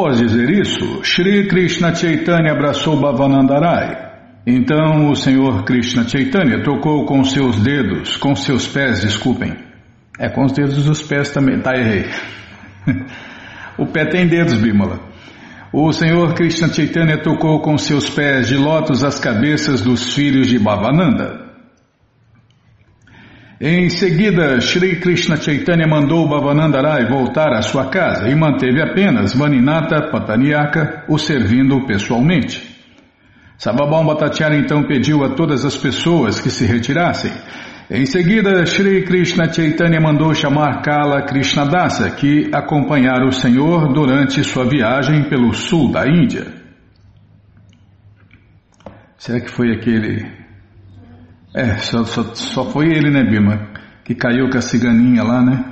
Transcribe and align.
Após 0.00 0.18
dizer 0.18 0.48
isso, 0.48 1.04
Shri 1.04 1.46
Krishna 1.46 1.94
Chaitanya 1.94 2.52
abraçou 2.52 2.98
Bhavanandarai. 2.98 4.12
Então 4.46 5.10
o 5.10 5.14
Senhor 5.14 5.62
Krishna 5.64 6.08
Chaitanya 6.08 6.62
tocou 6.62 7.04
com 7.04 7.22
seus 7.22 7.58
dedos, 7.58 8.16
com 8.16 8.34
seus 8.34 8.66
pés, 8.66 9.02
desculpem. 9.02 9.54
É 10.18 10.30
com 10.30 10.46
os 10.46 10.52
dedos 10.52 10.86
dos 10.86 11.02
pés 11.02 11.30
também, 11.32 11.60
tá 11.60 11.76
errei. 11.76 12.06
o 13.76 13.84
pé 13.84 14.06
tem 14.06 14.26
dedos, 14.26 14.54
Bimala. 14.54 15.00
O 15.70 15.92
Senhor 15.92 16.32
Krishna 16.32 16.72
Chaitanya 16.72 17.18
tocou 17.18 17.60
com 17.60 17.76
seus 17.76 18.08
pés 18.08 18.48
de 18.48 18.56
lótus 18.56 19.04
as 19.04 19.20
cabeças 19.20 19.82
dos 19.82 20.14
filhos 20.14 20.46
de 20.46 20.58
Bhavananda. 20.58 21.39
Em 23.60 23.90
seguida, 23.90 24.58
Sri 24.60 25.00
Krishna 25.00 25.36
Chaitanya 25.36 25.86
mandou 25.86 26.26
Bhavanandarai 26.26 27.06
voltar 27.08 27.52
à 27.52 27.60
sua 27.60 27.90
casa 27.90 28.28
e 28.28 28.34
manteve 28.34 28.80
apenas 28.80 29.34
Vaninata 29.34 30.10
Patanyaka 30.10 31.04
o 31.08 31.18
servindo 31.18 31.86
pessoalmente. 31.86 32.68
Sababam 33.58 34.06
Bhattacharya 34.06 34.58
então 34.58 34.84
pediu 34.84 35.22
a 35.22 35.34
todas 35.34 35.66
as 35.66 35.76
pessoas 35.76 36.40
que 36.40 36.48
se 36.48 36.64
retirassem 36.64 37.30
em 37.92 38.06
seguida, 38.06 38.64
Sri 38.66 39.02
Krishna 39.02 39.52
Chaitanya 39.52 40.00
mandou 40.00 40.32
chamar 40.32 40.80
Kala 40.80 41.22
Krishnadasa, 41.22 42.08
que 42.12 42.48
acompanhara 42.54 43.26
o 43.26 43.32
Senhor 43.32 43.92
durante 43.92 44.44
sua 44.44 44.64
viagem 44.64 45.28
pelo 45.28 45.52
sul 45.52 45.90
da 45.90 46.06
Índia. 46.06 46.46
Será 49.18 49.40
que 49.40 49.50
foi 49.50 49.72
aquele. 49.72 50.39
É, 51.54 51.78
só, 51.78 52.04
só, 52.04 52.22
só 52.34 52.64
foi 52.70 52.86
ele, 52.86 53.10
né, 53.10 53.24
Bima? 53.24 53.68
Que 54.04 54.14
caiu 54.14 54.48
com 54.48 54.58
a 54.58 54.62
ciganinha 54.62 55.22
lá, 55.22 55.42
né? 55.42 55.64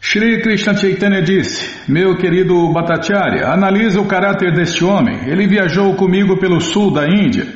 Shri 0.00 0.42
Krishna 0.42 0.76
Chaitanya 0.76 1.22
disse: 1.22 1.90
Meu 1.90 2.16
querido 2.16 2.70
Bhattacharya, 2.72 3.48
analisa 3.48 4.00
o 4.00 4.06
caráter 4.06 4.52
deste 4.52 4.84
homem. 4.84 5.28
Ele 5.28 5.46
viajou 5.46 5.94
comigo 5.94 6.38
pelo 6.38 6.60
sul 6.60 6.92
da 6.92 7.06
Índia. 7.08 7.46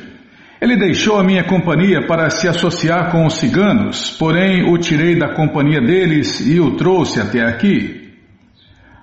Ele 0.59 0.75
deixou 0.75 1.17
a 1.17 1.23
minha 1.23 1.43
companhia 1.43 2.05
para 2.05 2.29
se 2.29 2.47
associar 2.47 3.11
com 3.11 3.25
os 3.25 3.35
ciganos, 3.35 4.11
porém 4.17 4.69
o 4.69 4.77
tirei 4.77 5.17
da 5.17 5.33
companhia 5.33 5.79
deles 5.79 6.41
e 6.41 6.59
o 6.59 6.75
trouxe 6.75 7.21
até 7.21 7.41
aqui. 7.45 8.13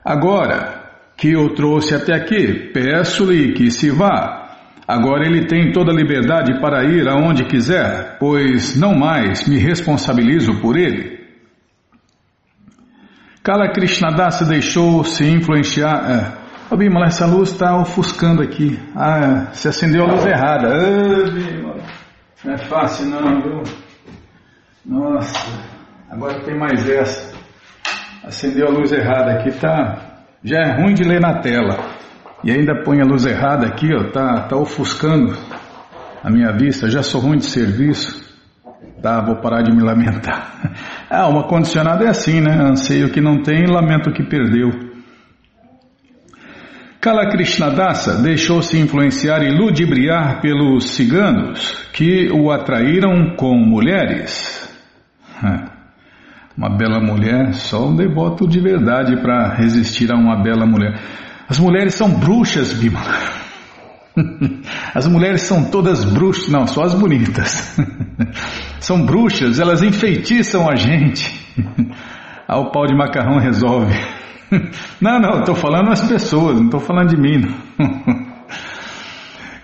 Agora 0.05 0.84
que 1.17 1.34
o 1.34 1.48
trouxe 1.55 1.95
até 1.95 2.14
aqui, 2.14 2.70
peço-lhe 2.75 3.53
que 3.53 3.70
se 3.70 3.91
vá. 3.91 4.45
Agora 4.87 5.27
ele 5.27 5.47
tem 5.47 5.73
toda 5.73 5.91
a 5.91 5.95
liberdade 5.95 6.61
para 6.61 6.84
ir 6.84 7.09
aonde 7.09 7.45
quiser, 7.45 8.17
pois 8.20 8.77
não 8.77 8.95
mais 8.95 9.48
me 9.48 9.59
responsabilizo 9.59 10.61
por 10.61 10.77
ele. 10.77 11.17
Kala 13.42 13.73
Krishnadasa 13.73 14.45
deixou-se 14.45 15.25
influenciar. 15.25 16.11
É, 16.11 16.47
Ô 16.69 16.77
Bimala, 16.77 17.07
essa 17.07 17.27
luz 17.27 17.51
está 17.51 17.77
ofuscando 17.77 18.42
aqui. 18.42 18.77
Ah, 18.95 19.47
se 19.53 19.69
acendeu 19.69 20.05
a 20.05 20.12
luz 20.12 20.27
errada. 20.27 20.69
Bimala, 21.31 21.83
não 22.45 22.55
é 22.55 22.59
fácil 22.59 23.07
não, 23.07 23.41
viu? 23.41 23.62
Nossa, 24.84 25.48
agora 26.11 26.41
tem 26.45 26.59
mais 26.59 26.89
essa. 26.89 27.37
Acendeu 28.25 28.67
a 28.67 28.70
luz 28.70 28.92
errada 28.92 29.33
aqui, 29.33 29.51
tá? 29.61 30.25
Já 30.42 30.59
é 30.59 30.83
ruim 30.83 30.95
de 30.95 31.05
ler 31.05 31.20
na 31.20 31.41
tela. 31.41 31.95
E 32.45 32.51
ainda 32.51 32.83
põe 32.83 33.01
a 33.01 33.05
luz 33.05 33.25
errada 33.25 33.67
aqui, 33.67 33.92
ó, 33.95 34.11
tá, 34.11 34.42
tá 34.42 34.56
ofuscando 34.56 35.37
a 36.23 36.31
minha 36.31 36.53
vista. 36.53 36.89
Já 36.89 37.03
sou 37.03 37.20
ruim 37.20 37.39
de 37.39 37.47
serviço. 37.47 38.25
Tá, 39.03 39.20
vou 39.20 39.37
parar 39.37 39.62
de 39.62 39.73
me 39.73 39.83
lamentar. 39.83 40.55
Ah, 41.09 41.29
uma 41.29 41.45
condicionada 41.45 42.05
é 42.05 42.09
assim, 42.09 42.41
né? 42.41 42.53
Anseio 42.53 43.11
que 43.11 43.20
não 43.20 43.41
tem, 43.41 43.64
lamento 43.64 44.11
que 44.11 44.25
perdeu. 44.25 44.70
Kala 47.01 47.31
Krishnadasa 47.31 48.20
deixou-se 48.20 48.77
influenciar 48.77 49.41
e 49.45 49.57
ludibriar 49.57 50.41
pelos 50.41 50.91
ciganos 50.91 51.89
que 51.92 52.29
o 52.33 52.51
atraíram 52.51 53.36
com 53.36 53.55
mulheres. 53.55 54.69
Uma 56.58 56.77
bela 56.77 56.98
mulher, 56.98 57.55
só 57.55 57.86
um 57.86 57.95
devoto 57.95 58.48
de 58.48 58.58
verdade 58.58 59.20
para 59.23 59.55
resistir 59.55 60.11
a 60.11 60.17
uma 60.17 60.42
bela 60.42 60.67
mulher. 60.67 60.98
As 61.48 61.58
mulheres 61.58 61.95
são 61.95 62.11
bruxas, 62.11 62.73
Bima. 62.73 63.01
As 64.95 65.07
mulheres 65.07 65.42
são 65.42 65.70
todas 65.70 66.05
bruxas, 66.05 66.48
não, 66.48 66.67
só 66.67 66.84
as 66.84 66.95
bonitas. 66.95 67.77
São 68.80 69.05
bruxas, 69.05 69.58
elas 69.58 69.83
enfeitiçam 69.83 70.68
a 70.68 70.74
gente. 70.74 71.30
Ah, 72.48 72.61
o 72.61 72.70
pau 72.70 72.86
de 72.86 72.95
macarrão 72.95 73.40
resolve. 73.40 73.92
Não, 75.01 75.18
não, 75.18 75.40
estou 75.40 75.57
falando 75.57 75.90
as 75.90 76.07
pessoas, 76.07 76.58
não 76.58 76.67
estou 76.67 76.79
falando 76.79 77.08
de 77.08 77.20
mim. 77.20 77.42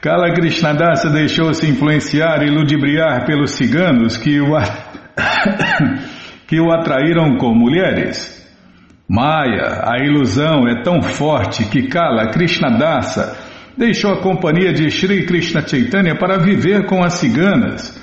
Kala 0.01 0.35
Krishnadasa 0.35 1.09
deixou-se 1.09 1.65
influenciar 1.65 2.43
e 2.43 2.51
ludibriar 2.51 3.25
pelos 3.25 3.53
ciganos 3.53 4.17
que 4.17 4.41
o, 4.41 4.49
que 6.49 6.61
o 6.61 6.73
atraíram 6.73 7.37
com 7.37 7.55
mulheres. 7.55 8.42
Maya, 9.13 9.83
a 9.85 9.99
ilusão 9.99 10.67
é 10.67 10.83
tão 10.83 11.03
forte 11.03 11.67
que 11.67 11.89
Kala 11.89 12.31
Krishnadasa 12.31 13.37
deixou 13.77 14.13
a 14.13 14.23
companhia 14.23 14.73
de 14.73 14.91
Sri 14.91 15.27
Krishna 15.27 15.61
Chaitanya 15.67 16.17
para 16.17 16.39
viver 16.39 16.87
com 16.87 17.05
as 17.05 17.15
ciganas 17.15 18.01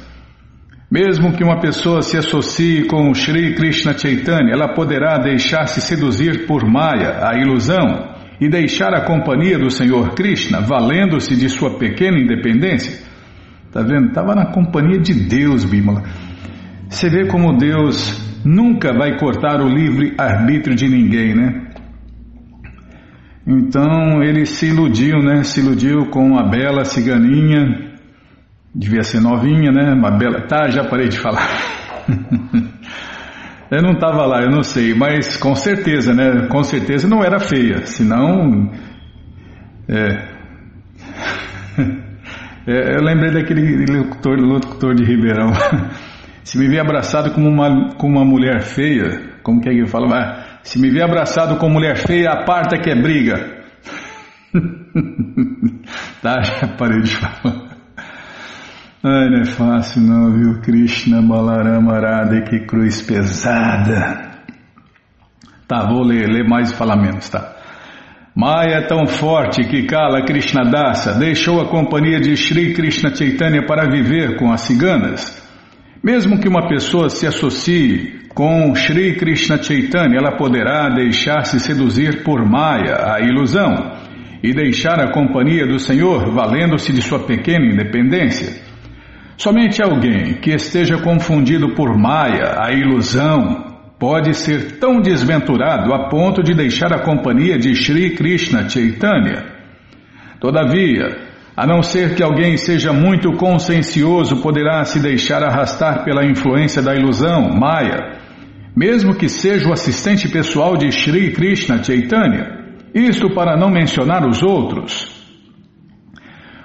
mesmo 0.92 1.34
que 1.34 1.44
uma 1.44 1.59
pessoa 1.59 2.02
se 2.02 2.18
associe 2.18 2.88
com 2.88 3.14
Sri 3.14 3.53
Krishna 3.53 3.96
Chaitanya, 3.96 4.53
ela 4.53 4.74
poderá 4.74 5.20
deixar-se 5.20 5.81
seduzir 5.81 6.47
por 6.47 6.66
Maya, 6.66 7.28
a 7.28 7.38
ilusão, 7.38 8.16
e 8.41 8.50
deixar 8.50 8.96
a 8.96 9.06
companhia 9.06 9.59
do 9.59 9.70
Senhor 9.70 10.16
Krishna, 10.16 10.62
valendo-se 10.62 11.36
de 11.36 11.47
sua 11.47 11.78
pequena 11.78 12.18
independência. 12.18 13.08
Tá 13.72 13.84
vendo? 13.84 14.08
Estava 14.08 14.34
na 14.34 14.47
companhia 14.47 15.00
de 15.00 15.14
Deus, 15.14 15.64
Bimala. 15.64 16.03
Você 16.90 17.08
vê 17.08 17.28
como 17.28 17.56
Deus 17.56 18.28
nunca 18.49 18.93
vai 18.93 19.17
cortar 19.17 19.61
o 19.61 19.67
livre 19.67 20.13
arbítrio 20.17 20.75
de 20.75 20.87
ninguém, 20.87 21.35
né? 21.35 21.67
Então 23.47 24.21
ele 24.21 24.45
se 24.45 24.67
iludiu, 24.67 25.19
né? 25.19 25.43
Se 25.43 25.59
iludiu 25.59 26.09
com 26.09 26.37
a 26.37 26.43
bela 26.43 26.83
ciganinha 26.85 27.89
Devia 28.73 29.01
ser 29.01 29.19
novinha, 29.19 29.71
né? 29.71 29.93
Uma 29.93 30.11
bela. 30.11 30.41
Tá, 30.47 30.69
já 30.69 30.83
parei 30.83 31.07
de 31.07 31.17
falar. 31.17 31.47
eu 33.71 33.81
não 33.81 33.93
estava 33.93 34.25
lá, 34.25 34.43
eu 34.43 34.51
não 34.51 34.61
sei, 34.61 34.93
mas 34.93 35.37
com 35.37 35.55
certeza, 35.55 36.13
né? 36.13 36.47
Com 36.47 36.63
certeza 36.63 37.07
não 37.07 37.23
era 37.23 37.39
feia, 37.39 37.85
senão. 37.87 38.71
É. 39.87 40.07
é 42.71 42.95
eu 42.95 43.01
lembrei 43.03 43.31
daquele 43.31 43.85
locutor, 43.91 44.37
locutor 44.37 44.93
de 44.93 45.03
Ribeirão. 45.03 45.51
Se 46.49 46.57
me 46.57 46.67
ver 46.67 46.79
abraçado 46.79 47.29
com 47.31 47.47
uma, 47.47 47.93
com 47.93 48.07
uma 48.07 48.25
mulher 48.25 48.61
feia, 48.61 49.37
como 49.43 49.61
que 49.61 49.69
é 49.69 49.71
que 49.71 49.85
fala? 49.85 50.07
Ah, 50.17 50.59
se 50.63 50.81
me 50.81 50.89
ver 50.89 51.03
abraçado 51.03 51.57
com 51.57 51.69
mulher 51.69 51.95
feia, 51.95 52.31
aparta 52.31 52.79
que 52.79 52.89
é 52.89 52.95
briga. 52.95 53.35
tá, 56.23 56.41
já 56.41 56.67
parei 56.69 57.01
de 57.01 57.15
falar. 57.15 57.77
Ai, 59.03 59.29
não 59.29 59.41
é 59.41 59.45
fácil 59.45 60.01
não, 60.01 60.33
viu? 60.33 60.59
Krishna 60.61 61.21
Balarama 61.21 61.93
Arada, 61.93 62.41
que 62.41 62.66
cruz 62.66 62.99
pesada. 62.99 64.31
Tá, 65.67 65.85
vou 65.87 66.03
ler, 66.03 66.27
ler 66.27 66.49
mais 66.49 66.71
e 66.71 66.75
falar 66.75 66.95
menos, 66.95 67.29
tá? 67.29 67.57
Maya 68.35 68.77
é 68.77 68.87
tão 68.87 69.05
forte 69.05 69.67
que 69.67 69.83
Kala 69.83 70.25
Krishna 70.25 70.63
Dasa 70.63 71.13
deixou 71.13 71.61
a 71.61 71.69
companhia 71.69 72.19
de 72.19 72.35
Sri 72.35 72.73
Krishna 72.73 73.13
Chaitanya 73.13 73.67
para 73.67 73.87
viver 73.87 74.35
com 74.37 74.51
as 74.51 74.61
ciganas. 74.61 75.47
Mesmo 76.01 76.39
que 76.39 76.47
uma 76.47 76.67
pessoa 76.67 77.09
se 77.09 77.27
associe 77.27 78.19
com 78.33 78.73
Sri 78.73 79.17
Krishna 79.17 79.61
Chaitanya, 79.61 80.17
ela 80.17 80.37
poderá 80.37 80.87
deixar-se 80.89 81.59
seduzir 81.59 82.23
por 82.23 82.46
Maya, 82.46 83.13
a 83.13 83.19
ilusão, 83.19 83.97
e 84.41 84.53
deixar 84.53 84.97
a 85.01 85.11
companhia 85.11 85.67
do 85.67 85.78
Senhor 85.78 86.31
valendo-se 86.31 86.93
de 86.93 87.01
sua 87.01 87.19
pequena 87.19 87.66
independência. 87.66 88.61
Somente 89.35 89.84
alguém 89.84 90.35
que 90.35 90.51
esteja 90.51 91.01
confundido 91.01 91.75
por 91.75 91.97
Maya, 91.97 92.55
a 92.61 92.72
ilusão, 92.72 93.66
pode 93.99 94.34
ser 94.34 94.79
tão 94.79 95.02
desventurado 95.02 95.93
a 95.93 96.07
ponto 96.07 96.41
de 96.41 96.53
deixar 96.53 96.93
a 96.93 96.99
companhia 96.99 97.59
de 97.59 97.75
Sri 97.75 98.11
Krishna 98.16 98.69
Chaitanya. 98.69 99.43
Todavia, 100.40 101.28
a 101.59 101.67
não 101.67 101.84
ser 101.84 102.16
que 102.16 102.23
alguém 102.23 102.56
seja 102.56 102.94
muito 102.94 103.34
consciencioso, 103.34 104.41
poderá 104.41 104.85
se 104.85 104.97
deixar 104.97 105.44
arrastar 105.44 106.06
pela 106.06 106.23
influência 106.26 106.82
da 106.82 106.96
ilusão, 106.96 107.50
Maya, 107.50 108.17
mesmo 108.73 109.14
que 109.14 109.28
seja 109.28 109.67
o 109.67 109.73
assistente 109.73 110.29
pessoal 110.29 110.78
de 110.78 110.90
Sri 110.90 111.34
Krishna 111.34 111.84
Chaitanya. 111.84 112.78
Isto 112.96 113.32
para 113.32 113.58
não 113.58 113.70
mencionar 113.70 114.26
os 114.26 114.41
outros. 114.41 115.11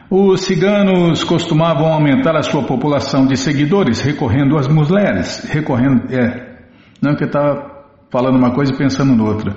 Os 0.08 0.42
ciganos 0.42 1.24
costumavam 1.24 1.92
aumentar 1.92 2.36
a 2.36 2.42
sua 2.42 2.62
população 2.62 3.26
de 3.26 3.36
seguidores 3.36 4.00
recorrendo 4.00 4.56
às 4.56 4.68
mulheres, 4.68 5.44
recorrendo, 5.50 6.04
é, 6.14 6.60
não 7.02 7.16
que 7.16 7.24
eu 7.24 7.26
estava 7.26 7.84
falando 8.12 8.36
uma 8.36 8.52
coisa 8.52 8.72
e 8.72 8.78
pensando 8.78 9.12
noutra. 9.12 9.56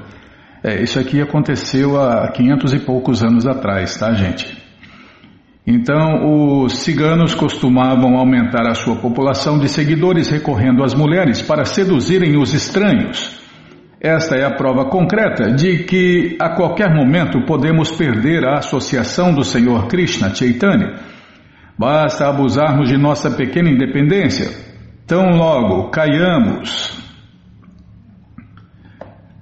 É, 0.63 0.81
isso 0.81 0.99
aqui 0.99 1.21
aconteceu 1.21 2.01
há 2.01 2.27
500 2.31 2.73
e 2.73 2.79
poucos 2.79 3.23
anos 3.23 3.45
atrás, 3.45 3.95
tá, 3.97 4.11
gente? 4.13 4.65
Então, 5.69 6.63
os 6.63 6.77
ciganos 6.77 7.35
costumavam 7.35 8.17
aumentar 8.17 8.65
a 8.69 8.73
sua 8.73 8.95
população 8.95 9.59
de 9.59 9.67
seguidores 9.67 10.29
recorrendo 10.29 10.81
às 10.81 10.93
mulheres 10.93 11.41
para 11.41 11.65
seduzirem 11.65 12.37
os 12.37 12.53
estranhos. 12.53 13.37
Esta 13.99 14.37
é 14.37 14.45
a 14.45 14.55
prova 14.55 14.85
concreta 14.85 15.51
de 15.51 15.83
que 15.83 16.37
a 16.39 16.51
qualquer 16.55 16.95
momento 16.95 17.45
podemos 17.45 17.91
perder 17.91 18.45
a 18.45 18.59
associação 18.59 19.33
do 19.33 19.43
Senhor 19.43 19.87
Krishna 19.87 20.33
Chaitanya. 20.33 21.01
Basta 21.77 22.29
abusarmos 22.29 22.87
de 22.87 22.97
nossa 22.97 23.29
pequena 23.29 23.69
independência. 23.69 24.49
Tão 25.05 25.31
logo 25.35 25.89
caiamos 25.89 27.06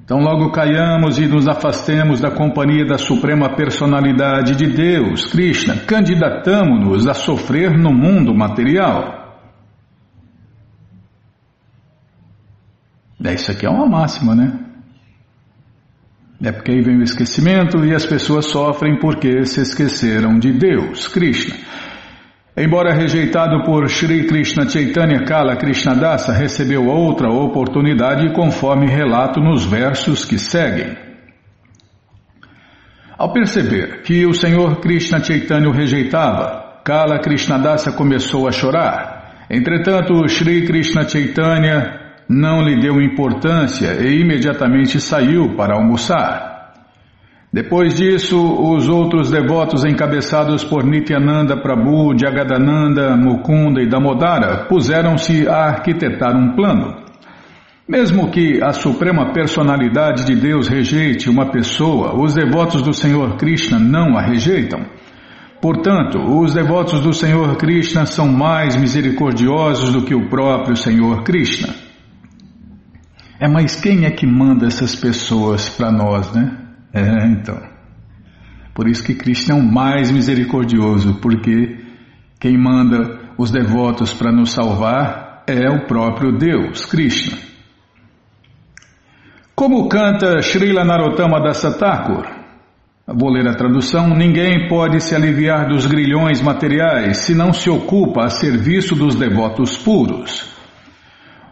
então, 0.05 0.19
logo 0.19 0.51
caiamos 0.51 1.17
e 1.17 1.25
nos 1.25 1.47
afastemos 1.47 2.21
da 2.21 2.29
companhia 2.29 2.85
da 2.85 2.95
Suprema 2.95 3.55
Personalidade 3.55 4.55
de 4.55 4.67
Deus, 4.67 5.25
Krishna, 5.25 5.77
candidatamos-nos 5.77 7.07
a 7.07 7.15
sofrer 7.15 7.75
no 7.75 7.91
mundo 7.91 8.31
material. 8.35 9.41
É, 13.23 13.33
isso 13.33 13.49
aqui 13.49 13.65
é 13.65 13.69
uma 13.69 13.87
máxima, 13.87 14.35
né? 14.35 14.59
É 16.43 16.51
porque 16.51 16.71
aí 16.71 16.81
vem 16.83 16.99
o 16.99 17.03
esquecimento 17.03 17.83
e 17.83 17.95
as 17.95 18.05
pessoas 18.05 18.45
sofrem 18.45 18.99
porque 18.99 19.43
se 19.47 19.61
esqueceram 19.61 20.37
de 20.37 20.53
Deus, 20.53 21.07
Krishna. 21.07 21.55
Embora 22.57 22.93
rejeitado 22.93 23.63
por 23.63 23.89
Sri 23.89 24.27
Krishna 24.27 24.69
Chaitanya 24.69 25.25
Kala 25.25 25.57
Krishnadasa, 25.57 26.31
recebeu 26.31 26.87
outra 26.87 27.29
oportunidade 27.29 28.31
conforme 28.33 28.87
relato 28.87 29.41
nos 29.41 29.65
versos 29.65 30.23
que 30.23 30.39
seguem. 30.39 30.95
Ao 33.17 33.33
perceber 33.33 34.03
que 34.03 34.25
o 34.25 34.33
Senhor 34.33 34.79
Krishna 34.79 35.21
Chaitanya 35.21 35.67
o 35.67 35.73
rejeitava, 35.73 36.79
Kala 36.85 37.19
Krishnadasa 37.19 37.91
começou 37.91 38.47
a 38.47 38.53
chorar. 38.53 39.47
Entretanto, 39.49 40.25
Sri 40.29 40.65
Krishna 40.65 41.05
Chaitanya 41.09 41.99
não 42.29 42.61
lhe 42.61 42.79
deu 42.79 43.01
importância 43.01 44.01
e 44.01 44.21
imediatamente 44.21 45.01
saiu 45.01 45.57
para 45.57 45.75
almoçar. 45.75 46.54
Depois 47.55 47.93
disso, 47.93 48.37
os 48.37 48.89
outros 48.89 49.31
devotos 49.31 49.85
encabeçados 49.85 50.61
por 50.65 50.83
Nityananda 50.83 51.55
Prabhu, 51.55 52.13
Jagadananda, 52.19 53.15
Mukunda 53.15 53.81
e 53.81 53.87
Damodara 53.87 54.65
puseram-se 54.65 55.47
a 55.47 55.67
arquitetar 55.67 56.35
um 56.35 56.53
plano. 56.53 56.97
Mesmo 57.87 58.29
que 58.29 58.61
a 58.61 58.73
suprema 58.73 59.31
personalidade 59.31 60.25
de 60.25 60.35
Deus 60.35 60.67
rejeite 60.67 61.29
uma 61.29 61.49
pessoa, 61.49 62.21
os 62.21 62.33
devotos 62.33 62.81
do 62.81 62.93
Senhor 62.93 63.37
Krishna 63.37 63.79
não 63.79 64.17
a 64.17 64.21
rejeitam. 64.21 64.81
Portanto, 65.61 66.19
os 66.19 66.53
devotos 66.53 66.99
do 66.99 67.13
Senhor 67.13 67.55
Krishna 67.55 68.05
são 68.05 68.27
mais 68.27 68.75
misericordiosos 68.75 69.93
do 69.93 70.01
que 70.01 70.13
o 70.13 70.27
próprio 70.27 70.75
Senhor 70.75 71.23
Krishna. 71.23 71.73
É, 73.39 73.47
mas 73.47 73.79
quem 73.79 74.03
é 74.03 74.11
que 74.11 74.27
manda 74.27 74.67
essas 74.67 74.93
pessoas 74.93 75.69
para 75.69 75.89
nós, 75.89 76.33
né? 76.33 76.64
É, 76.95 77.27
então. 77.27 77.62
Por 78.74 78.88
isso 78.88 79.03
que 79.03 79.13
Krishna 79.13 79.56
é 79.56 79.57
o 79.57 79.63
mais 79.63 80.09
misericordioso, 80.09 81.15
porque 81.15 81.83
quem 82.39 82.57
manda 82.57 83.19
os 83.38 83.51
devotos 83.51 84.13
para 84.13 84.31
nos 84.31 84.51
salvar 84.51 85.44
é 85.45 85.69
o 85.69 85.86
próprio 85.86 86.38
Deus, 86.38 86.86
Krishna. 86.86 87.38
Como 89.53 89.88
canta 89.89 90.42
Srila 90.42 90.83
Narottama 90.86 91.42
Dasa 91.42 91.77
Thakur, 91.77 92.25
vou 93.07 93.30
ler 93.30 93.48
a 93.48 93.56
tradução, 93.56 94.09
ninguém 94.09 94.68
pode 94.68 95.01
se 95.01 95.15
aliviar 95.15 95.68
dos 95.68 95.86
grilhões 95.86 96.41
materiais 96.41 97.18
se 97.19 97.36
não 97.36 97.53
se 97.53 97.69
ocupa 97.69 98.25
a 98.25 98.30
serviço 98.30 98.95
dos 98.95 99.15
devotos 99.15 99.77
puros. 99.77 100.54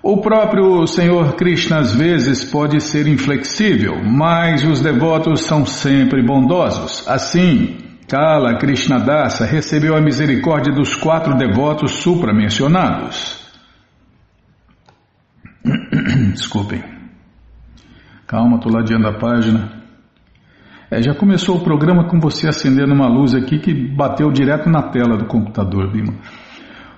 O 0.05 0.17
próprio 0.17 0.85
Senhor 0.85 1.33
Krishna 1.37 1.77
às 1.77 1.95
vezes 1.95 2.43
pode 2.43 2.81
ser 2.81 3.07
inflexível, 3.07 4.03
mas 4.03 4.61
os 4.65 4.81
devotos 4.81 5.45
são 5.45 5.65
sempre 5.65 6.21
bondosos. 6.21 7.07
Assim, 7.07 7.77
Kala 8.05 8.57
Krishnadasa 8.57 9.45
recebeu 9.45 9.95
a 9.95 10.01
misericórdia 10.01 10.73
dos 10.73 10.93
quatro 10.93 11.37
devotos 11.37 11.93
supramencionados. 12.01 13.49
Desculpem. 16.33 16.83
Calma, 18.27 18.57
estou 18.57 18.73
ladeando 18.73 19.07
a 19.07 19.13
página. 19.13 19.83
É, 20.91 21.01
já 21.01 21.15
começou 21.15 21.59
o 21.59 21.63
programa 21.63 22.09
com 22.09 22.19
você 22.19 22.49
acendendo 22.49 22.93
uma 22.93 23.07
luz 23.07 23.33
aqui 23.33 23.57
que 23.57 23.73
bateu 23.73 24.29
direto 24.33 24.69
na 24.69 24.81
tela 24.81 25.15
do 25.15 25.27
computador, 25.27 25.89
Bima. 25.89 26.13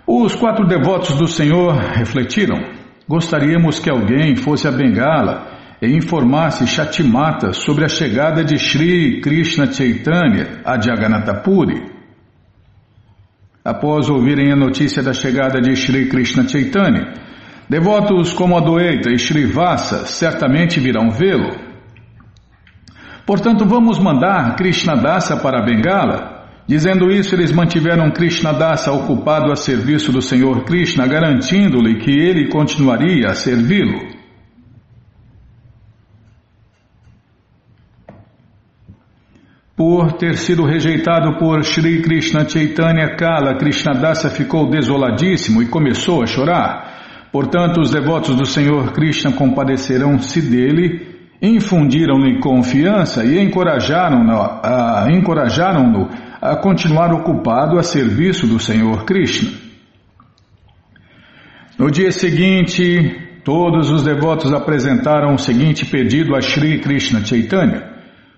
Os 0.07 0.33
quatro 0.33 0.65
devotos 0.65 1.15
do 1.17 1.27
Senhor 1.27 1.75
refletiram. 1.75 2.84
Gostaríamos 3.07 3.79
que 3.79 3.89
alguém 3.89 4.35
fosse 4.35 4.67
a 4.67 4.71
Bengala 4.71 5.47
e 5.79 5.87
informasse 5.87 6.65
Shatimata 6.65 7.53
sobre 7.53 7.85
a 7.85 7.87
chegada 7.87 8.43
de 8.43 8.57
Sri 8.57 9.21
Krishna 9.21 9.71
Chaitanya 9.71 10.61
a 10.65 10.79
Jagannatha 10.81 11.41
Puri. 11.41 11.83
Após 13.63 14.09
ouvirem 14.09 14.51
a 14.51 14.55
notícia 14.55 15.03
da 15.03 15.13
chegada 15.13 15.61
de 15.61 15.75
Sri 15.75 16.07
Krishna 16.07 16.47
Chaitanya, 16.47 17.13
devotos 17.69 18.33
como 18.33 18.57
Adwaita 18.57 19.11
e 19.11 19.19
Srivasa 19.19 20.05
certamente 20.05 20.79
virão 20.79 21.11
vê-lo. 21.11 21.63
Portanto, 23.25 23.65
vamos 23.65 23.99
mandar 23.99 24.55
Krishna 24.55 24.95
Dasa 24.95 25.37
para 25.37 25.63
Bengala 25.63 26.34
Dizendo 26.67 27.12
isso, 27.12 27.35
eles 27.35 27.51
mantiveram 27.51 28.09
Krishna 28.09 28.51
Dasa 28.51 28.91
ocupado 28.91 29.51
a 29.51 29.56
serviço 29.56 30.12
do 30.12 30.19
Senhor 30.19 30.63
Krishna, 30.63 31.06
garantindo-lhe 31.06 32.00
que 32.00 32.09
ele 32.09 32.50
continuaria 32.50 33.27
a 33.29 33.35
servi-lo. 33.35 34.15
Por 39.75 40.13
ter 40.13 40.38
sido 40.38 40.65
rejeitado 40.65 41.38
por 41.38 41.63
Sri 41.63 42.01
Krishna 42.01 42.47
Chaitanya 42.50 43.15
Kala, 43.15 43.57
Krishna 43.57 43.94
Dasa 43.94 44.29
ficou 44.29 44.67
desoladíssimo 44.67 45.62
e 45.62 45.67
começou 45.67 46.23
a 46.23 46.25
chorar. 46.25 47.29
Portanto, 47.31 47.79
os 47.79 47.91
devotos 47.91 48.35
do 48.35 48.45
Senhor 48.45 48.91
Krishna 48.91 49.33
compadecerão-se 49.33 50.41
dele 50.41 51.15
infundiram-lhe 51.41 52.39
confiança 52.39 53.24
e 53.24 53.39
encorajaram-no 53.39 55.12
encorajaram 55.12 56.10
a 56.51 56.55
continuar 56.57 57.13
ocupado 57.13 57.77
a 57.77 57.83
serviço 57.83 58.47
do 58.47 58.59
Senhor 58.59 59.05
Krishna. 59.05 59.51
No 61.77 61.91
dia 61.91 62.11
seguinte, 62.11 63.39
todos 63.43 63.89
os 63.89 64.03
devotos 64.03 64.53
apresentaram 64.53 65.33
o 65.33 65.37
seguinte 65.37 65.85
pedido 65.85 66.35
a 66.35 66.41
Sri 66.41 66.79
Krishna 66.79 67.23
Chaitanya: 67.25 67.83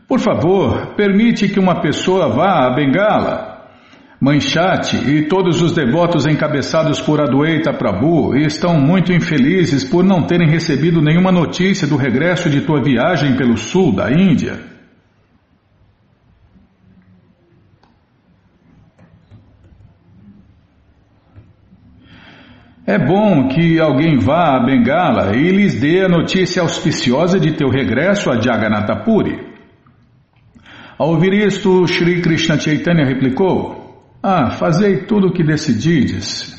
Por 0.07 0.19
favor, 0.19 0.95
permite 0.95 1.47
que 1.47 1.59
uma 1.59 1.81
pessoa 1.81 2.29
vá 2.29 2.65
a 2.65 2.73
Bengala. 2.73 3.57
Manchate 4.19 4.97
e 4.97 5.27
todos 5.27 5.61
os 5.61 5.73
devotos 5.73 6.25
encabeçados 6.25 6.99
por 6.99 7.21
Adwaita 7.21 7.71
Prabhu 7.71 8.35
estão 8.35 8.79
muito 8.79 9.13
infelizes 9.13 9.83
por 9.83 10.03
não 10.03 10.23
terem 10.23 10.49
recebido 10.49 11.03
nenhuma 11.03 11.31
notícia 11.31 11.85
do 11.85 11.95
regresso 11.95 12.49
de 12.49 12.61
tua 12.61 12.81
viagem 12.81 13.35
pelo 13.35 13.55
sul 13.55 13.93
da 13.95 14.11
Índia. 14.11 14.76
É 22.87 22.97
bom 22.97 23.49
que 23.49 23.81
alguém 23.81 24.17
vá 24.17 24.55
a 24.55 24.65
Bengala 24.65 25.35
e 25.35 25.51
lhes 25.51 25.77
dê 25.77 26.05
a 26.05 26.07
notícia 26.07 26.61
auspiciosa 26.61 27.37
de 27.37 27.51
teu 27.51 27.67
regresso 27.69 28.29
a 28.29 28.39
Jagannatha 28.39 29.03
Puri. 29.03 29.37
Ao 30.97 31.09
ouvir 31.09 31.33
isto, 31.33 31.85
Sri 31.85 32.21
Krishna 32.21 32.57
Chaitanya 32.57 33.03
replicou: 33.03 34.09
Ah, 34.23 34.51
fazei 34.51 34.99
tudo 34.99 35.27
o 35.27 35.33
que 35.33 35.43
decidirdes. 35.43 36.55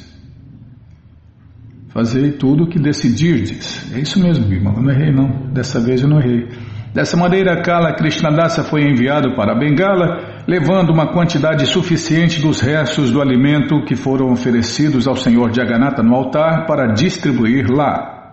Fazei 1.88 2.32
tudo 2.32 2.64
o 2.64 2.68
que 2.68 2.78
decidirdes. 2.78 3.90
É 3.94 3.99
isso 3.99 4.23
mesmo, 4.23 4.52
irmão. 4.52 4.75
Eu 4.76 4.82
não 4.82 4.90
errei, 4.90 5.11
não. 5.11 5.50
Dessa 5.50 5.80
vez 5.80 6.02
eu 6.02 6.08
não 6.11 6.20
errei. 6.20 6.47
Dessa 6.92 7.16
maneira, 7.16 7.62
Kala 7.62 7.94
Krishnadasa 7.94 8.62
foi 8.64 8.82
enviado 8.82 9.35
para 9.35 9.58
Bengala, 9.58 10.27
levando 10.48 10.88
uma 10.88 11.12
quantidade 11.12 11.66
suficiente 11.66 12.40
dos 12.40 12.62
restos 12.62 13.10
do 13.10 13.20
alimento 13.20 13.84
que 13.84 13.94
foram 13.94 14.32
oferecidos 14.32 15.06
ao 15.06 15.14
Senhor 15.14 15.54
Jagannatha 15.54 16.02
no 16.02 16.14
altar 16.14 16.64
para 16.66 16.94
distribuir 16.94 17.70
lá. 17.70 18.32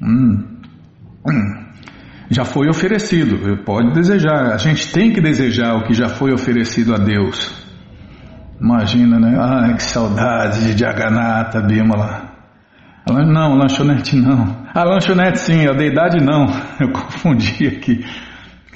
Hum. 0.00 0.44
Hum. 1.28 1.66
Já 2.30 2.44
foi 2.44 2.68
oferecido, 2.68 3.64
pode 3.64 3.92
desejar. 3.94 4.52
A 4.52 4.58
gente 4.58 4.92
tem 4.92 5.12
que 5.12 5.20
desejar 5.20 5.74
o 5.74 5.82
que 5.82 5.92
já 5.92 6.08
foi 6.08 6.32
oferecido 6.32 6.94
a 6.94 6.98
Deus. 6.98 7.66
Imagina, 8.60 9.18
né? 9.18 9.36
Ai, 9.40 9.74
que 9.74 9.82
saudade 9.82 10.72
de 10.72 10.78
Jagannatha, 10.78 11.62
Bimala. 11.62 12.30
Não, 13.08 13.56
lanchonete 13.56 14.16
não. 14.16 14.56
A 14.72 14.84
lanchonete 14.84 15.40
sim, 15.40 15.66
a 15.66 15.72
deidade 15.72 16.24
não. 16.24 16.46
Eu 16.78 16.92
confundi 16.92 17.66
aqui. 17.66 18.04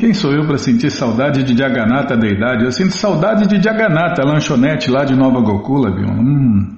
Quem 0.01 0.15
sou 0.15 0.33
eu 0.33 0.47
para 0.47 0.57
sentir 0.57 0.91
saudade 0.91 1.43
de 1.43 1.55
Jagannatha, 1.55 2.17
deidade? 2.17 2.65
Eu 2.65 2.73
sinto 2.73 2.95
saudade 2.95 3.47
de 3.47 3.63
Jagannatha, 3.63 4.25
lanchonete 4.25 4.91
lá 4.91 5.05
de 5.05 5.15
Nova 5.15 5.43
Gokula, 5.43 5.95
viu? 5.95 6.09
Hum. 6.09 6.75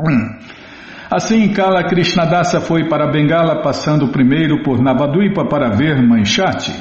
Hum. 0.00 0.38
Assim, 1.10 1.52
Kala 1.52 1.84
Krishnadasa 1.84 2.58
foi 2.58 2.88
para 2.88 3.10
Bengala, 3.10 3.60
passando 3.60 4.08
primeiro 4.08 4.62
por 4.62 4.80
Navaduipa 4.80 5.44
para 5.44 5.68
ver 5.68 6.00
Manchate. 6.00 6.72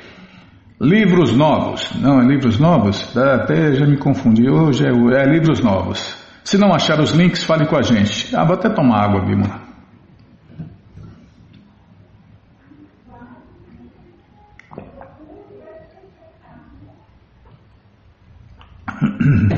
Livros 0.81 1.35
novos. 1.35 1.93
Não, 2.01 2.19
é 2.19 2.25
livros 2.25 2.57
novos? 2.57 3.15
Até 3.15 3.73
já 3.73 3.85
me 3.85 3.97
confundi. 3.97 4.49
Hoje 4.49 4.85
é, 4.85 4.89
é 4.89 5.25
livros 5.25 5.61
novos. 5.61 6.17
Se 6.43 6.57
não 6.57 6.73
achar 6.73 6.99
os 6.99 7.11
links, 7.11 7.43
fale 7.43 7.67
com 7.67 7.77
a 7.77 7.81
gente. 7.81 8.35
Ah, 8.35 8.43
vou 8.43 8.55
até 8.55 8.69
tomar 8.69 9.03
água, 9.03 9.21
Bima. 9.21 9.61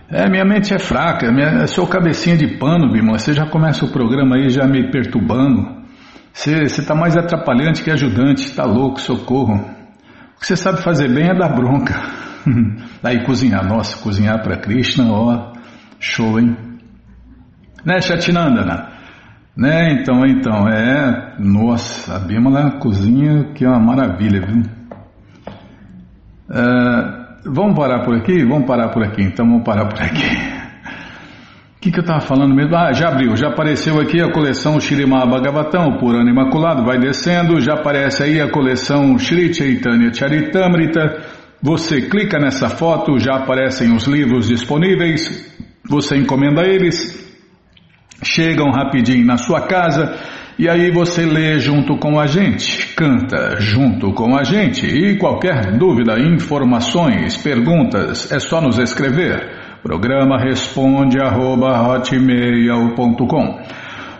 É, 0.09 0.29
minha 0.29 0.45
mente 0.45 0.73
é 0.73 0.79
fraca, 0.79 1.33
minha, 1.33 1.67
sou 1.67 1.87
cabecinha 1.87 2.37
de 2.37 2.59
pano, 2.59 2.95
irmão. 2.97 3.19
Você 3.19 3.33
já 3.33 3.47
começa 3.47 3.85
o 3.85 3.91
programa 3.91 4.37
aí 4.37 4.49
já 4.51 4.67
me 4.67 4.91
perturbando. 4.91 5.85
Você 6.33 6.63
está 6.65 6.95
mais 6.95 7.17
atrapalhante 7.17 7.83
que 7.83 7.91
ajudante, 7.91 8.43
está 8.43 8.65
louco, 8.65 9.01
socorro. 9.01 9.55
O 9.55 10.41
que 10.41 10.47
você 10.47 10.57
sabe 10.57 10.83
fazer 10.83 11.13
bem 11.13 11.31
é 11.31 11.35
dar 11.35 11.49
bronca. 11.49 11.95
aí 13.03 13.25
cozinhar, 13.25 13.67
nossa, 13.67 14.01
cozinhar 14.03 14.43
para 14.43 14.59
Krishna, 14.59 15.11
ó, 15.11 15.53
show, 15.99 16.39
hein? 16.39 16.57
Né, 17.85 18.01
Chatinandana? 18.01 18.93
Né, 19.57 19.95
então, 19.95 20.25
então, 20.27 20.69
é, 20.69 21.35
nossa, 21.39 22.15
a 22.15 22.19
Bímola 22.19 22.79
cozinha 22.79 23.53
que 23.55 23.65
é 23.65 23.69
uma 23.69 23.81
maravilha, 23.81 24.41
viu? 24.47 24.63
É, 26.51 27.16
Vamos 27.49 27.77
parar 27.77 28.05
por 28.05 28.17
aqui? 28.17 28.45
Vamos 28.45 28.67
parar 28.67 28.89
por 28.89 29.05
aqui, 29.05 29.23
então 29.23 29.47
vamos 29.47 29.63
parar 29.63 29.87
por 29.87 30.03
aqui. 30.03 30.27
O 31.77 31.81
que, 31.81 31.93
que 31.93 31.99
eu 31.99 32.03
estava 32.03 32.21
falando 32.21 32.53
mesmo? 32.53 32.75
Ah, 32.75 32.93
já 32.93 33.09
abriu, 33.09 33.37
já 33.37 33.49
apareceu 33.49 34.01
aqui 34.01 34.21
a 34.21 34.33
coleção 34.33 34.81
Shirimá 34.81 35.25
Bhagavatam, 35.25 35.91
o 35.91 35.99
Purana 35.99 36.29
Imaculado, 36.29 36.85
vai 36.85 36.99
descendo, 36.99 37.61
já 37.61 37.75
aparece 37.75 38.25
aí 38.25 38.41
a 38.41 38.51
coleção 38.51 39.17
Shri 39.17 39.55
Chaitanya 39.55 40.13
Charitamrita. 40.13 41.23
Você 41.63 42.03
clica 42.03 42.41
nessa 42.41 42.69
foto, 42.69 43.17
já 43.21 43.37
aparecem 43.37 43.95
os 43.95 44.07
livros 44.09 44.49
disponíveis, 44.49 45.55
você 45.89 46.17
encomenda 46.17 46.63
eles, 46.67 47.25
chegam 48.25 48.71
rapidinho 48.71 49.25
na 49.25 49.37
sua 49.37 49.61
casa 49.61 50.17
e 50.59 50.71
aí 50.71 50.91
você 50.91 51.27
lê 51.27 51.59
junto 51.59 51.99
com 51.99 52.19
a 52.19 52.27
gente, 52.27 52.95
canta 52.95 53.61
junto 53.61 54.15
com 54.15 54.35
a 54.35 54.43
gente 54.43 54.87
e 54.87 55.19
qualquer 55.19 55.77
dúvida, 55.77 56.19
informações, 56.19 57.37
perguntas, 57.37 58.33
é 58.33 58.39
só 58.39 58.59
nos 58.61 58.79
escrever. 58.79 59.51
Programa 59.83 60.39
responde 60.39 61.21
arroba, 61.21 62.01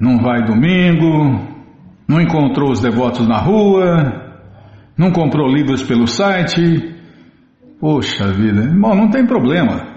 não 0.00 0.18
vai 0.18 0.42
domingo, 0.42 1.40
não 2.08 2.20
encontrou 2.20 2.72
os 2.72 2.80
devotos 2.80 3.28
na 3.28 3.38
rua, 3.38 4.40
não 4.98 5.12
comprou 5.12 5.48
livros 5.48 5.84
pelo 5.84 6.08
site. 6.08 6.96
Poxa 7.80 8.26
vida, 8.32 8.62
bom, 8.76 8.92
não 8.94 9.08
tem 9.08 9.24
problema. 9.24 9.93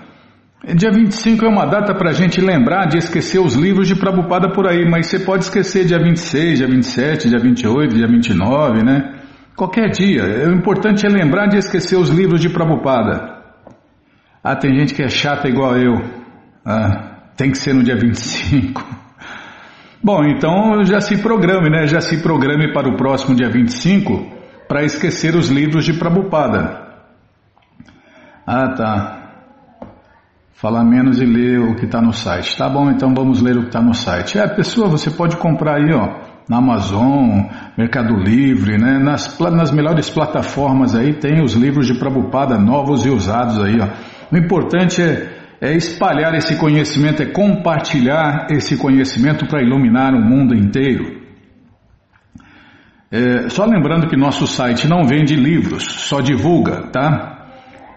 Dia 0.63 0.91
25 0.91 1.45
é 1.45 1.47
uma 1.47 1.65
data 1.67 1.93
para 1.93 2.09
a 2.09 2.13
gente 2.13 2.41
lembrar 2.41 2.87
de 2.87 2.97
esquecer 2.97 3.39
os 3.39 3.53
livros 3.53 3.87
de 3.87 3.95
Prabhupada 3.95 4.51
por 4.51 4.67
aí, 4.67 4.89
mas 4.89 5.05
você 5.05 5.19
pode 5.19 5.43
esquecer 5.43 5.85
dia 5.85 5.99
26, 5.99 6.57
dia 6.57 6.67
27, 6.67 7.29
dia 7.29 7.39
28, 7.39 7.95
dia 7.95 8.07
29, 8.07 8.83
né? 8.83 9.19
Qualquer 9.55 9.89
dia. 9.91 10.23
O 10.49 10.53
importante 10.53 11.05
é 11.05 11.09
lembrar 11.09 11.47
de 11.47 11.57
esquecer 11.57 11.95
os 11.95 12.09
livros 12.09 12.41
de 12.41 12.49
Prabhupada. 12.49 13.37
Ah, 14.43 14.55
tem 14.55 14.73
gente 14.75 14.95
que 14.95 15.03
é 15.03 15.09
chata 15.09 15.47
igual 15.47 15.77
eu. 15.77 16.01
Ah, 16.65 17.31
tem 17.37 17.51
que 17.51 17.57
ser 17.57 17.73
no 17.73 17.83
dia 17.83 17.95
25. 17.95 18.83
Bom, 20.03 20.23
então 20.25 20.83
já 20.83 20.99
se 20.99 21.21
programe, 21.21 21.69
né? 21.69 21.85
Já 21.85 22.01
se 22.01 22.21
programe 22.21 22.73
para 22.73 22.89
o 22.89 22.97
próximo 22.97 23.35
dia 23.35 23.49
25 23.49 24.37
para 24.67 24.83
esquecer 24.83 25.35
os 25.35 25.49
livros 25.49 25.85
de 25.85 25.93
Prabhupada. 25.93 26.81
Ah, 28.45 28.73
tá. 28.75 29.16
Falar 30.57 30.83
menos 30.83 31.21
e 31.21 31.25
ler 31.25 31.59
o 31.59 31.75
que 31.75 31.85
está 31.85 32.01
no 32.01 32.11
site. 32.11 32.57
Tá 32.57 32.67
bom, 32.67 32.89
então 32.89 33.13
vamos 33.13 33.43
ler 33.43 33.57
o 33.57 33.61
que 33.61 33.67
está 33.67 33.79
no 33.79 33.93
site. 33.93 34.39
É, 34.39 34.47
pessoa, 34.47 34.89
você 34.89 35.11
pode 35.11 35.37
comprar 35.37 35.75
aí, 35.75 35.93
ó, 35.93 36.19
na 36.49 36.57
Amazon, 36.57 37.43
Mercado 37.77 38.15
Livre, 38.15 38.75
né? 38.75 38.97
Nas, 38.97 39.37
nas 39.39 39.69
melhores 39.69 40.09
plataformas 40.09 40.95
aí 40.95 41.13
tem 41.13 41.43
os 41.43 41.53
livros 41.53 41.85
de 41.85 41.93
Prabupada 41.99 42.57
novos 42.57 43.05
e 43.05 43.09
usados 43.09 43.63
aí, 43.63 43.77
ó. 43.79 43.87
O 44.33 44.35
importante 44.35 44.99
é, 44.99 45.29
é 45.61 45.75
espalhar 45.75 46.33
esse 46.33 46.55
conhecimento, 46.57 47.21
é 47.21 47.27
compartilhar 47.27 48.47
esse 48.49 48.77
conhecimento 48.77 49.45
para 49.45 49.61
iluminar 49.61 50.15
o 50.15 50.19
mundo 50.19 50.55
inteiro. 50.55 51.21
É, 53.11 53.47
só 53.49 53.63
lembrando 53.63 54.07
que 54.07 54.17
nosso 54.17 54.47
site 54.47 54.87
não 54.87 55.03
vende 55.03 55.35
livros, 55.35 55.83
só 55.83 56.19
divulga, 56.19 56.87
tá? 56.91 57.36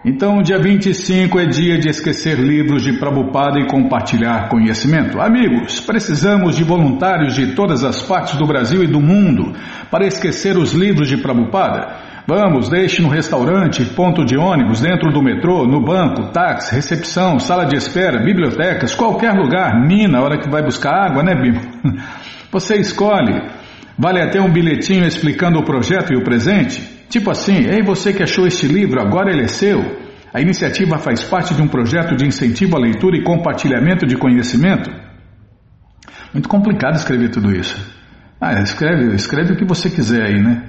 Então, 0.03 0.41
dia 0.41 0.57
25 0.57 1.39
é 1.39 1.45
dia 1.45 1.77
de 1.77 1.87
esquecer 1.87 2.39
livros 2.39 2.81
de 2.81 2.93
Prabhupada 2.93 3.59
e 3.59 3.67
compartilhar 3.67 4.49
conhecimento. 4.49 5.21
Amigos, 5.21 5.79
precisamos 5.79 6.55
de 6.55 6.63
voluntários 6.63 7.35
de 7.35 7.53
todas 7.53 7.83
as 7.83 8.01
partes 8.01 8.35
do 8.35 8.47
Brasil 8.47 8.83
e 8.83 8.87
do 8.87 8.99
mundo 8.99 9.53
para 9.91 10.07
esquecer 10.07 10.57
os 10.57 10.73
livros 10.73 11.07
de 11.07 11.17
Prabhupada. 11.17 11.97
Vamos, 12.27 12.67
deixe 12.67 12.99
no 12.99 13.09
restaurante, 13.09 13.85
ponto 13.85 14.25
de 14.25 14.35
ônibus, 14.35 14.81
dentro 14.81 15.11
do 15.11 15.21
metrô, 15.21 15.67
no 15.67 15.79
banco, 15.79 16.31
táxi, 16.31 16.73
recepção, 16.73 17.37
sala 17.37 17.65
de 17.65 17.75
espera, 17.75 18.23
bibliotecas, 18.23 18.95
qualquer 18.95 19.33
lugar, 19.33 19.85
mina, 19.85 20.19
hora 20.19 20.39
que 20.39 20.49
vai 20.49 20.63
buscar 20.63 20.93
água, 20.93 21.21
né, 21.21 21.35
Bimo? 21.35 21.61
Você 22.51 22.77
escolhe. 22.77 23.39
Vale 23.99 24.19
até 24.19 24.41
um 24.41 24.51
bilhetinho 24.51 25.05
explicando 25.05 25.59
o 25.59 25.63
projeto 25.63 26.11
e 26.11 26.17
o 26.17 26.23
presente. 26.23 26.90
Tipo 27.11 27.29
assim, 27.29 27.67
ei 27.67 27.83
você 27.83 28.13
que 28.13 28.23
achou 28.23 28.47
este 28.47 28.65
livro, 28.67 29.01
agora 29.01 29.31
ele 29.31 29.43
é 29.43 29.47
seu. 29.47 29.79
A 30.33 30.39
iniciativa 30.39 30.97
faz 30.97 31.21
parte 31.25 31.53
de 31.53 31.61
um 31.61 31.67
projeto 31.67 32.15
de 32.15 32.25
incentivo 32.25 32.77
à 32.77 32.79
leitura 32.79 33.17
e 33.17 33.21
compartilhamento 33.21 34.07
de 34.07 34.15
conhecimento. 34.15 34.89
Muito 36.31 36.47
complicado 36.47 36.95
escrever 36.95 37.29
tudo 37.29 37.51
isso. 37.51 37.77
Ah, 38.39 38.61
escreve, 38.61 39.13
escreve 39.13 39.51
o 39.51 39.57
que 39.57 39.65
você 39.65 39.89
quiser 39.89 40.23
aí, 40.23 40.41
né? 40.41 40.63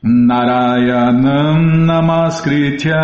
Narayanam 0.00 1.60
Namaskritya 1.60 2.94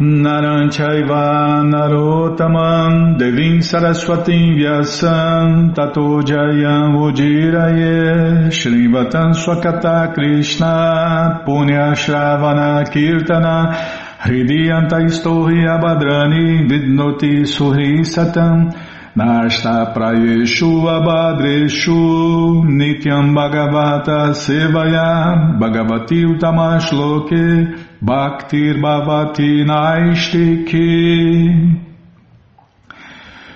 Naranchaiva 0.00 1.62
Narotamam 1.68 3.18
Devim 3.18 3.58
Saraswatim 3.60 4.56
Vyasam 4.56 5.74
Tato 5.74 6.22
Jayam 6.22 6.96
Ujiraye 6.96 8.48
Shrivatam 8.48 9.34
Swakata 9.34 10.14
Krishna 10.14 11.42
Punya 11.44 11.92
Shravana 11.94 12.88
Kirtana 12.90 13.76
Hridiyanta 14.18 14.98
Istohi 15.04 15.66
Abadrani 15.68 16.66
Vidnoti 16.66 17.42
Suhi 17.44 18.00
Satam 18.00 18.72
Nashta 19.14 19.94
Prayeshu 19.94 20.84
Abadreshu 20.88 22.64
Nityam 22.64 23.34
Bhagavata 23.34 24.32
Sevaya 24.32 25.58
Bhagavati 25.60 26.24
Utamashloke 26.24 27.91
Bhaktir 28.04 28.80
Bhavati 28.80 29.64
Naistiki 29.64 30.90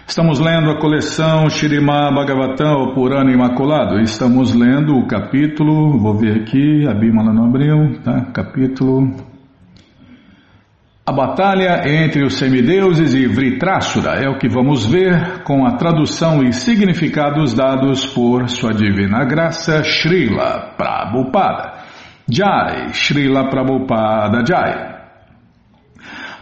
Estamos 0.07 0.39
lendo 0.39 0.71
a 0.71 0.79
coleção 0.79 1.51
Shirimá 1.51 2.13
Bhagavatam, 2.13 2.85
o 2.85 2.95
Purana 2.95 3.33
Imaculado. 3.33 3.99
Estamos 3.99 4.55
lendo 4.55 4.95
o 4.97 5.05
capítulo, 5.09 5.99
vou 5.99 6.15
ver 6.15 6.43
aqui, 6.43 6.87
a 6.89 6.95
Bímola 6.95 7.33
não 7.33 7.47
abriu, 7.47 8.01
tá? 8.05 8.27
Capítulo 8.33 9.17
a 11.09 11.13
batalha 11.13 11.83
entre 11.87 12.25
os 12.25 12.37
semideuses 12.37 13.15
e 13.15 13.29
Vritrasura 13.29 14.15
é 14.15 14.29
o 14.29 14.39
que 14.39 14.49
vamos 14.49 14.85
ver 14.85 15.45
com 15.45 15.65
a 15.65 15.77
tradução 15.77 16.43
e 16.43 16.53
significados 16.53 17.55
dados 17.55 18.05
por 18.07 18.49
Sua 18.49 18.75
Divina 18.75 19.25
Graça 19.25 19.85
Srila 19.85 20.75
Prabhupada. 20.77 21.76
Jai, 22.29 22.91
Srila 22.93 23.51
Prabhupada 23.51 24.43
Jai. 24.45 24.93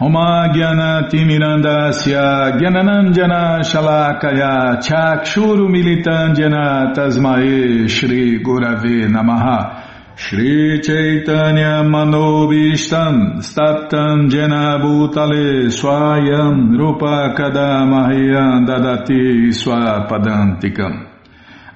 Oma 0.01 0.49
Gyana 0.53 1.09
Timirandasya 1.09 2.59
Gyananandjana 2.59 3.63
Shalakaya 3.63 4.81
Chakshuru 4.83 5.69
Militandjana 5.71 6.93
Tasmae 6.93 7.89
Shri 7.89 8.41
Gurave 8.43 9.07
Namaha 9.09 10.17
Shri 10.17 10.81
Chaitanya 10.81 11.85
Manobishtam 11.85 13.39
Staptam 13.39 14.29
Jena 14.29 14.81
Bhutale 14.83 15.71
Swayam 15.71 16.77
Rupa 16.77 17.33
Kadamahyam 17.37 18.67
Dadati 18.67 19.53
Swapadantikam 19.55 21.14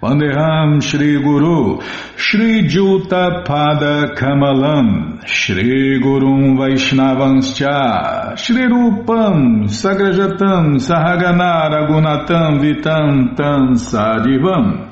Vandeham 0.00 0.80
Shri 0.80 1.20
Guru. 1.20 1.80
Shri 2.16 2.68
Juta 2.68 3.42
Pada 3.44 4.14
Kamalam. 4.14 5.26
Shri 5.26 6.00
Gurum 6.00 6.56
Vaishnavanscha. 6.56 8.38
Shri 8.38 8.62
Rupam 8.62 9.64
Sagrajatam 9.66 10.78
Sahagana 10.78 11.68
Ragunatam 11.68 12.60
Vitam 12.60 13.36
Tam 13.36 13.74
Sadivam. 13.74 14.88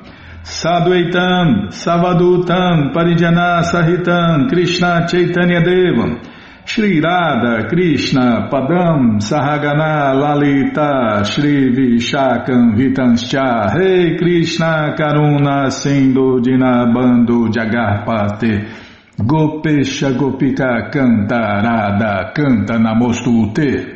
Sadhuaitam, 0.46 1.70
Savadutam, 1.70 2.94
Parijana 2.94 3.64
Sahitam, 3.64 4.48
Krishna 4.48 5.04
Chaitanya 5.10 5.60
Devam, 5.60 6.22
Shri 6.66 7.00
Radha, 7.00 7.68
Krishna, 7.68 8.48
Padam, 8.50 9.20
Sahagana, 9.20 10.12
Lalita, 10.18 11.24
Shri 11.24 11.70
Vishakam, 11.72 12.74
Vitanscha, 12.76 13.72
Rei 13.72 14.16
Krishna, 14.18 14.96
Karuna, 14.98 15.70
Sindhu, 15.70 16.40
Dinabando, 16.40 17.46
Jagarpate, 17.54 18.68
Gopesha, 19.16 20.10
Gopika, 20.18 20.90
Canta, 20.90 21.62
Radha, 21.62 22.32
Canta, 22.34 22.76
Namostute. 22.78 23.94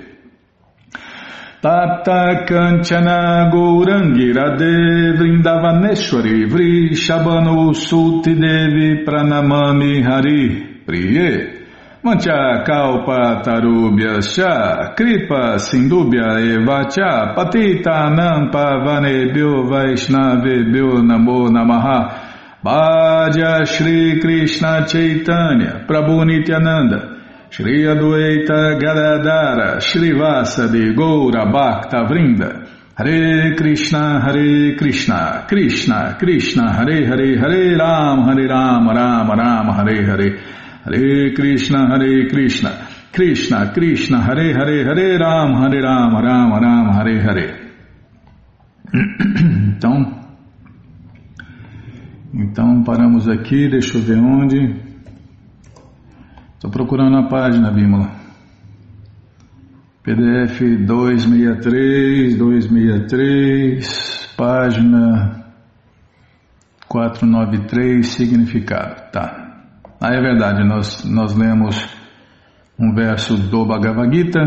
Tapta 1.60 2.46
Kanchana 2.46 3.50
Gourangirade 3.52 5.12
Vrindavaneshwari 5.18 6.48
Vri 6.48 6.94
Shabano 6.94 7.74
Suti 7.74 8.32
Devi 8.32 9.04
Pranamami 9.04 10.02
Hari 10.02 10.84
Priye 10.86 11.59
Mancha 12.02 12.64
Kalpa 12.64 13.42
Tarubhya 13.44 14.22
Sha 14.22 14.94
Kripa 14.94 15.58
Sindubhya 15.58 16.40
Evacha 16.40 17.34
Patita 17.36 18.08
Nampa 18.08 18.80
Vanebhyo 18.80 19.68
Vaishnavebhyo 19.68 21.02
Namo 21.04 21.50
Namaha. 21.50 22.62
Bhaja 22.64 23.66
Shri 23.66 24.18
Krishna 24.18 24.86
Chaitanya 24.86 25.84
Prabhu 25.86 26.24
Nityananda 26.24 27.20
Shri 27.50 27.82
Adwaita 27.82 28.80
Gadadara 28.80 29.76
Srivasa 29.82 30.68
Goura 30.96 31.52
Bhakta 31.52 32.08
Vrinda. 32.08 32.66
Hare 32.96 33.54
Krishna 33.56 34.20
Hare 34.22 34.74
Krishna 34.74 35.44
Krishna 35.46 36.16
Krishna 36.18 36.72
Hare 36.72 37.06
Hare 37.06 37.38
Hare 37.38 37.76
Ram 37.76 38.24
Hare 38.24 38.48
Ram 38.48 38.88
Ram 38.88 39.30
Ram 39.30 39.68
Hare 39.68 40.06
Hare 40.06 40.59
Hare 40.84 41.32
Krishna, 41.34 41.88
Hare 41.88 42.28
Krishna, 42.28 42.88
Krishna 43.12 43.72
Krishna, 43.72 44.22
Hare 44.22 44.54
Hare, 44.54 44.84
Hare 44.84 45.18
Ram, 45.18 45.54
Hare 45.62 45.80
Ram, 45.82 46.14
Ram 46.14 46.58
Ram, 46.58 46.92
Hare 46.92 47.20
Hare. 47.20 47.70
Então, 49.80 50.20
então 52.34 52.84
paramos 52.84 53.26
aqui, 53.26 53.66
deixa 53.70 53.96
eu 53.96 54.02
ver 54.02 54.18
onde. 54.18 54.76
Estou 56.54 56.70
procurando 56.70 57.16
a 57.16 57.26
página, 57.26 57.70
Bímola. 57.70 58.10
PDF 60.02 60.60
263, 60.86 62.36
263, 62.36 64.34
página 64.36 65.46
493, 66.86 68.06
significado. 68.06 69.10
Tá. 69.12 69.49
Ah, 70.00 70.14
é 70.14 70.20
verdade, 70.20 70.64
nós, 70.64 71.04
nós 71.04 71.36
lemos 71.36 71.76
um 72.78 72.94
verso 72.94 73.36
do 73.36 73.66
Bhagavad 73.66 74.16
Gita 74.16 74.40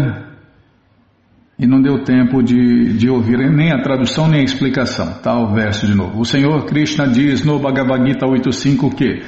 e 1.60 1.68
não 1.68 1.80
deu 1.80 2.04
tempo 2.04 2.42
de, 2.42 2.98
de 2.98 3.08
ouvir 3.08 3.38
nem 3.52 3.72
a 3.72 3.84
tradução 3.84 4.28
nem 4.28 4.42
a 4.42 4.44
explicação. 4.44 5.14
Tá 5.22 5.38
o 5.38 5.54
verso 5.54 5.86
de 5.86 5.94
novo. 5.94 6.20
O 6.20 6.26
Senhor 6.26 6.66
Krishna 6.66 7.08
diz 7.08 7.46
no 7.46 7.60
Bhagavad 7.60 8.04
Gita 8.04 8.26
8.5 8.26 8.96
que 8.96 9.22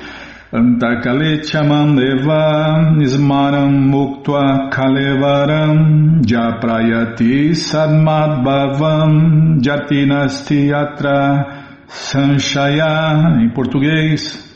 Antakale 0.51 1.43
chamam 1.43 1.95
eva 1.99 2.91
nismaram 2.95 3.71
muktva 3.71 4.69
kalevaram 4.71 6.21
japrayati 6.25 7.53
sadmadbhavam 7.53 9.59
jatinasti 9.61 10.73
atra 10.73 11.45
sanshaya 11.87 13.41
em 13.41 13.49
português 13.49 14.54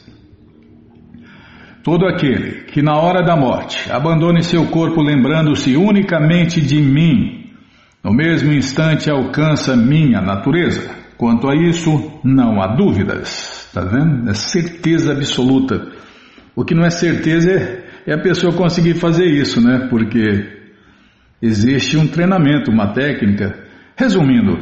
Todo 1.83 2.05
aquele 2.05 2.63
que 2.65 2.81
na 2.81 2.95
hora 2.97 3.23
da 3.23 3.35
morte 3.35 3.91
abandone 3.91 4.43
seu 4.43 4.65
corpo 4.67 5.01
lembrando-se 5.01 5.75
unicamente 5.75 6.61
de 6.61 6.81
mim, 6.81 7.51
no 8.03 8.13
mesmo 8.13 8.51
instante 8.51 9.09
alcança 9.09 9.75
minha 9.75 10.21
natureza. 10.21 10.99
Quanto 11.17 11.49
a 11.49 11.55
isso, 11.55 12.19
não 12.23 12.61
há 12.61 12.75
dúvidas. 12.75 13.67
Está 13.67 13.81
vendo? 13.81 14.29
É 14.29 14.33
certeza 14.33 15.11
absoluta. 15.11 15.87
O 16.55 16.63
que 16.63 16.73
não 16.73 16.85
é 16.85 16.89
certeza 16.89 17.51
é, 17.51 17.83
é 18.07 18.13
a 18.13 18.21
pessoa 18.21 18.53
conseguir 18.53 18.93
fazer 18.95 19.25
isso, 19.25 19.61
né? 19.61 19.87
Porque 19.89 20.47
existe 21.41 21.97
um 21.97 22.07
treinamento, 22.07 22.71
uma 22.71 22.93
técnica. 22.93 23.53
Resumindo, 23.97 24.59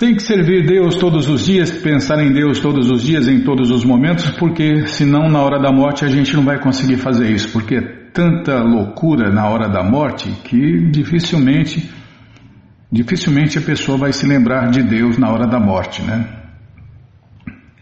tem 0.00 0.14
que 0.14 0.22
servir 0.22 0.64
Deus 0.64 0.96
todos 0.96 1.28
os 1.28 1.44
dias, 1.44 1.70
pensar 1.70 2.24
em 2.24 2.32
Deus 2.32 2.58
todos 2.58 2.90
os 2.90 3.02
dias, 3.02 3.28
em 3.28 3.40
todos 3.40 3.70
os 3.70 3.84
momentos, 3.84 4.30
porque 4.30 4.86
senão 4.86 5.28
na 5.28 5.42
hora 5.42 5.60
da 5.60 5.70
morte 5.70 6.06
a 6.06 6.08
gente 6.08 6.34
não 6.34 6.42
vai 6.42 6.58
conseguir 6.58 6.96
fazer 6.96 7.30
isso, 7.30 7.52
porque 7.52 7.74
é 7.74 7.82
tanta 8.10 8.62
loucura 8.62 9.30
na 9.30 9.46
hora 9.46 9.68
da 9.68 9.82
morte 9.82 10.30
que 10.42 10.90
dificilmente, 10.90 11.90
dificilmente 12.90 13.58
a 13.58 13.60
pessoa 13.60 13.98
vai 13.98 14.10
se 14.14 14.26
lembrar 14.26 14.70
de 14.70 14.82
Deus 14.82 15.18
na 15.18 15.30
hora 15.30 15.46
da 15.46 15.60
morte, 15.60 16.00
né? 16.00 16.24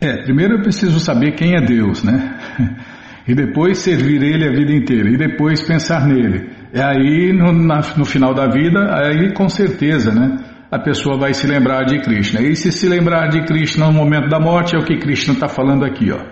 É, 0.01 0.21
primeiro 0.25 0.55
eu 0.55 0.63
preciso 0.63 0.99
saber 0.99 1.37
quem 1.37 1.55
é 1.55 1.65
Deus, 1.65 2.03
né? 2.03 2.37
E 3.29 3.35
depois 3.35 3.77
servir 3.77 4.23
Ele 4.23 4.49
a 4.49 4.51
vida 4.51 4.73
inteira, 4.73 5.11
e 5.11 5.19
depois 5.19 5.61
pensar 5.61 6.07
nele. 6.07 6.49
É 6.73 6.83
aí, 6.83 7.31
no, 7.31 7.53
na, 7.53 7.83
no 7.95 8.07
final 8.07 8.33
da 8.33 8.49
vida, 8.49 8.81
aí 8.91 9.35
com 9.35 9.51
certeza, 9.51 10.11
né? 10.11 10.48
A 10.71 10.79
pessoa 10.79 11.19
vai 11.19 11.33
se 11.33 11.47
lembrar 11.47 11.85
de 11.85 11.99
Krishna. 12.01 12.43
E 12.43 12.55
se 12.55 12.71
se 12.71 12.87
lembrar 12.89 13.29
de 13.29 13.43
Krishna 13.45 13.87
no 13.87 13.93
momento 13.93 14.29
da 14.29 14.39
morte, 14.39 14.77
é 14.77 14.79
o 14.79 14.85
que 14.85 14.99
Krishna 14.99 15.33
está 15.33 15.49
falando 15.49 15.85
aqui, 15.85 16.13
ó. 16.13 16.23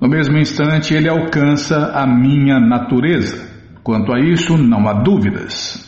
No 0.00 0.08
mesmo 0.08 0.36
instante, 0.36 0.94
ele 0.94 1.08
alcança 1.08 1.92
a 1.94 2.06
minha 2.06 2.58
natureza. 2.58 3.48
Quanto 3.84 4.12
a 4.12 4.20
isso, 4.20 4.58
não 4.58 4.88
há 4.88 4.94
dúvidas. 4.94 5.86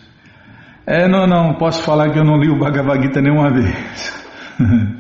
É, 0.86 1.06
não, 1.06 1.26
não, 1.26 1.52
posso 1.54 1.82
falar 1.82 2.08
que 2.10 2.18
eu 2.18 2.24
não 2.24 2.38
li 2.38 2.48
o 2.48 2.58
Bhagavad 2.58 3.02
Gita 3.02 3.20
nenhuma 3.20 3.50
vez. 3.50 4.18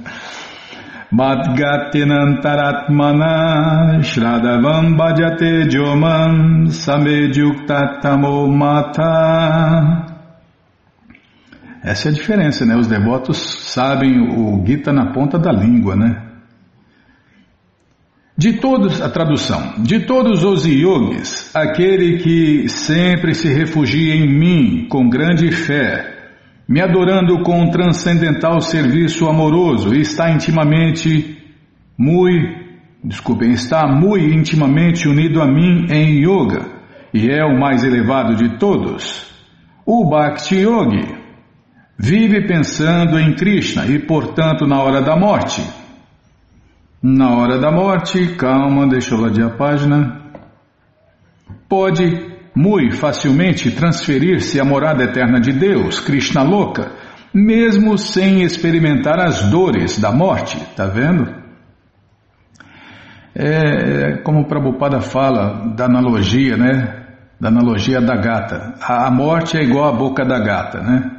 Matgatenantaratmana 1.10 4.00
Shradavam 4.00 4.94
Bhajate 4.94 5.68
Jomam 5.68 6.68
Samedjuktatamo 6.68 8.46
Mata 8.46 10.06
Essa 11.82 12.08
é 12.08 12.12
a 12.12 12.14
diferença, 12.14 12.64
né? 12.64 12.76
Os 12.76 12.86
devotos 12.86 13.38
sabem 13.72 14.20
o 14.20 14.64
Gita 14.64 14.92
na 14.92 15.12
ponta 15.12 15.36
da 15.36 15.50
língua, 15.50 15.96
né? 15.96 16.29
De 18.40 18.54
todos, 18.54 19.02
a 19.02 19.10
tradução, 19.10 19.74
de 19.82 20.06
todos 20.06 20.42
os 20.42 20.64
yogis, 20.64 21.54
aquele 21.54 22.16
que 22.20 22.70
sempre 22.70 23.34
se 23.34 23.52
refugia 23.52 24.14
em 24.14 24.26
mim 24.26 24.86
com 24.88 25.10
grande 25.10 25.52
fé, 25.52 26.30
me 26.66 26.80
adorando 26.80 27.42
com 27.42 27.60
um 27.60 27.70
transcendental 27.70 28.62
serviço 28.62 29.28
amoroso 29.28 29.94
está 29.94 30.30
intimamente, 30.30 31.36
muito, 31.98 32.64
desculpem, 33.04 33.50
está 33.50 33.86
muito 33.86 34.34
intimamente 34.34 35.06
unido 35.06 35.42
a 35.42 35.46
mim 35.46 35.88
em 35.90 36.22
yoga 36.22 36.64
e 37.12 37.28
é 37.30 37.44
o 37.44 37.60
mais 37.60 37.84
elevado 37.84 38.36
de 38.36 38.56
todos. 38.56 39.30
O 39.84 40.08
Bhakti 40.08 40.60
Yogi 40.60 41.14
vive 41.98 42.46
pensando 42.46 43.18
em 43.18 43.34
Krishna 43.34 43.84
e, 43.84 43.98
portanto, 43.98 44.66
na 44.66 44.82
hora 44.82 45.02
da 45.02 45.14
morte, 45.14 45.62
na 47.02 47.30
hora 47.34 47.58
da 47.58 47.70
morte, 47.70 48.34
calma, 48.36 48.86
deixa 48.86 49.14
eu 49.14 49.20
ladear 49.20 49.48
a 49.48 49.56
página. 49.56 50.20
Pode 51.68 52.30
muito 52.54 52.96
facilmente 52.96 53.70
transferir-se 53.70 54.60
à 54.60 54.64
morada 54.64 55.04
eterna 55.04 55.40
de 55.40 55.52
Deus, 55.52 55.98
Krishna 56.00 56.42
louca, 56.42 56.92
mesmo 57.32 57.96
sem 57.96 58.42
experimentar 58.42 59.18
as 59.20 59.42
dores 59.44 59.98
da 59.98 60.12
morte, 60.12 60.58
tá 60.76 60.86
vendo? 60.86 61.40
É, 63.34 63.46
é 63.46 64.16
como 64.18 64.40
o 64.40 64.46
Prabhupada 64.46 65.00
fala 65.00 65.72
da 65.74 65.86
analogia, 65.86 66.56
né? 66.56 67.06
Da 67.40 67.48
analogia 67.48 68.00
da 68.00 68.16
gata. 68.16 68.74
A, 68.82 69.10
morte 69.10 69.56
é 69.56 69.62
igual 69.62 69.88
à 69.88 69.96
boca 69.96 70.24
da 70.24 70.38
gata, 70.38 70.82
né? 70.82 71.10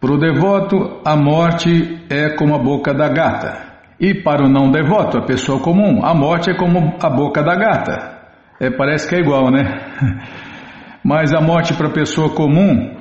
Para 0.00 0.12
o 0.12 0.18
devoto, 0.18 1.00
a 1.04 1.14
morte 1.14 2.04
é 2.10 2.30
como 2.30 2.56
a 2.56 2.58
boca 2.58 2.92
da 2.92 3.08
gata. 3.08 3.61
E 4.02 4.12
para 4.14 4.44
o 4.44 4.48
não 4.48 4.68
devoto, 4.68 5.16
a 5.16 5.22
pessoa 5.24 5.60
comum, 5.60 6.04
a 6.04 6.12
morte 6.12 6.50
é 6.50 6.54
como 6.56 6.96
a 7.00 7.08
boca 7.08 7.40
da 7.40 7.54
gata. 7.54 8.18
É, 8.58 8.68
parece 8.68 9.08
que 9.08 9.14
é 9.14 9.20
igual, 9.20 9.48
né? 9.48 9.62
Mas 11.04 11.32
a 11.32 11.40
morte 11.40 11.72
para 11.74 11.86
a 11.86 11.92
pessoa 11.92 12.30
comum 12.30 12.96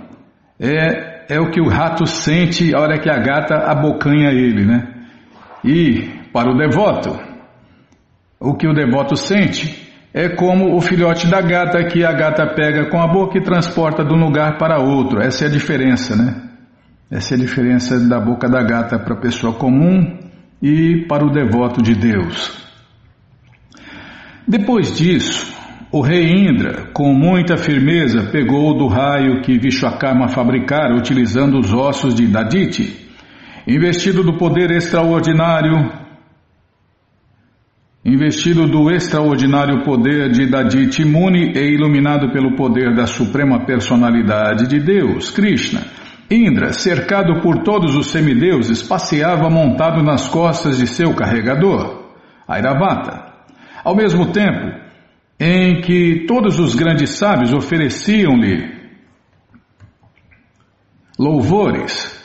é, 0.60 1.26
é 1.28 1.40
o 1.40 1.50
que 1.50 1.60
o 1.60 1.68
rato 1.68 2.06
sente 2.06 2.76
a 2.76 2.80
hora 2.80 3.00
que 3.00 3.10
a 3.10 3.18
gata 3.18 3.56
abocanha 3.56 4.30
ele, 4.30 4.64
né? 4.64 4.88
E 5.66 6.08
para 6.32 6.52
o 6.52 6.56
devoto, 6.56 7.20
o 8.40 8.54
que 8.54 8.68
o 8.68 8.74
devoto 8.74 9.16
sente 9.16 9.92
é 10.14 10.30
como 10.30 10.76
o 10.76 10.82
filhote 10.82 11.26
da 11.26 11.42
gata 11.42 11.84
que 11.86 12.06
a 12.06 12.12
gata 12.14 12.46
pega 12.54 12.92
com 12.92 13.02
a 13.02 13.08
boca 13.08 13.40
e 13.40 13.44
transporta 13.44 14.06
de 14.06 14.14
um 14.14 14.24
lugar 14.24 14.60
para 14.60 14.80
outro. 14.80 15.20
Essa 15.20 15.46
é 15.46 15.48
a 15.48 15.52
diferença, 15.52 16.16
né? 16.16 16.44
Essa 17.10 17.34
é 17.34 17.38
a 17.38 17.40
diferença 17.40 18.00
da 18.08 18.20
boca 18.20 18.48
da 18.48 18.62
gata 18.62 19.00
para 19.00 19.16
a 19.16 19.20
pessoa 19.20 19.54
comum 19.54 20.30
e 20.62 21.06
para 21.08 21.26
o 21.26 21.32
devoto 21.32 21.82
de 21.82 21.96
Deus. 21.96 22.62
Depois 24.48 24.96
disso, 24.96 25.52
o 25.92 26.02
rei 26.02 26.26
Indra, 26.26 26.90
com 26.94 27.14
muita 27.14 27.58
firmeza, 27.58 28.30
pegou 28.32 28.78
do 28.78 28.88
raio 28.88 29.42
que 29.42 29.58
Vishwakarma 29.58 30.30
fabricara 30.30 30.96
utilizando 30.96 31.60
os 31.60 31.74
ossos 31.74 32.16
de 32.16 32.28
Daditi. 32.28 33.10
Investido 33.68 34.24
do 34.24 34.38
poder 34.38 34.72
extraordinário, 34.72 35.92
investido 38.04 38.68
do 38.68 38.90
extraordinário 38.90 39.84
poder 39.84 40.32
de 40.32 40.48
Daditi 40.48 41.06
Muni 41.06 41.52
e 41.56 41.74
iluminado 41.74 42.32
pelo 42.32 42.56
poder 42.56 42.96
da 42.96 43.06
suprema 43.06 43.66
personalidade 43.66 44.68
de 44.68 44.80
Deus, 44.80 45.30
Krishna, 45.30 45.82
Indra, 46.32 46.72
cercado 46.72 47.42
por 47.42 47.62
todos 47.62 47.94
os 47.94 48.08
semideuses, 48.08 48.82
passeava 48.82 49.50
montado 49.50 50.02
nas 50.02 50.30
costas 50.30 50.78
de 50.78 50.88
seu 50.88 51.14
carregador, 51.14 52.06
Airavata. 52.48 53.34
Ao 53.84 53.94
mesmo 53.94 54.32
tempo 54.32 54.80
em 55.38 55.82
que 55.82 56.26
todos 56.28 56.58
os 56.58 56.74
grandes 56.74 57.18
sábios 57.18 57.52
ofereciam-lhe 57.52 58.80
louvores, 61.20 62.18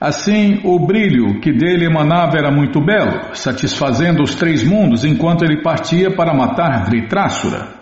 assim 0.00 0.60
o 0.64 0.84
brilho 0.84 1.40
que 1.40 1.52
dele 1.52 1.84
emanava 1.84 2.38
era 2.38 2.50
muito 2.50 2.84
belo, 2.84 3.32
satisfazendo 3.32 4.24
os 4.24 4.34
três 4.34 4.64
mundos 4.64 5.04
enquanto 5.04 5.44
ele 5.44 5.62
partia 5.62 6.10
para 6.10 6.34
matar 6.34 6.86
Dhritrasura. 6.86 7.80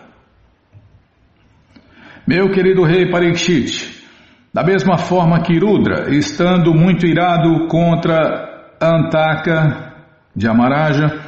Meu 2.27 2.51
querido 2.51 2.85
rei 2.85 3.11
Parikshit, 3.11 4.00
da 4.53 4.65
mesma 4.65 4.99
forma 4.99 5.41
que 5.43 5.59
Rudra, 5.59 6.13
estando 6.13 6.75
muito 6.75 7.07
irado 7.07 7.69
contra 7.69 8.75
Antaka 8.81 9.93
de 10.35 10.49
Amaraja, 10.49 11.21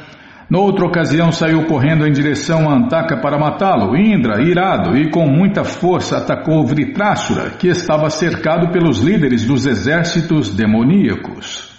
noutra 0.49 0.85
ocasião 0.85 1.31
saiu 1.31 1.65
correndo 1.65 2.05
em 2.05 2.11
direção 2.11 2.69
a 2.69 2.75
Antaka 2.75 3.15
para 3.21 3.39
matá-lo. 3.39 3.95
Indra, 3.95 4.41
irado 4.41 4.97
e 4.97 5.09
com 5.09 5.25
muita 5.25 5.63
força, 5.63 6.17
atacou 6.17 6.65
Vritrasura, 6.65 7.51
que 7.51 7.69
estava 7.69 8.09
cercado 8.09 8.71
pelos 8.71 8.99
líderes 8.99 9.45
dos 9.45 9.65
exércitos 9.65 10.49
demoníacos. 10.49 11.71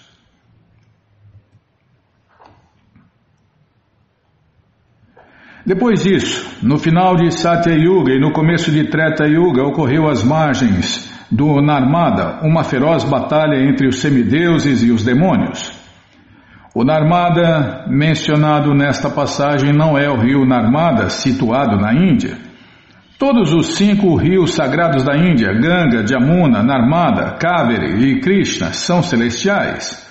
Depois 5.67 6.03
disso, 6.03 6.59
no 6.63 6.79
final 6.79 7.17
de 7.17 7.31
Satya 7.31 7.75
Yuga 7.75 8.13
e 8.13 8.21
no 8.21 8.33
começo 8.33 8.71
de 8.71 8.89
Treta 8.89 9.27
Yuga, 9.27 9.63
ocorreu 9.63 10.09
às 10.09 10.23
margens 10.23 11.14
do 11.35 11.61
Narmada, 11.61 12.39
uma 12.43 12.63
feroz 12.63 13.03
batalha 13.03 13.57
entre 13.69 13.89
os 13.89 14.01
semideuses 14.01 14.85
e 14.85 14.93
os 14.93 15.03
demônios. 15.03 15.73
O 16.73 16.85
Narmada, 16.85 17.87
mencionado 17.89 18.73
nesta 18.73 19.11
passagem, 19.11 19.73
não 19.73 19.99
é 19.99 20.09
o 20.09 20.17
rio 20.17 20.45
Narmada, 20.45 21.09
situado 21.09 21.77
na 21.77 21.93
Índia. 21.93 22.37
Todos 23.19 23.53
os 23.53 23.75
cinco 23.77 24.15
rios 24.15 24.55
sagrados 24.55 25.03
da 25.03 25.17
Índia, 25.17 25.53
Ganga, 25.53 26.07
Jamuna, 26.07 26.63
Narmada, 26.63 27.33
Kaveri 27.33 28.11
e 28.11 28.21
Krishna, 28.21 28.73
são 28.73 29.03
celestiais. 29.03 30.05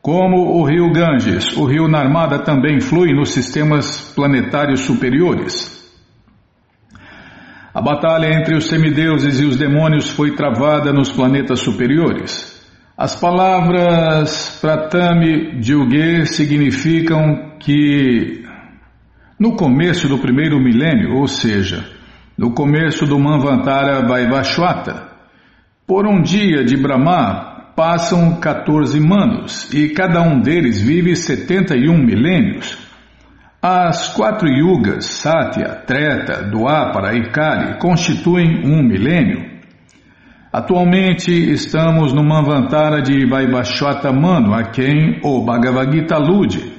Como 0.00 0.58
o 0.58 0.64
rio 0.64 0.90
Ganges, 0.92 1.54
o 1.56 1.64
rio 1.66 1.86
Narmada 1.88 2.38
também 2.38 2.80
flui 2.80 3.12
nos 3.12 3.30
sistemas 3.30 4.12
planetários 4.14 4.80
superiores. 4.80 5.75
A 7.76 7.82
batalha 7.82 8.32
entre 8.32 8.56
os 8.56 8.68
semideuses 8.68 9.38
e 9.38 9.44
os 9.44 9.58
demônios 9.58 10.08
foi 10.08 10.34
travada 10.34 10.94
nos 10.94 11.12
planetas 11.12 11.60
superiores. 11.60 12.58
As 12.96 13.14
palavras 13.14 14.58
Pratami 14.62 15.60
Dyuge 15.60 16.24
significam 16.24 17.58
que 17.60 18.42
no 19.38 19.56
começo 19.56 20.08
do 20.08 20.16
primeiro 20.16 20.58
milênio, 20.58 21.16
ou 21.16 21.28
seja, 21.28 21.86
no 22.38 22.54
começo 22.54 23.04
do 23.04 23.18
Manvantara 23.18 24.08
Vaivashvata, 24.08 25.08
por 25.86 26.06
um 26.06 26.22
dia 26.22 26.64
de 26.64 26.78
Brahma 26.78 27.74
passam 27.76 28.40
14 28.40 28.98
manos 28.98 29.70
e 29.74 29.90
cada 29.90 30.22
um 30.22 30.40
deles 30.40 30.80
vive 30.80 31.14
71 31.14 31.94
milênios. 31.98 32.85
As 33.60 34.08
quatro 34.14 34.48
yugas, 34.48 35.06
Satya, 35.06 35.82
Treta, 35.86 36.42
Dwapara 36.50 37.16
e 37.16 37.30
Kali, 37.30 37.78
constituem 37.78 38.62
um 38.64 38.82
milênio. 38.82 39.56
Atualmente 40.52 41.32
estamos 41.32 42.12
no 42.12 42.22
Manvantara 42.22 43.02
de 43.02 43.26
Vaivashvata 43.26 44.12
Manu, 44.12 44.54
a 44.54 44.64
quem 44.64 45.20
o 45.22 45.44
Bhagavad 45.44 45.92
Gita 45.92 46.14
alude. 46.14 46.72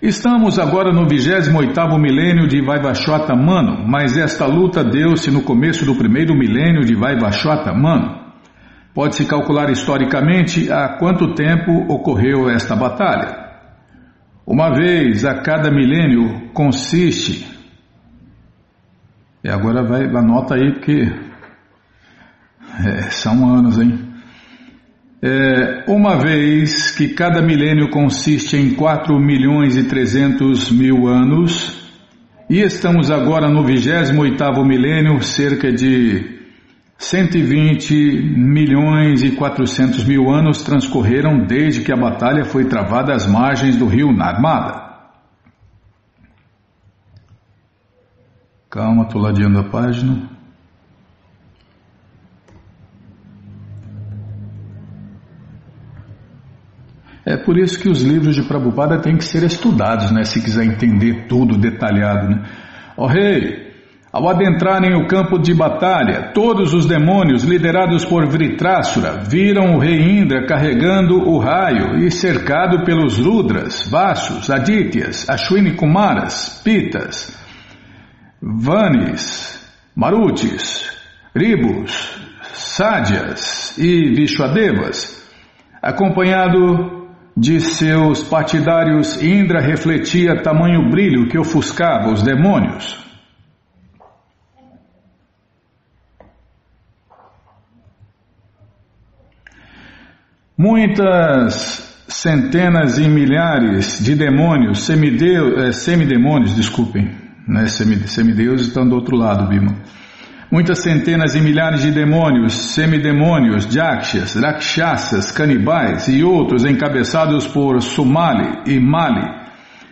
Estamos 0.00 0.58
agora 0.58 0.92
no 0.92 1.06
28º 1.06 1.98
milênio 1.98 2.46
de 2.46 2.64
Vaivashvata 2.64 3.34
Manu, 3.34 3.86
mas 3.86 4.16
esta 4.16 4.46
luta 4.46 4.82
deu-se 4.84 5.30
no 5.30 5.42
começo 5.42 5.84
do 5.84 5.94
primeiro 5.94 6.34
milênio 6.34 6.84
de 6.84 6.94
Vaivashvata 6.94 7.72
Manu. 7.74 8.18
Pode-se 8.94 9.26
calcular 9.26 9.70
historicamente 9.70 10.70
há 10.70 10.96
quanto 10.98 11.34
tempo 11.34 11.70
ocorreu 11.92 12.48
esta 12.48 12.74
batalha. 12.74 13.39
Uma 14.50 14.74
vez 14.74 15.24
a 15.24 15.42
cada 15.42 15.70
milênio 15.70 16.50
consiste. 16.52 17.46
E 19.44 19.48
agora 19.48 19.80
vai, 19.84 20.06
anota 20.06 20.56
aí 20.56 20.72
porque 20.72 21.08
é, 22.84 23.02
são 23.10 23.48
anos, 23.48 23.78
hein? 23.78 23.96
É, 25.22 25.84
uma 25.86 26.18
vez 26.18 26.90
que 26.90 27.10
cada 27.10 27.40
milênio 27.40 27.90
consiste 27.90 28.56
em 28.56 28.74
4 28.74 29.16
milhões 29.20 29.76
e 29.76 29.84
300 29.84 30.72
mil 30.72 31.06
anos, 31.06 31.88
e 32.50 32.58
estamos 32.58 33.08
agora 33.08 33.48
no 33.48 33.64
28 33.64 34.64
milênio, 34.64 35.22
cerca 35.22 35.70
de 35.70 36.39
120 37.00 37.94
milhões 38.36 39.22
e 39.22 39.30
400 39.30 40.04
mil 40.04 40.30
anos 40.30 40.62
transcorreram 40.62 41.46
desde 41.46 41.82
que 41.82 41.90
a 41.90 41.96
batalha 41.96 42.44
foi 42.44 42.66
travada 42.66 43.14
às 43.14 43.26
margens 43.26 43.74
do 43.74 43.86
rio 43.86 44.12
Narmada. 44.12 44.90
Calma, 48.68 49.04
estou 49.04 49.18
ladeando 49.18 49.60
a 49.60 49.64
página. 49.64 50.28
É 57.24 57.38
por 57.38 57.56
isso 57.56 57.80
que 57.80 57.88
os 57.88 58.02
livros 58.02 58.34
de 58.34 58.42
Prabhupada 58.42 59.00
têm 59.00 59.16
que 59.16 59.24
ser 59.24 59.42
estudados, 59.42 60.10
né? 60.12 60.24
Se 60.24 60.42
quiser 60.42 60.66
entender 60.66 61.26
tudo 61.26 61.56
detalhado, 61.56 62.28
né? 62.28 62.44
Oh, 62.94 63.06
rei, 63.06 63.36
hey, 63.36 63.69
ao 64.12 64.28
adentrarem 64.28 64.94
o 64.96 65.06
campo 65.06 65.38
de 65.38 65.54
batalha, 65.54 66.32
todos 66.34 66.74
os 66.74 66.84
demônios 66.84 67.44
liderados 67.44 68.04
por 68.04 68.26
Vritrasura 68.26 69.22
viram 69.22 69.76
o 69.76 69.78
rei 69.78 70.00
Indra 70.00 70.46
carregando 70.46 71.28
o 71.28 71.38
raio 71.38 71.96
e 72.04 72.10
cercado 72.10 72.84
pelos 72.84 73.18
Rudras, 73.18 73.88
Vasus, 73.88 74.50
Adityas, 74.50 75.28
Ashwini 75.30 75.74
Kumaras, 75.74 76.60
Pitas, 76.64 77.38
Vanis, 78.42 79.64
Marutis, 79.94 80.90
Ribus, 81.34 82.18
Sádias 82.52 83.78
e 83.78 84.12
Vishwadevas. 84.12 85.20
Acompanhado 85.80 87.06
de 87.36 87.60
seus 87.60 88.24
partidários, 88.24 89.22
Indra 89.22 89.60
refletia 89.60 90.42
tamanho 90.42 90.90
brilho 90.90 91.28
que 91.28 91.38
ofuscava 91.38 92.10
os 92.10 92.24
demônios. 92.24 93.09
Muitas 100.62 102.04
centenas 102.06 102.98
e 102.98 103.08
milhares 103.08 103.98
de 104.04 104.14
demônios, 104.14 104.84
semideus, 104.84 105.56
é, 105.56 105.72
semidemônios, 105.72 106.54
desculpem, 106.54 107.10
né, 107.48 107.64
semideuses 107.66 108.66
estão 108.66 108.86
do 108.86 108.94
outro 108.94 109.16
lado, 109.16 109.48
Bima. 109.48 109.76
Muitas 110.52 110.80
centenas 110.80 111.34
e 111.34 111.40
milhares 111.40 111.80
de 111.80 111.90
demônios, 111.90 112.74
semidemônios, 112.74 113.64
jakshas, 113.72 114.34
rakshasas, 114.34 115.32
canibais 115.32 116.08
e 116.08 116.22
outros 116.22 116.66
encabeçados 116.66 117.46
por 117.46 117.80
Sumali 117.80 118.60
e 118.66 118.78
Mali 118.78 119.26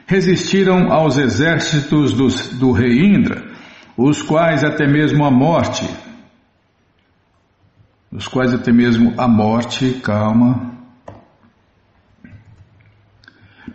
resistiram 0.06 0.92
aos 0.92 1.16
exércitos 1.16 2.12
dos, 2.12 2.46
do 2.58 2.72
rei 2.72 3.06
Indra, 3.06 3.42
os 3.96 4.20
quais 4.20 4.62
até 4.62 4.86
mesmo 4.86 5.24
a 5.24 5.30
morte 5.30 5.88
os 8.10 8.26
quais 8.26 8.54
até 8.54 8.72
mesmo 8.72 9.14
a 9.18 9.28
morte, 9.28 10.00
calma, 10.02 10.72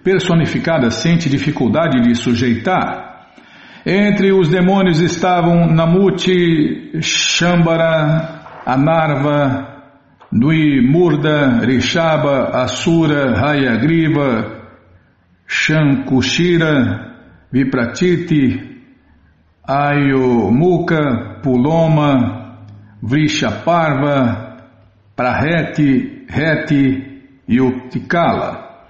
personificada 0.03 0.89
sente 0.89 1.29
dificuldade 1.29 2.01
de 2.01 2.15
sujeitar. 2.15 3.29
Entre 3.85 4.31
os 4.31 4.49
demônios 4.49 4.99
estavam 4.99 5.67
Namuti, 5.67 6.99
Shambara, 7.01 8.61
Anarva, 8.65 9.73
Nuimurda, 10.31 11.59
Rishaba, 11.59 12.63
Asura, 12.63 13.37
Hayagriva, 13.39 14.61
Shankushira, 15.45 17.13
Vipratiti, 17.51 18.81
Ayomuka, 19.67 21.39
Puloma, 21.43 22.42
Vrishaparva, 23.05 24.63
Praheti, 25.13 26.25
Reti 26.25 27.21
e 27.45 27.59
Utikala. 27.59 28.85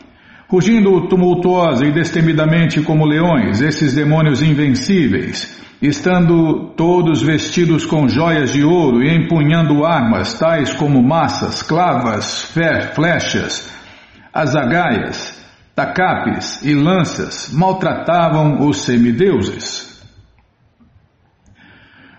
Rugindo 0.47 1.07
tumultuosa 1.07 1.83
e 1.83 1.91
destemidamente 1.91 2.79
como 2.83 3.07
leões, 3.07 3.59
esses 3.59 3.95
demônios 3.95 4.43
invencíveis, 4.43 5.59
estando 5.81 6.75
todos 6.75 7.23
vestidos 7.23 7.87
com 7.87 8.07
joias 8.07 8.53
de 8.53 8.63
ouro 8.63 9.01
e 9.01 9.09
empunhando 9.09 9.83
armas 9.83 10.37
tais 10.37 10.71
como 10.75 11.01
massas, 11.01 11.63
clavas, 11.63 12.53
flechas, 12.93 13.73
azagaias, 14.31 15.43
tacapes 15.73 16.63
e 16.63 16.75
lanças, 16.75 17.51
maltratavam 17.51 18.67
os 18.67 18.83
semideuses. 18.83 19.91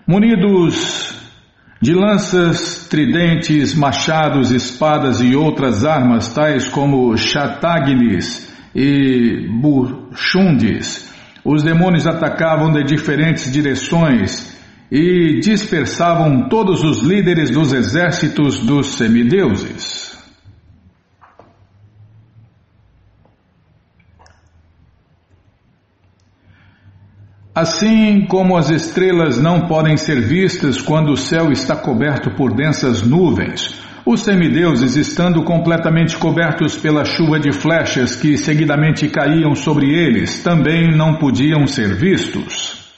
Munidos 0.05 1.24
de 1.85 1.93
lanças, 1.93 2.87
tridentes, 2.89 3.75
machados, 3.75 4.49
espadas 4.49 5.21
e 5.21 5.35
outras 5.35 5.85
armas, 5.85 6.33
tais 6.33 6.67
como 6.67 7.15
chatagnis 7.15 8.51
e 8.73 9.47
buchundis, 9.61 11.13
os 11.45 11.61
demônios 11.61 12.07
atacavam 12.07 12.71
de 12.73 12.83
diferentes 12.83 13.51
direções 13.51 14.51
e 14.91 15.39
dispersavam 15.41 16.49
todos 16.49 16.83
os 16.83 17.03
líderes 17.03 17.51
dos 17.51 17.71
exércitos 17.71 18.57
dos 18.57 18.95
semideuses. 18.95 20.14
Assim 27.55 28.25
como 28.25 28.57
as 28.57 28.69
estrelas 28.69 29.41
não 29.41 29.61
podem 29.61 29.95
ser 29.95 30.19
vistas 30.19 30.81
quando 30.81 31.13
o 31.13 31.15
céu 31.15 31.53
está 31.53 31.73
coberto 31.73 32.31
por 32.31 32.53
densas 32.53 33.01
nuvens, 33.01 33.73
os 34.05 34.23
semideuses, 34.23 34.97
estando 34.97 35.41
completamente 35.41 36.17
cobertos 36.17 36.75
pela 36.75 37.05
chuva 37.05 37.39
de 37.39 37.53
flechas 37.53 38.13
que 38.13 38.37
seguidamente 38.37 39.07
caíam 39.07 39.55
sobre 39.55 39.87
eles, 39.87 40.43
também 40.43 40.93
não 40.95 41.15
podiam 41.15 41.65
ser 41.65 41.95
vistos. 41.95 42.91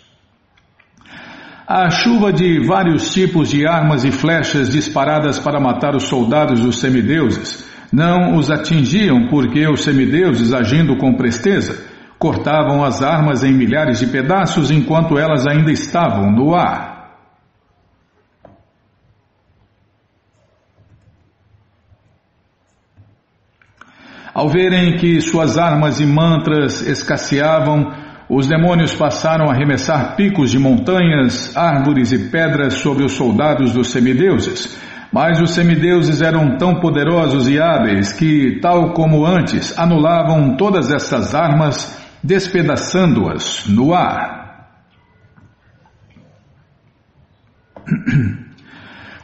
A 1.67 1.91
chuva 1.91 2.33
de 2.33 2.59
vários 2.65 3.13
tipos 3.13 3.51
de 3.51 3.67
armas 3.67 4.03
e 4.03 4.11
flechas 4.11 4.71
disparadas 4.71 5.39
para 5.39 5.59
matar 5.59 5.95
os 5.95 6.05
soldados 6.05 6.61
dos 6.61 6.79
semideuses 6.79 7.63
não 7.93 8.35
os 8.35 8.49
atingiam 8.49 9.27
porque 9.27 9.67
os 9.67 9.83
semideuses, 9.83 10.51
agindo 10.51 10.97
com 10.97 11.13
presteza, 11.13 11.86
cortavam 12.19 12.83
as 12.83 13.01
armas 13.01 13.43
em 13.43 13.53
milhares 13.53 13.99
de 13.99 14.07
pedaços 14.07 14.71
enquanto 14.71 15.17
elas 15.17 15.45
ainda 15.45 15.71
estavam 15.71 16.31
no 16.31 16.55
ar. 16.55 16.97
Ao 24.33 24.47
verem 24.49 24.97
que 24.97 25.19
suas 25.19 25.57
armas 25.57 25.99
e 25.99 26.05
mantras 26.05 26.85
escasseavam, 26.85 27.91
os 28.29 28.45
demônios 28.45 28.93
passaram 28.93 29.49
a 29.49 29.51
arremessar 29.51 30.15
picos 30.15 30.51
de 30.51 30.59
montanhas, 30.59 31.57
árvores 31.57 32.11
e 32.11 32.29
pedras 32.29 32.75
sobre 32.75 33.03
os 33.03 33.13
soldados 33.13 33.73
dos 33.73 33.89
semideuses. 33.89 34.77
Mas 35.11 35.41
os 35.41 35.55
semideuses 35.55 36.21
eram 36.21 36.55
tão 36.55 36.79
poderosos 36.79 37.49
e 37.49 37.59
hábeis 37.59 38.13
que, 38.13 38.59
tal 38.61 38.91
como 38.91 39.25
antes, 39.25 39.73
anulavam 39.79 40.55
todas 40.55 40.91
essas 40.91 41.33
armas 41.33 41.96
despedaçando-as 42.23 43.67
no 43.67 43.93
ar. 43.93 44.47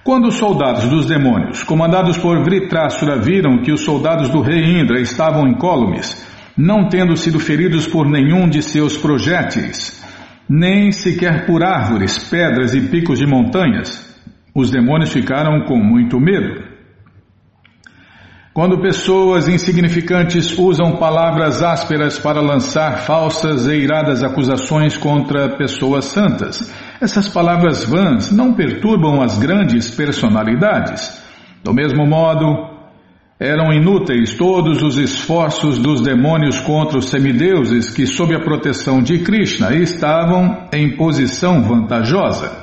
Quando 0.03 0.27
os 0.27 0.35
soldados 0.35 0.89
dos 0.89 1.05
demônios, 1.05 1.63
comandados 1.63 2.17
por 2.17 2.43
Vritrasura, 2.43 3.17
viram 3.19 3.61
que 3.61 3.71
os 3.71 3.81
soldados 3.81 4.29
do 4.29 4.41
rei 4.41 4.81
Indra 4.81 4.99
estavam 4.99 5.47
incólumes, 5.47 6.27
não 6.57 6.89
tendo 6.89 7.15
sido 7.15 7.39
feridos 7.39 7.87
por 7.87 8.05
nenhum 8.09 8.49
de 8.49 8.61
seus 8.61 8.97
projéteis, 8.97 10.03
nem 10.49 10.91
sequer 10.91 11.45
por 11.45 11.63
árvores, 11.63 12.29
pedras 12.29 12.73
e 12.73 12.81
picos 12.81 13.17
de 13.17 13.25
montanhas, 13.25 14.13
os 14.53 14.69
demônios 14.69 15.11
ficaram 15.11 15.65
com 15.65 15.77
muito 15.77 16.19
medo. 16.19 16.72
Quando 18.53 18.79
pessoas 18.79 19.47
insignificantes 19.47 20.55
usam 20.59 20.97
palavras 20.97 21.63
ásperas 21.63 22.19
para 22.19 22.39
lançar 22.39 22.99
falsas 22.99 23.65
e 23.65 23.73
iradas 23.73 24.23
acusações 24.23 24.95
contra 24.95 25.57
pessoas 25.57 26.05
santas, 26.05 26.71
essas 27.01 27.27
palavras 27.27 27.83
vãs 27.83 28.31
não 28.31 28.53
perturbam 28.53 29.23
as 29.23 29.39
grandes 29.39 29.89
personalidades. 29.89 31.19
Do 31.63 31.73
mesmo 31.73 32.05
modo, 32.05 32.45
eram 33.39 33.73
inúteis 33.73 34.35
todos 34.35 34.83
os 34.83 34.99
esforços 34.99 35.79
dos 35.79 36.01
demônios 36.01 36.59
contra 36.59 36.99
os 36.99 37.09
semideuses 37.09 37.89
que, 37.89 38.05
sob 38.05 38.35
a 38.35 38.39
proteção 38.39 39.01
de 39.01 39.17
Krishna, 39.17 39.75
estavam 39.75 40.67
em 40.71 40.95
posição 40.95 41.63
vantajosa. 41.63 42.62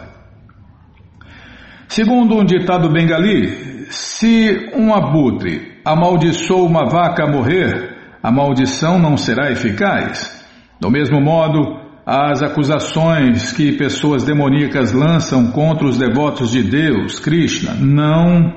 Segundo 1.90 2.36
um 2.36 2.44
ditado 2.44 2.88
bengali, 2.88 3.88
se 3.90 4.70
um 4.76 4.94
abutre 4.94 5.80
amaldiçoou 5.84 6.64
uma 6.64 6.88
vaca 6.88 7.24
a 7.24 7.28
morrer, 7.28 7.96
a 8.22 8.30
maldição 8.30 8.96
não 8.96 9.16
será 9.16 9.50
eficaz. 9.50 10.40
Do 10.80 10.88
mesmo 10.88 11.20
modo, 11.20 11.80
as 12.06 12.44
acusações 12.44 13.52
que 13.52 13.72
pessoas 13.72 14.22
demoníacas 14.22 14.92
lançam 14.92 15.50
contra 15.50 15.84
os 15.84 15.98
devotos 15.98 16.52
de 16.52 16.62
Deus, 16.62 17.18
Krishna, 17.18 17.74
não 17.74 18.54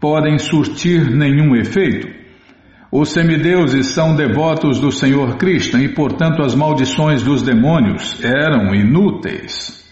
podem 0.00 0.38
surtir 0.38 1.10
nenhum 1.10 1.54
efeito. 1.54 2.08
Os 2.90 3.10
semideuses 3.10 3.88
são 3.88 4.16
devotos 4.16 4.80
do 4.80 4.90
Senhor 4.90 5.36
Krishna 5.36 5.82
e, 5.82 5.90
portanto, 5.90 6.40
as 6.40 6.54
maldições 6.54 7.22
dos 7.22 7.42
demônios 7.42 8.18
eram 8.24 8.74
inúteis. 8.74 9.85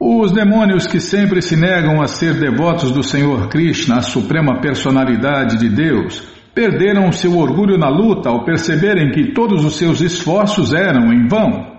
Os 0.00 0.30
demônios 0.30 0.86
que 0.86 1.00
sempre 1.00 1.42
se 1.42 1.56
negam 1.56 2.00
a 2.00 2.06
ser 2.06 2.38
devotos 2.38 2.92
do 2.92 3.02
Senhor 3.02 3.48
Krishna, 3.48 3.96
a 3.96 4.02
suprema 4.02 4.60
personalidade 4.60 5.58
de 5.58 5.68
Deus, 5.68 6.22
perderam 6.54 7.10
seu 7.10 7.36
orgulho 7.36 7.76
na 7.76 7.88
luta 7.88 8.28
ao 8.28 8.44
perceberem 8.44 9.10
que 9.10 9.32
todos 9.32 9.64
os 9.64 9.76
seus 9.76 10.00
esforços 10.00 10.72
eram 10.72 11.12
em 11.12 11.26
vão. 11.26 11.78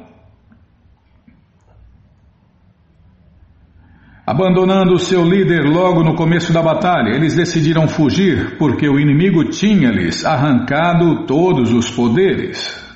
Abandonando 4.27 4.99
seu 4.99 5.23
líder 5.23 5.63
logo 5.63 6.03
no 6.03 6.13
começo 6.13 6.51
da 6.53 6.62
batalha, 6.62 7.15
eles 7.15 7.36
decidiram 7.36 7.88
fugir 7.88 8.58
porque 8.58 8.88
o 8.88 8.99
inimigo 8.99 9.45
tinha-lhes 9.45 10.23
arrancado 10.25 11.25
todos 11.25 11.71
os 11.71 11.89
poderes. 11.89 12.88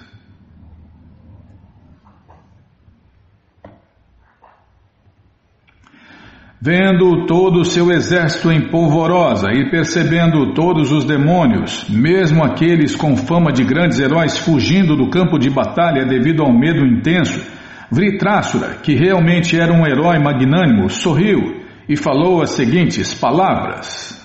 Vendo 6.65 7.25
todo 7.25 7.59
o 7.59 7.65
seu 7.65 7.91
exército 7.91 8.49
em 8.49 8.69
polvorosa 8.69 9.49
e 9.51 9.69
percebendo 9.69 10.53
todos 10.53 10.93
os 10.93 11.03
demônios, 11.03 11.85
mesmo 11.89 12.41
aqueles 12.41 12.95
com 12.95 13.17
fama 13.17 13.51
de 13.51 13.65
grandes 13.65 13.99
heróis 13.99 14.37
fugindo 14.37 14.95
do 14.95 15.09
campo 15.09 15.37
de 15.37 15.49
batalha 15.49 16.05
devido 16.05 16.41
ao 16.41 16.57
medo 16.57 16.85
intenso, 16.85 17.45
Vritrasura, 17.91 18.77
que 18.81 18.95
realmente 18.95 19.59
era 19.59 19.73
um 19.73 19.85
herói 19.85 20.17
magnânimo, 20.19 20.89
sorriu 20.89 21.65
e 21.89 21.97
falou 21.97 22.41
as 22.41 22.51
seguintes 22.51 23.13
palavras. 23.13 24.22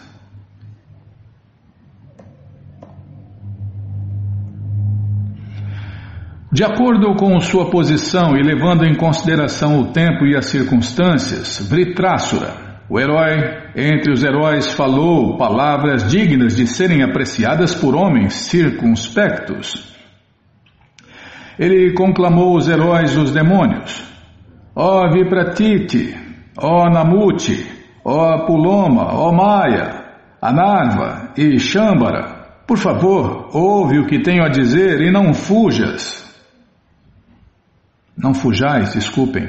De 6.51 6.65
acordo 6.65 7.15
com 7.15 7.39
sua 7.41 7.69
posição 7.69 8.35
e 8.35 8.43
levando 8.43 8.83
em 8.83 8.95
consideração 8.95 9.81
o 9.81 9.93
tempo 9.93 10.25
e 10.25 10.35
as 10.35 10.47
circunstâncias, 10.47 11.59
Vritrasura, 11.69 12.83
o 12.89 12.99
herói 12.99 13.37
entre 13.77 14.11
os 14.11 14.25
heróis, 14.25 14.73
falou 14.73 15.37
palavras 15.37 16.11
dignas 16.11 16.57
de 16.57 16.67
serem 16.67 17.03
apreciadas 17.03 17.75
por 17.75 17.95
homens 17.95 18.33
circunspectos. 18.33 19.95
Ele 21.59 21.93
conclamou 21.93 22.57
os 22.57 22.67
heróis 22.67 23.15
dos 23.15 23.31
demônios: 23.31 24.03
Ó 24.75 25.05
oh 25.05 25.13
Vipratiti, 25.13 26.17
ó 26.57 26.87
oh 26.87 26.91
Namuti, 26.91 27.67
ó 28.03 28.37
oh 28.37 28.47
Puloma, 28.47 29.13
ó 29.13 29.31
Maya, 29.33 30.03
Anarva 30.41 31.35
e 31.37 31.59
Shambara, 31.59 32.63
Por 32.67 32.79
favor, 32.79 33.51
ouve 33.53 33.99
o 33.99 34.07
que 34.07 34.23
tenho 34.23 34.43
a 34.43 34.49
dizer 34.49 35.03
e 35.03 35.11
não 35.11 35.35
fujas. 35.35 36.28
Não 38.19 38.35
fujais, 38.35 38.95
desculpem. 38.95 39.49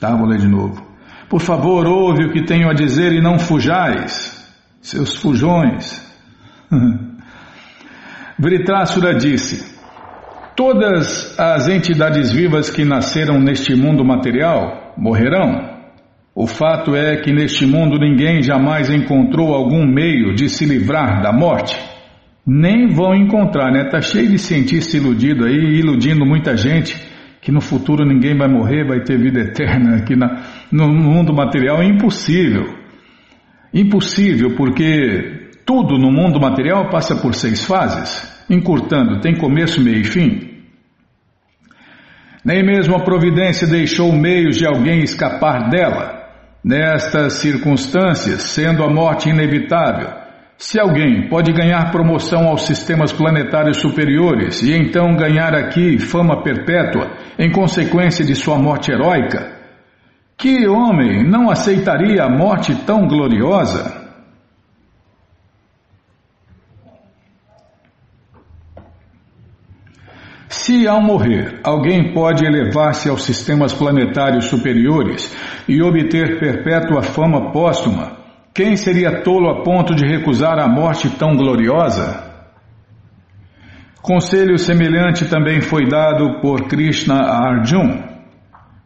Tá, 0.00 0.14
vou 0.14 0.26
ler 0.26 0.38
de 0.38 0.48
novo. 0.48 0.86
Por 1.28 1.40
favor, 1.40 1.86
ouve 1.86 2.26
o 2.26 2.32
que 2.32 2.44
tenho 2.44 2.70
a 2.70 2.72
dizer 2.72 3.12
e 3.12 3.20
não 3.20 3.36
fujais, 3.38 4.48
seus 4.80 5.16
fujões. 5.16 6.00
Vritrasura 8.38 9.12
disse: 9.14 9.74
Todas 10.54 11.36
as 11.38 11.68
entidades 11.68 12.32
vivas 12.32 12.70
que 12.70 12.84
nasceram 12.84 13.40
neste 13.40 13.74
mundo 13.74 14.04
material 14.04 14.94
morrerão. 14.96 15.74
O 16.32 16.46
fato 16.46 16.94
é 16.94 17.16
que 17.22 17.32
neste 17.32 17.66
mundo 17.66 17.98
ninguém 17.98 18.42
jamais 18.42 18.90
encontrou 18.90 19.54
algum 19.54 19.84
meio 19.86 20.34
de 20.34 20.48
se 20.48 20.64
livrar 20.66 21.22
da 21.22 21.32
morte. 21.32 21.76
Nem 22.46 22.88
vão 22.88 23.14
encontrar, 23.14 23.72
né? 23.72 23.88
Tá 23.90 24.00
cheio 24.00 24.28
de 24.28 24.38
cientista 24.38 24.96
iludido 24.96 25.44
aí, 25.44 25.80
iludindo 25.80 26.24
muita 26.24 26.56
gente 26.56 27.15
que 27.46 27.52
no 27.52 27.60
futuro 27.60 28.04
ninguém 28.04 28.36
vai 28.36 28.48
morrer, 28.48 28.84
vai 28.84 29.04
ter 29.04 29.16
vida 29.16 29.38
eterna 29.38 29.98
aqui 29.98 30.16
na, 30.16 30.42
no 30.72 30.88
mundo 30.88 31.32
material. 31.32 31.80
É 31.80 31.86
impossível. 31.86 32.74
Impossível, 33.72 34.56
porque 34.56 35.52
tudo 35.64 35.96
no 35.96 36.10
mundo 36.10 36.40
material 36.40 36.90
passa 36.90 37.14
por 37.14 37.36
seis 37.36 37.64
fases. 37.64 38.44
Encurtando, 38.50 39.20
tem 39.20 39.36
começo, 39.36 39.80
meio 39.80 40.00
e 40.00 40.04
fim. 40.04 40.40
Nem 42.44 42.66
mesmo 42.66 42.96
a 42.96 43.04
providência 43.04 43.68
deixou 43.68 44.10
meios 44.10 44.56
de 44.56 44.66
alguém 44.66 45.04
escapar 45.04 45.68
dela. 45.70 46.28
Nestas 46.64 47.34
circunstâncias, 47.34 48.42
sendo 48.42 48.82
a 48.82 48.92
morte 48.92 49.28
inevitável, 49.28 50.25
se 50.58 50.80
alguém 50.80 51.28
pode 51.28 51.52
ganhar 51.52 51.90
promoção 51.90 52.48
aos 52.48 52.62
sistemas 52.66 53.12
planetários 53.12 53.76
superiores 53.76 54.62
e 54.62 54.72
então 54.74 55.14
ganhar 55.14 55.54
aqui 55.54 55.98
fama 55.98 56.42
perpétua 56.42 57.10
em 57.38 57.52
consequência 57.52 58.24
de 58.24 58.34
sua 58.34 58.58
morte 58.58 58.90
heróica, 58.90 59.54
que 60.36 60.66
homem 60.66 61.22
não 61.28 61.50
aceitaria 61.50 62.22
a 62.22 62.30
morte 62.30 62.74
tão 62.86 63.06
gloriosa? 63.06 64.06
Se 70.48 70.88
ao 70.88 71.02
morrer 71.02 71.60
alguém 71.62 72.14
pode 72.14 72.46
elevar-se 72.46 73.10
aos 73.10 73.24
sistemas 73.24 73.74
planetários 73.74 74.46
superiores 74.46 75.36
e 75.68 75.82
obter 75.82 76.38
perpétua 76.38 77.02
fama 77.02 77.52
póstuma, 77.52 78.25
quem 78.56 78.74
seria 78.74 79.22
tolo 79.22 79.50
a 79.50 79.62
ponto 79.62 79.94
de 79.94 80.06
recusar 80.06 80.58
a 80.58 80.66
morte 80.66 81.10
tão 81.10 81.36
gloriosa? 81.36 82.24
Conselho 84.00 84.56
semelhante 84.56 85.26
também 85.26 85.60
foi 85.60 85.86
dado 85.86 86.40
por 86.40 86.66
Krishna 86.66 87.16
a 87.16 87.50
Arjun. 87.50 88.02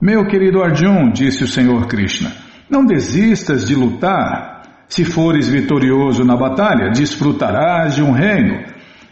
Meu 0.02 0.26
querido 0.26 0.60
Arjun, 0.60 1.12
disse 1.12 1.44
o 1.44 1.46
Senhor 1.46 1.86
Krishna, 1.86 2.32
não 2.68 2.84
desistas 2.84 3.64
de 3.64 3.76
lutar. 3.76 4.62
Se 4.88 5.04
fores 5.04 5.46
vitorioso 5.46 6.24
na 6.24 6.36
batalha, 6.36 6.90
desfrutarás 6.90 7.94
de 7.94 8.02
um 8.02 8.10
reino 8.10 8.64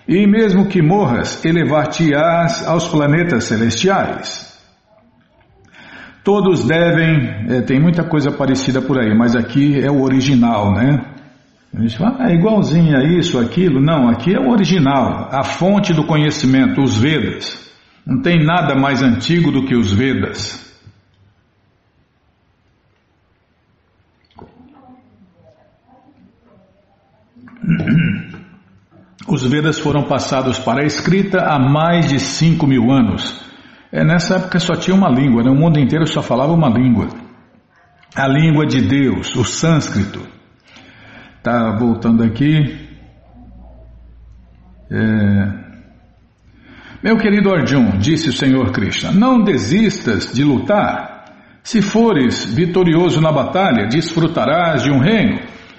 e 0.09 0.27
mesmo 0.27 0.67
que 0.67 0.83
morras, 0.83 1.45
elevar-te-ás 1.45 2.67
aos 2.67 2.89
planetas 2.89 3.45
celestiais. 3.45 4.48
Todos 6.25 6.67
devem, 6.67 7.47
é, 7.49 7.61
tem 7.63 7.81
muita 7.81 8.05
coisa 8.05 8.31
parecida 8.31 8.83
por 8.83 8.99
aí, 8.99 9.17
mas 9.17 9.35
aqui 9.35 9.81
é 9.81 9.91
o 9.91 10.03
original, 10.03 10.73
né? 10.73 11.15
A 11.75 11.81
gente 11.81 11.97
fala, 11.99 12.17
ah, 12.21 12.31
é 12.31 12.35
igualzinho 12.35 12.97
a 12.97 13.05
isso, 13.05 13.39
aquilo. 13.39 13.81
Não, 13.81 14.09
aqui 14.09 14.35
é 14.35 14.41
o 14.41 14.51
original, 14.51 15.29
a 15.31 15.45
fonte 15.45 15.93
do 15.93 16.05
conhecimento, 16.05 16.81
os 16.81 16.97
Vedas. 16.97 17.71
Não 18.07 18.23
tem 18.23 18.43
nada 18.43 18.75
mais 18.75 19.03
antigo 19.03 19.53
do 19.53 19.65
que 19.65 19.77
os 19.77 19.93
Vedas. 19.93 20.67
Os 29.29 29.47
Vedas 29.47 29.79
foram 29.79 30.05
passados 30.05 30.59
para 30.59 30.83
a 30.83 30.87
escrita 30.87 31.41
há 31.43 31.59
mais 31.59 32.09
de 32.09 32.19
5 32.19 32.67
mil 32.67 32.91
anos. 32.91 33.48
É, 33.91 34.05
nessa 34.05 34.37
época 34.37 34.59
só 34.59 34.75
tinha 34.75 34.95
uma 34.95 35.09
língua, 35.09 35.43
né? 35.43 35.51
o 35.51 35.55
mundo 35.55 35.79
inteiro 35.79 36.07
só 36.07 36.23
falava 36.23 36.53
uma 36.53 36.69
língua. 36.69 37.09
A 38.15 38.27
língua 38.27 38.67
de 38.67 38.81
Deus, 38.81 39.35
o 39.37 39.45
sânscrito. 39.45 40.27
Tá 41.43 41.77
voltando 41.79 42.23
aqui. 42.23 42.89
É... 44.91 45.69
Meu 47.03 47.17
querido 47.17 47.53
Arjun, 47.53 47.99
disse 47.99 48.29
o 48.29 48.33
Senhor 48.33 48.73
Krishna, 48.73 49.13
não 49.13 49.43
desistas 49.43 50.33
de 50.33 50.43
lutar. 50.43 51.25
Se 51.63 51.81
fores 51.81 52.45
vitorioso 52.45 53.21
na 53.21 53.31
batalha, 53.31 53.87
desfrutarás 53.87 54.83
de 54.83 54.91
um 54.91 54.99
reino 54.99 55.39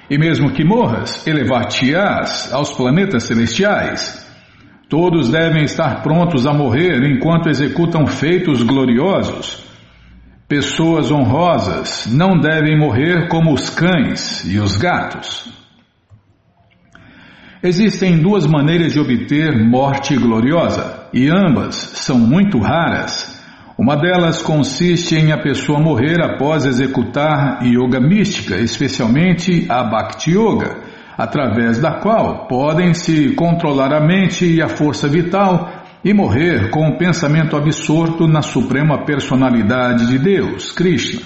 e 0.10 0.18
mesmo 0.18 0.52
que 0.52 0.64
morras, 0.64 1.26
elevar-te-ás 1.28 2.52
aos 2.52 2.74
planetas 2.74 3.24
celestiais. 3.24 4.29
Todos 4.90 5.30
devem 5.30 5.66
estar 5.66 6.02
prontos 6.02 6.48
a 6.48 6.54
morrer 6.54 7.04
enquanto 7.04 7.48
executam 7.48 8.08
feitos 8.08 8.64
gloriosos. 8.64 9.64
Pessoas 10.48 11.12
honrosas 11.12 12.08
não 12.12 12.40
devem 12.40 12.76
morrer 12.76 13.28
como 13.28 13.54
os 13.54 13.70
cães 13.70 14.44
e 14.52 14.58
os 14.58 14.76
gatos. 14.78 15.48
Existem 17.62 18.18
duas 18.18 18.48
maneiras 18.48 18.94
de 18.94 19.00
obter 19.00 19.64
morte 19.64 20.16
gloriosa, 20.16 21.08
e 21.14 21.30
ambas 21.30 21.76
são 21.76 22.18
muito 22.18 22.58
raras. 22.58 23.38
Uma 23.78 23.96
delas 23.96 24.42
consiste 24.42 25.16
em 25.16 25.32
a 25.32 25.38
pessoa 25.38 25.80
morrer 25.80 26.20
após 26.24 26.66
executar 26.66 27.64
yoga 27.64 28.00
mística, 28.00 28.56
especialmente 28.56 29.68
a 29.70 29.84
Bhakti 29.84 30.32
Yoga, 30.32 30.80
através 31.20 31.80
da 31.80 32.00
qual 32.00 32.48
podem 32.48 32.94
se 32.94 33.36
controlar 33.36 33.94
a 33.94 34.00
mente 34.00 34.46
e 34.46 34.62
a 34.62 34.70
força 34.70 35.06
vital 35.06 35.70
e 36.02 36.14
morrer 36.14 36.70
com 36.70 36.88
o 36.88 36.98
pensamento 36.98 37.58
absorto 37.58 38.26
na 38.26 38.42
suprema 38.42 39.04
personalidade 39.04 40.08
de 40.08 40.18
Deus, 40.18 40.72
Krishna. 40.72 41.20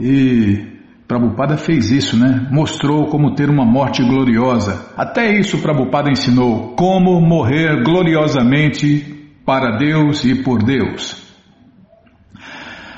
E 0.00 0.66
Prabhupada 1.06 1.58
fez 1.58 1.90
isso, 1.90 2.18
né? 2.18 2.48
Mostrou 2.50 3.08
como 3.08 3.34
ter 3.34 3.50
uma 3.50 3.66
morte 3.66 4.02
gloriosa. 4.02 4.86
Até 4.96 5.38
isso 5.38 5.60
Prabhupada 5.60 6.10
ensinou, 6.10 6.74
como 6.74 7.20
morrer 7.20 7.82
gloriosamente 7.84 9.34
para 9.44 9.76
Deus 9.76 10.24
e 10.24 10.34
por 10.36 10.62
Deus. 10.62 11.26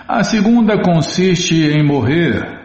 A 0.07 0.23
segunda 0.23 0.81
consiste 0.81 1.65
em 1.65 1.85
morrer 1.85 2.58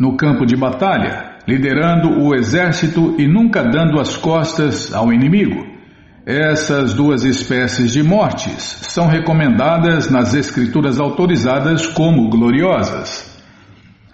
no 0.00 0.16
campo 0.16 0.46
de 0.46 0.56
batalha, 0.56 1.36
liderando 1.46 2.22
o 2.22 2.34
exército 2.34 3.16
e 3.18 3.28
nunca 3.28 3.62
dando 3.62 4.00
as 4.00 4.16
costas 4.16 4.94
ao 4.94 5.12
inimigo. 5.12 5.66
Essas 6.24 6.94
duas 6.94 7.22
espécies 7.22 7.92
de 7.92 8.02
mortes 8.02 8.62
são 8.62 9.06
recomendadas 9.06 10.10
nas 10.10 10.32
escrituras 10.32 10.98
autorizadas 10.98 11.86
como 11.86 12.30
gloriosas. 12.30 13.28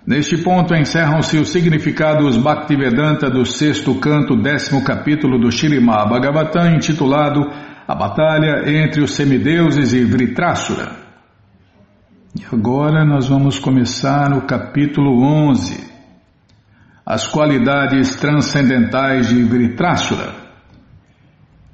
Neste 0.04 0.38
ponto 0.38 0.74
encerram-se 0.74 1.38
os 1.38 1.50
significados 1.50 2.36
Bhaktivedanta 2.36 3.30
do 3.30 3.44
sexto 3.44 3.94
canto, 3.96 4.36
décimo 4.36 4.82
capítulo 4.84 5.38
do 5.38 5.52
Shirimá 5.52 6.04
Bhagavatam, 6.04 6.74
intitulado 6.74 7.40
a 7.86 7.94
batalha 7.94 8.68
entre 8.68 9.02
os 9.02 9.12
semideuses 9.12 9.92
e 9.92 10.04
Vritrasura. 10.04 11.05
E 12.38 12.44
agora 12.52 13.02
nós 13.02 13.28
vamos 13.28 13.58
começar 13.58 14.30
o 14.34 14.42
capítulo 14.42 15.22
11, 15.22 15.90
as 17.04 17.26
qualidades 17.26 18.14
transcendentais 18.16 19.28
de 19.30 19.42
Vritrasura. 19.42 20.34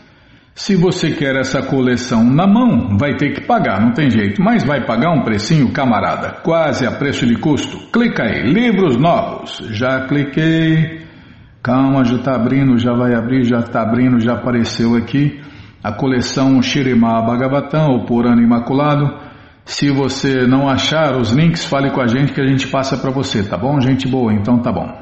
Se 0.54 0.76
você 0.76 1.10
quer 1.12 1.34
essa 1.36 1.62
coleção 1.62 2.22
na 2.22 2.46
mão, 2.46 2.98
vai 2.98 3.16
ter 3.16 3.32
que 3.32 3.46
pagar, 3.46 3.80
não 3.80 3.92
tem 3.92 4.10
jeito, 4.10 4.42
mas 4.42 4.62
vai 4.62 4.84
pagar 4.84 5.10
um 5.10 5.22
precinho, 5.22 5.72
camarada, 5.72 6.40
quase 6.42 6.86
a 6.86 6.92
preço 6.92 7.26
de 7.26 7.36
custo. 7.36 7.90
Clica 7.90 8.24
aí, 8.24 8.42
livros 8.52 8.96
novos. 8.98 9.58
Já 9.70 10.06
cliquei. 10.06 11.00
Calma, 11.62 12.04
já 12.04 12.16
está 12.16 12.34
abrindo, 12.34 12.76
já 12.76 12.92
vai 12.92 13.14
abrir, 13.14 13.44
já 13.44 13.60
está 13.60 13.82
abrindo, 13.82 14.20
já 14.20 14.34
apareceu 14.34 14.94
aqui 14.96 15.40
a 15.82 15.92
coleção 15.92 16.62
Shirimá 16.62 17.22
Bhagavatam, 17.22 17.90
ou 17.90 18.04
Purana 18.04 18.42
Imaculado. 18.42 19.10
Se 19.64 19.90
você 19.90 20.46
não 20.46 20.68
achar 20.68 21.16
os 21.16 21.32
links, 21.32 21.64
fale 21.64 21.90
com 21.90 22.00
a 22.00 22.06
gente 22.06 22.32
que 22.32 22.40
a 22.40 22.46
gente 22.46 22.68
passa 22.68 22.96
para 22.96 23.10
você, 23.10 23.42
tá 23.42 23.56
bom? 23.56 23.80
Gente 23.80 24.06
boa, 24.06 24.32
então 24.32 24.60
tá 24.60 24.72
bom. 24.72 25.01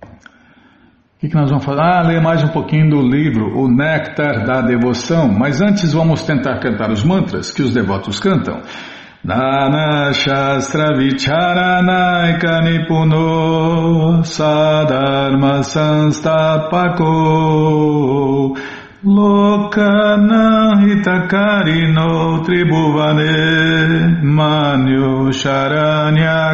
O 0.01 1.19
que, 1.19 1.27
que 1.27 1.35
nós 1.35 1.49
vamos 1.49 1.65
fazer? 1.65 1.81
Ah, 1.81 2.01
ler 2.03 2.21
mais 2.21 2.41
um 2.41 2.47
pouquinho 2.47 2.89
do 2.89 3.01
livro 3.01 3.59
O 3.59 3.67
Néctar 3.67 4.45
da 4.45 4.61
Devoção. 4.61 5.27
Mas 5.27 5.59
antes 5.59 5.91
vamos 5.91 6.23
tentar 6.23 6.59
cantar 6.59 6.89
os 6.89 7.03
mantras 7.03 7.51
que 7.51 7.61
os 7.61 7.73
devotos 7.73 8.17
cantam. 8.17 8.61
Nana 9.21 10.13
Shastra 10.13 10.95
Vicharanaika 10.97 12.61
Nipuno 12.61 14.23
Sadharma 14.23 15.61
Sanstapako 15.63 17.05
Lokana 19.03 20.75
hitakarino 20.83 22.43
tribhuvane 22.43 23.31
manyo 24.21 25.31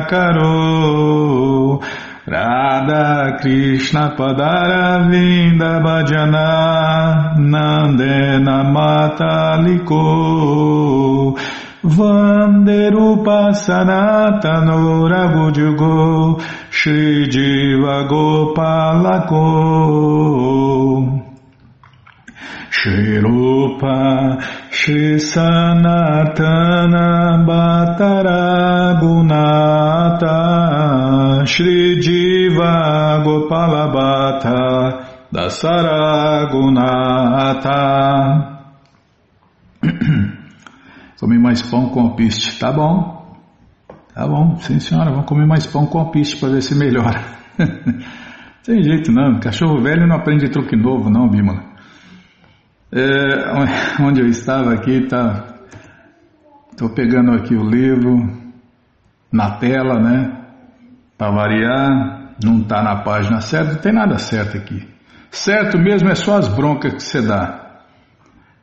karo. 0.07 1.81
Radha 2.27 3.37
Krishna 3.39 4.15
Padara 4.17 5.09
Vinda 5.09 5.79
Bhajana 5.81 7.35
Nandena 7.37 8.63
Mataliko 8.73 10.03
Vanderupa 11.83 13.53
Sanatano 13.53 15.07
Rabujugo 15.09 16.41
Shri 16.71 17.27
Jiva 17.27 18.07
Gopalako 18.09 19.45
Shri 22.75 23.19
Rupa 23.19 24.37
Shri 24.69 25.15
Sanatana 25.15 27.07
Bhattara 27.47 28.99
Gunata 28.99 30.35
Shri 31.47 32.01
Jiva 32.01 33.23
Gopala 33.23 33.87
Bhatta 33.95 35.07
Dasara 35.31 36.49
Gunata 36.51 37.79
Comer 41.17 41.39
mais 41.39 41.61
pão 41.61 41.89
com 41.89 42.01
alpiste, 42.01 42.59
tá 42.59 42.73
bom? 42.73 43.39
Tá 44.13 44.27
bom, 44.27 44.57
sim 44.57 44.79
senhora, 44.79 45.11
vamos 45.11 45.25
comer 45.25 45.47
mais 45.47 45.65
pão 45.65 45.87
com 45.87 45.97
alpiste 45.99 46.35
para 46.37 46.49
ver 46.49 46.61
se 46.61 46.75
melhora. 46.75 47.23
Tem 48.63 48.83
jeito 48.83 49.11
não, 49.13 49.39
cachorro 49.39 49.81
velho 49.81 50.05
não 50.05 50.17
aprende 50.17 50.49
truque 50.49 50.75
novo 50.75 51.09
não, 51.09 51.29
Bímola. 51.29 51.74
É, 52.95 53.51
onde 54.01 54.21
eu 54.21 54.27
estava 54.27 54.73
aqui, 54.73 55.05
tá. 55.07 55.53
Estou 56.71 56.89
pegando 56.89 57.33
aqui 57.33 57.53
o 57.53 57.69
livro 57.69 58.15
na 59.31 59.57
tela, 59.57 59.99
né? 59.99 60.45
Para 61.17 61.31
variar, 61.31 62.35
não 62.43 62.61
está 62.61 62.81
na 62.81 63.03
página 63.03 63.41
certa, 63.41 63.73
não 63.73 63.81
tem 63.81 63.93
nada 63.93 64.17
certo 64.17 64.57
aqui. 64.57 64.87
Certo 65.29 65.77
mesmo 65.77 66.09
é 66.09 66.15
só 66.15 66.37
as 66.37 66.47
broncas 66.47 66.93
que 66.93 67.03
você 67.03 67.21
dá. 67.21 67.83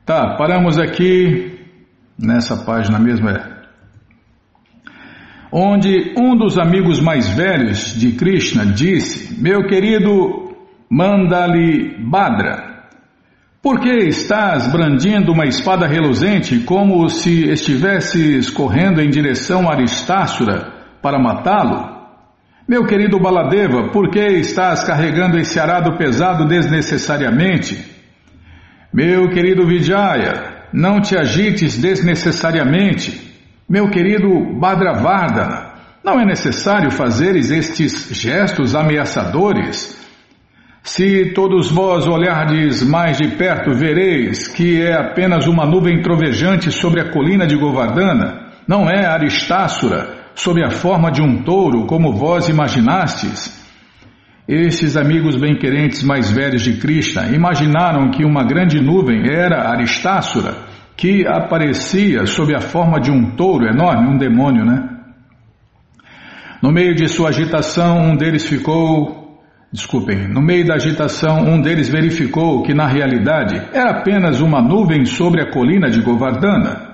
Tá, 0.06 0.36
paramos 0.36 0.78
aqui 0.78 1.60
nessa 2.18 2.56
página 2.64 2.98
mesmo 2.98 3.28
é 3.28 3.52
onde 5.52 6.14
um 6.16 6.34
dos 6.34 6.58
amigos 6.58 6.98
mais 6.98 7.28
velhos 7.28 7.94
de 7.94 8.12
Krishna 8.12 8.64
disse: 8.64 9.38
Meu 9.40 9.66
querido 9.66 10.56
Mandali 10.90 12.02
Badra, 12.02 12.71
por 13.62 13.78
que 13.78 14.08
estás 14.08 14.72
brandindo 14.72 15.30
uma 15.30 15.46
espada 15.46 15.86
reluzente 15.86 16.58
como 16.64 17.08
se 17.08 17.48
estivesses 17.48 18.50
correndo 18.50 19.00
em 19.00 19.08
direção 19.08 19.70
a 19.70 19.74
Aristácera 19.74 20.72
para 21.00 21.16
matá-lo? 21.16 21.92
Meu 22.68 22.84
querido 22.84 23.20
Baladeva, 23.20 23.88
por 23.92 24.10
que 24.10 24.18
estás 24.18 24.82
carregando 24.82 25.38
esse 25.38 25.60
arado 25.60 25.96
pesado 25.96 26.44
desnecessariamente? 26.48 27.86
Meu 28.92 29.30
querido 29.30 29.64
Vijaya, 29.64 30.64
não 30.72 31.00
te 31.00 31.16
agites 31.16 31.80
desnecessariamente. 31.80 33.32
Meu 33.68 33.88
querido 33.90 34.58
Badravardhana, 34.58 35.72
não 36.02 36.18
é 36.18 36.24
necessário 36.24 36.90
fazeres 36.90 37.52
estes 37.52 38.08
gestos 38.10 38.74
ameaçadores. 38.74 40.01
Se 40.82 41.32
todos 41.32 41.70
vós 41.70 42.08
olhardes 42.08 42.82
mais 42.82 43.16
de 43.16 43.28
perto, 43.36 43.72
vereis 43.72 44.48
que 44.48 44.82
é 44.82 44.94
apenas 44.94 45.46
uma 45.46 45.64
nuvem 45.64 46.02
trovejante 46.02 46.72
sobre 46.72 47.00
a 47.00 47.12
colina 47.12 47.46
de 47.46 47.56
Govardhana, 47.56 48.50
não 48.66 48.90
é 48.90 49.06
Aristássura, 49.06 50.22
sob 50.34 50.62
a 50.62 50.70
forma 50.70 51.10
de 51.12 51.22
um 51.22 51.44
touro, 51.44 51.86
como 51.86 52.12
vós 52.12 52.48
imaginastes. 52.48 53.62
Estes 54.48 54.96
amigos 54.96 55.36
bem-querentes 55.36 56.02
mais 56.02 56.32
velhos 56.32 56.62
de 56.62 56.72
Krishna 56.78 57.28
imaginaram 57.28 58.10
que 58.10 58.24
uma 58.24 58.42
grande 58.42 58.80
nuvem 58.80 59.22
era 59.30 59.70
Aristássura, 59.70 60.56
que 60.96 61.24
aparecia 61.24 62.26
sob 62.26 62.52
a 62.56 62.60
forma 62.60 63.00
de 63.00 63.10
um 63.10 63.36
touro 63.36 63.66
enorme, 63.66 64.08
um 64.08 64.18
demônio, 64.18 64.64
né? 64.64 64.88
No 66.60 66.72
meio 66.72 66.94
de 66.94 67.08
sua 67.08 67.28
agitação, 67.28 67.98
um 67.98 68.16
deles 68.16 68.48
ficou 68.48 69.21
Desculpem, 69.72 70.28
no 70.28 70.42
meio 70.42 70.66
da 70.66 70.74
agitação, 70.74 71.44
um 71.44 71.58
deles 71.58 71.88
verificou 71.88 72.62
que 72.62 72.74
na 72.74 72.86
realidade 72.86 73.56
era 73.72 74.00
apenas 74.00 74.42
uma 74.42 74.60
nuvem 74.60 75.06
sobre 75.06 75.40
a 75.40 75.50
colina 75.50 75.88
de 75.88 76.02
Govardhana. 76.02 76.92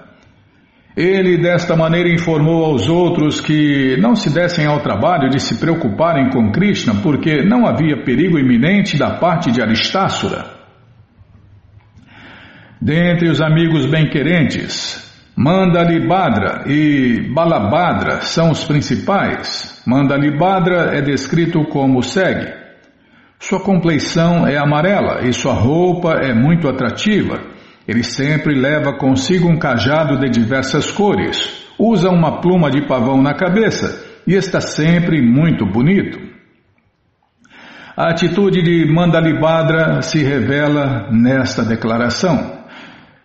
Ele 0.96 1.38
desta 1.38 1.76
maneira 1.76 2.08
informou 2.08 2.64
aos 2.64 2.88
outros 2.88 3.40
que 3.40 3.96
não 4.00 4.14
se 4.14 4.32
dessem 4.32 4.64
ao 4.64 4.80
trabalho 4.80 5.28
de 5.28 5.40
se 5.40 5.58
preocuparem 5.58 6.30
com 6.30 6.52
Krishna 6.52 6.94
porque 7.02 7.42
não 7.42 7.66
havia 7.66 8.04
perigo 8.04 8.38
iminente 8.38 8.96
da 8.96 9.18
parte 9.18 9.50
de 9.50 9.60
Aristássura. 9.60 10.46
Dentre 12.80 13.28
os 13.28 13.40
amigos 13.40 13.86
bem-querentes, 13.86 15.04
Mandalibhadra 15.36 16.62
e 16.66 17.28
Balabhadra 17.32 18.20
são 18.20 18.50
os 18.50 18.62
principais. 18.64 19.82
Mandalibhadra 19.84 20.96
é 20.96 21.02
descrito 21.02 21.64
como 21.64 22.02
segue. 22.02 22.67
Sua 23.40 23.60
compleição 23.60 24.46
é 24.46 24.58
amarela 24.58 25.26
e 25.26 25.32
sua 25.32 25.54
roupa 25.54 26.14
é 26.14 26.34
muito 26.34 26.68
atrativa. 26.68 27.40
Ele 27.86 28.02
sempre 28.02 28.54
leva 28.54 28.98
consigo 28.98 29.48
um 29.48 29.58
cajado 29.58 30.18
de 30.18 30.28
diversas 30.28 30.90
cores, 30.90 31.64
usa 31.78 32.10
uma 32.10 32.40
pluma 32.40 32.70
de 32.70 32.86
pavão 32.86 33.22
na 33.22 33.34
cabeça 33.34 34.04
e 34.26 34.34
está 34.34 34.60
sempre 34.60 35.22
muito 35.22 35.64
bonito. 35.64 36.18
A 37.96 38.10
atitude 38.10 38.62
de 38.62 38.92
Mandalibhadra 38.92 40.02
se 40.02 40.22
revela 40.22 41.08
nesta 41.10 41.64
declaração. 41.64 42.58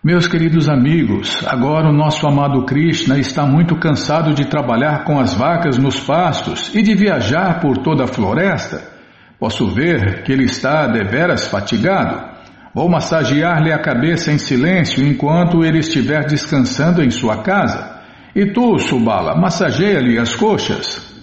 Meus 0.03 0.27
queridos 0.27 0.69
amigos, 0.69 1.45
agora 1.47 1.89
o 1.89 1.93
nosso 1.93 2.27
amado 2.27 2.65
Krishna 2.65 3.17
está 3.17 3.45
muito 3.45 3.75
cansado 3.77 4.33
de 4.33 4.47
trabalhar 4.47 5.05
com 5.05 5.19
as 5.19 5.33
vacas 5.33 5.77
nos 5.77 5.99
pastos 5.99 6.73
e 6.73 6.81
de 6.81 6.95
viajar 6.95 7.59
por 7.59 7.77
toda 7.79 8.03
a 8.03 8.07
floresta. 8.07 8.92
Posso 9.39 9.67
ver 9.67 10.23
que 10.23 10.31
ele 10.31 10.45
está 10.45 10.87
deveras 10.87 11.47
fatigado. 11.47 12.33
Vou 12.73 12.89
massagear-lhe 12.89 13.71
a 13.71 13.79
cabeça 13.79 14.31
em 14.31 14.37
silêncio 14.37 15.05
enquanto 15.05 15.63
ele 15.63 15.79
estiver 15.79 16.25
descansando 16.25 17.03
em 17.03 17.11
sua 17.11 17.43
casa. 17.43 18.01
E 18.35 18.47
tu, 18.47 18.79
Subala, 18.79 19.35
massageia-lhe 19.35 20.17
as 20.17 20.35
coxas. 20.35 21.13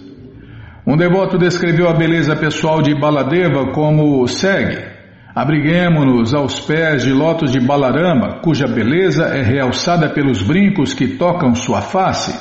Um 0.87 0.95
devoto 0.95 1.37
descreveu 1.37 1.89
a 1.89 1.93
beleza 1.93 2.35
pessoal 2.35 2.81
de 2.81 2.93
Baladeva 2.95 3.71
como 3.73 4.25
segue: 4.27 4.77
Abriguemo-nos 5.35 6.33
aos 6.33 6.59
pés 6.59 7.03
de 7.03 7.11
lotos 7.11 7.51
de 7.51 7.59
Balarama, 7.59 8.39
cuja 8.41 8.67
beleza 8.67 9.25
é 9.25 9.41
realçada 9.41 10.09
pelos 10.09 10.41
brincos 10.41 10.93
que 10.93 11.17
tocam 11.17 11.53
sua 11.53 11.81
face. 11.81 12.33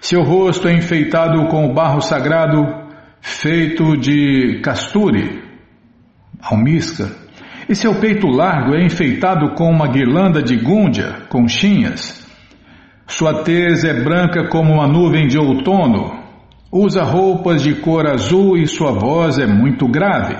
Seu 0.00 0.22
rosto 0.22 0.66
é 0.66 0.72
enfeitado 0.72 1.46
com 1.48 1.66
o 1.66 1.74
barro 1.74 2.00
sagrado 2.00 2.79
feito 3.20 3.96
de 3.96 4.60
casturi, 4.62 5.42
almisca, 6.40 7.10
e 7.68 7.74
seu 7.74 7.94
peito 8.00 8.26
largo 8.26 8.74
é 8.74 8.84
enfeitado 8.84 9.54
com 9.54 9.70
uma 9.70 9.88
guirlanda 9.88 10.42
de 10.42 10.56
gúndia, 10.56 11.26
conchinhas. 11.28 12.26
Sua 13.06 13.42
tez 13.42 13.84
é 13.84 14.02
branca 14.02 14.48
como 14.48 14.72
uma 14.74 14.86
nuvem 14.86 15.26
de 15.26 15.38
outono, 15.38 16.20
Usa 16.72 17.02
roupas 17.02 17.64
de 17.64 17.74
cor 17.74 18.06
azul 18.06 18.56
e 18.56 18.64
sua 18.68 18.92
voz 18.92 19.40
é 19.40 19.46
muito 19.46 19.88
grave. 19.88 20.36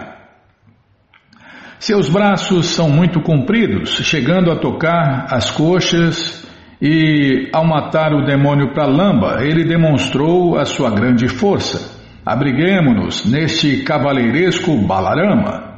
Seus 1.80 2.08
braços 2.08 2.66
são 2.66 2.88
muito 2.88 3.20
compridos, 3.20 3.96
chegando 4.04 4.52
a 4.52 4.56
tocar 4.56 5.26
as 5.28 5.50
coxas, 5.50 6.48
e 6.80 7.50
ao 7.52 7.66
matar 7.66 8.14
o 8.14 8.24
demônio 8.24 8.72
Pralamba, 8.72 9.38
ele 9.40 9.64
demonstrou 9.64 10.56
a 10.56 10.64
sua 10.64 10.90
grande 10.90 11.26
força. 11.26 11.99
Abriguemo-nos 12.24 13.24
neste 13.24 13.82
cavaleiresco 13.82 14.76
Balarama. 14.76 15.70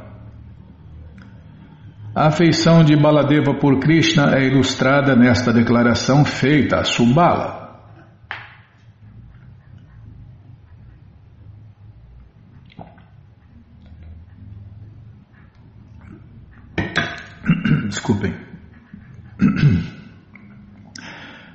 A 2.15 2.27
afeição 2.27 2.83
de 2.83 2.95
Baladeva 2.95 3.55
por 3.55 3.79
Krishna 3.79 4.35
é 4.35 4.45
ilustrada 4.45 5.15
nesta 5.15 5.51
declaração 5.51 6.23
feita 6.23 6.77
a 6.79 6.83
Subala. 6.83 7.63
Desculpem. 17.89 18.35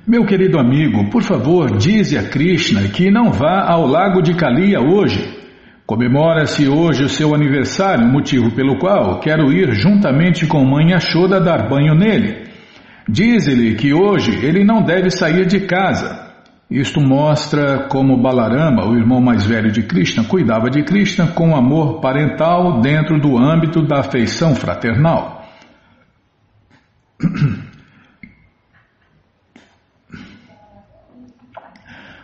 Meu 0.09 0.25
querido 0.25 0.57
amigo, 0.57 1.07
por 1.11 1.21
favor, 1.21 1.77
dize 1.77 2.17
a 2.17 2.23
Krishna 2.27 2.81
que 2.89 3.11
não 3.11 3.31
vá 3.31 3.61
ao 3.69 3.85
lago 3.85 4.23
de 4.23 4.33
Kaliya 4.33 4.79
hoje. 4.81 5.37
Comemora-se 5.85 6.67
hoje 6.67 7.03
o 7.03 7.07
seu 7.07 7.35
aniversário, 7.35 8.07
motivo 8.07 8.49
pelo 8.55 8.79
qual 8.79 9.19
quero 9.19 9.53
ir 9.53 9.71
juntamente 9.75 10.47
com 10.47 10.65
mãe 10.65 10.93
Ashoda 10.95 11.39
dar 11.39 11.69
banho 11.69 11.93
nele. 11.93 12.47
Diz-lhe 13.07 13.75
que 13.75 13.93
hoje 13.93 14.31
ele 14.43 14.65
não 14.65 14.81
deve 14.81 15.11
sair 15.11 15.45
de 15.45 15.59
casa. 15.67 16.27
Isto 16.71 16.99
mostra 16.99 17.87
como 17.87 18.19
Balarama, 18.19 18.87
o 18.89 18.97
irmão 18.97 19.21
mais 19.21 19.45
velho 19.45 19.71
de 19.71 19.83
Krishna, 19.83 20.23
cuidava 20.23 20.71
de 20.71 20.81
Krishna 20.81 21.27
com 21.27 21.55
amor 21.55 22.01
parental 22.01 22.81
dentro 22.81 23.19
do 23.19 23.37
âmbito 23.37 23.85
da 23.85 23.99
afeição 23.99 24.55
fraternal. 24.55 25.45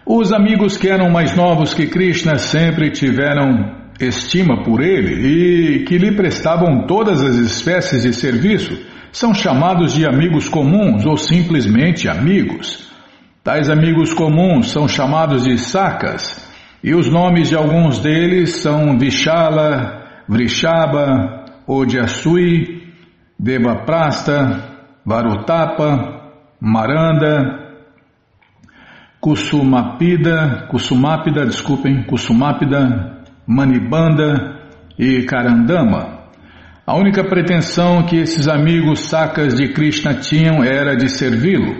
Os 0.07 0.31
amigos 0.31 0.77
que 0.77 0.87
eram 0.87 1.09
mais 1.09 1.35
novos 1.35 1.73
que 1.73 1.87
Krishna 1.87 2.37
sempre 2.37 2.91
tiveram 2.91 3.73
estima 3.99 4.61
por 4.61 4.79
ele 4.79 5.79
e 5.79 5.83
que 5.83 5.97
lhe 5.97 6.15
prestavam 6.15 6.85
todas 6.85 7.23
as 7.23 7.37
espécies 7.37 8.03
de 8.03 8.13
serviço 8.13 8.77
são 9.11 9.33
chamados 9.33 9.95
de 9.95 10.05
amigos 10.05 10.47
comuns 10.47 11.07
ou 11.07 11.17
simplesmente 11.17 12.07
amigos. 12.07 12.87
Tais 13.43 13.67
amigos 13.67 14.13
comuns 14.13 14.71
são 14.71 14.87
chamados 14.87 15.43
de 15.43 15.57
sakas 15.57 16.47
e 16.83 16.93
os 16.93 17.09
nomes 17.09 17.49
de 17.49 17.55
alguns 17.55 17.97
deles 17.97 18.57
são 18.57 18.99
Vishala, 18.99 20.03
Vrishaba, 20.29 21.45
Odyasui, 21.65 22.93
Devaprasta, 23.39 24.69
Varutapa, 25.03 26.31
Maranda, 26.61 27.64
Kusumapida, 29.25 30.67
Kusumapida, 30.69 31.47
desculpem, 31.47 32.03
Kusumapida, 32.03 33.23
Manibanda 33.47 34.59
e 34.99 35.23
Karandama. 35.23 36.29
A 36.85 36.95
única 36.95 37.23
pretensão 37.23 38.05
que 38.05 38.17
esses 38.17 38.47
amigos 38.47 38.99
sacas 38.99 39.55
de 39.55 39.73
Krishna 39.73 40.13
tinham 40.13 40.63
era 40.63 40.95
de 40.95 41.09
servi-lo. 41.09 41.75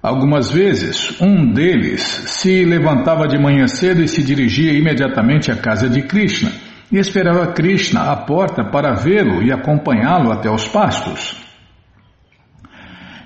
Algumas 0.00 0.52
vezes, 0.52 1.20
um 1.20 1.52
deles 1.52 2.02
se 2.02 2.64
levantava 2.64 3.26
de 3.26 3.36
manhã 3.36 3.66
cedo 3.66 4.00
e 4.00 4.06
se 4.06 4.22
dirigia 4.22 4.72
imediatamente 4.72 5.50
à 5.50 5.56
casa 5.56 5.88
de 5.88 6.02
Krishna 6.02 6.52
e 6.92 6.98
esperava 6.98 7.48
Krishna 7.48 8.12
à 8.12 8.16
porta 8.16 8.62
para 8.62 8.94
vê-lo 8.94 9.42
e 9.42 9.50
acompanhá-lo 9.50 10.30
até 10.30 10.48
os 10.48 10.68
pastos. 10.68 11.39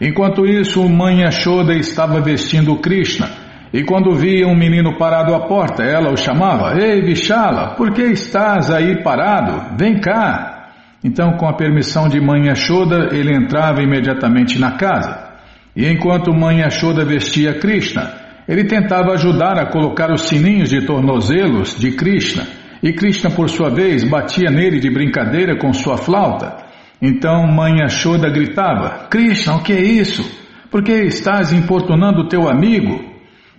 Enquanto 0.04 0.44
isso, 0.44 0.86
mãe 0.86 1.22
Yashoda 1.22 1.72
estava 1.74 2.20
vestindo 2.20 2.76
Krishna, 2.76 3.26
e 3.72 3.82
quando 3.84 4.14
via 4.14 4.46
um 4.46 4.54
menino 4.54 4.98
parado 4.98 5.34
à 5.34 5.46
porta, 5.46 5.82
ela 5.82 6.12
o 6.12 6.16
chamava: 6.16 6.78
Ei, 6.78 7.00
Vishala, 7.00 7.74
por 7.74 7.90
que 7.90 8.02
estás 8.02 8.70
aí 8.70 9.02
parado? 9.02 9.78
Vem 9.78 9.98
cá! 9.98 10.72
Então, 11.02 11.38
com 11.38 11.48
a 11.48 11.56
permissão 11.56 12.06
de 12.06 12.20
mãe 12.20 12.48
Yashoda, 12.48 13.16
ele 13.16 13.34
entrava 13.34 13.82
imediatamente 13.82 14.58
na 14.58 14.72
casa. 14.72 15.32
E 15.74 15.88
enquanto 15.88 16.34
mãe 16.34 16.58
Yashoda 16.58 17.02
vestia 17.02 17.54
Krishna, 17.54 18.12
ele 18.46 18.64
tentava 18.64 19.14
ajudar 19.14 19.58
a 19.58 19.70
colocar 19.70 20.12
os 20.12 20.28
sininhos 20.28 20.68
de 20.68 20.84
tornozelos 20.84 21.78
de 21.78 21.92
Krishna, 21.92 22.46
e 22.82 22.92
Krishna, 22.92 23.30
por 23.30 23.48
sua 23.48 23.70
vez, 23.70 24.04
batia 24.04 24.50
nele 24.50 24.78
de 24.80 24.90
brincadeira 24.90 25.56
com 25.56 25.72
sua 25.72 25.96
flauta. 25.96 26.63
Então 27.00 27.46
mãe 27.46 27.82
Ashoda 27.82 28.30
gritava: 28.30 29.08
Krishna, 29.10 29.56
o 29.56 29.62
que 29.62 29.72
é 29.72 29.82
isso? 29.82 30.22
Por 30.70 30.82
que 30.82 30.92
estás 30.92 31.52
importunando 31.52 32.28
teu 32.28 32.48
amigo? 32.48 33.00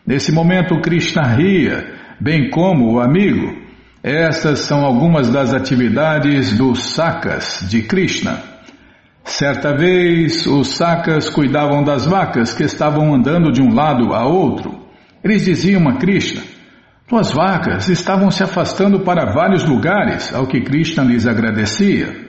Nesse 0.05 0.31
momento 0.31 0.81
Krishna 0.81 1.23
ria, 1.35 1.93
bem 2.19 2.49
como 2.49 2.93
o 2.93 2.99
amigo. 2.99 3.65
Estas 4.03 4.59
são 4.59 4.85
algumas 4.85 5.29
das 5.29 5.53
atividades 5.53 6.55
dos 6.55 6.93
sakas 6.93 7.65
de 7.69 7.81
Krishna. 7.81 8.37
Certa 9.23 9.75
vez, 9.75 10.45
os 10.45 10.75
sakas 10.75 11.27
cuidavam 11.27 11.83
das 11.83 12.05
vacas 12.05 12.53
que 12.53 12.63
estavam 12.63 13.15
andando 13.15 13.51
de 13.51 13.61
um 13.61 13.73
lado 13.73 14.13
a 14.13 14.27
outro. 14.27 14.85
Eles 15.23 15.45
diziam 15.45 15.87
a 15.89 15.97
Krishna: 15.97 16.43
Tuas 17.07 17.31
vacas 17.31 17.89
estavam 17.89 18.29
se 18.29 18.43
afastando 18.43 18.99
para 18.99 19.33
vários 19.33 19.65
lugares, 19.65 20.31
ao 20.33 20.45
que 20.45 20.61
Krishna 20.61 21.03
lhes 21.03 21.25
agradecia. 21.25 22.24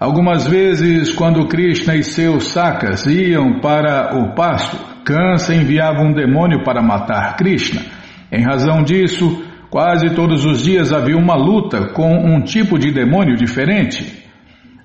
Algumas 0.00 0.46
vezes, 0.46 1.12
quando 1.12 1.48
Krishna 1.48 1.96
e 1.96 2.04
seus 2.04 2.48
sakas 2.48 3.04
iam 3.06 3.58
para 3.60 4.16
o 4.16 4.32
pasto, 4.32 4.76
Kansa 5.04 5.54
enviava 5.54 6.02
um 6.02 6.12
demônio 6.12 6.62
para 6.62 6.80
matar 6.80 7.34
Krishna. 7.36 7.82
Em 8.30 8.44
razão 8.44 8.84
disso, 8.84 9.42
quase 9.68 10.14
todos 10.14 10.44
os 10.44 10.62
dias 10.62 10.92
havia 10.92 11.16
uma 11.16 11.34
luta 11.34 11.92
com 11.94 12.12
um 12.12 12.40
tipo 12.42 12.78
de 12.78 12.92
demônio 12.92 13.36
diferente. 13.36 14.24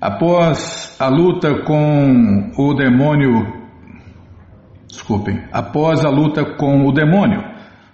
Após 0.01 0.95
a 0.99 1.07
luta 1.09 1.61
com 1.63 2.51
o 2.57 2.73
demônio. 2.73 3.61
Desculpem. 4.87 5.43
Após 5.51 6.03
a 6.03 6.09
luta 6.09 6.43
com 6.57 6.87
o 6.87 6.91
demônio. 6.91 7.43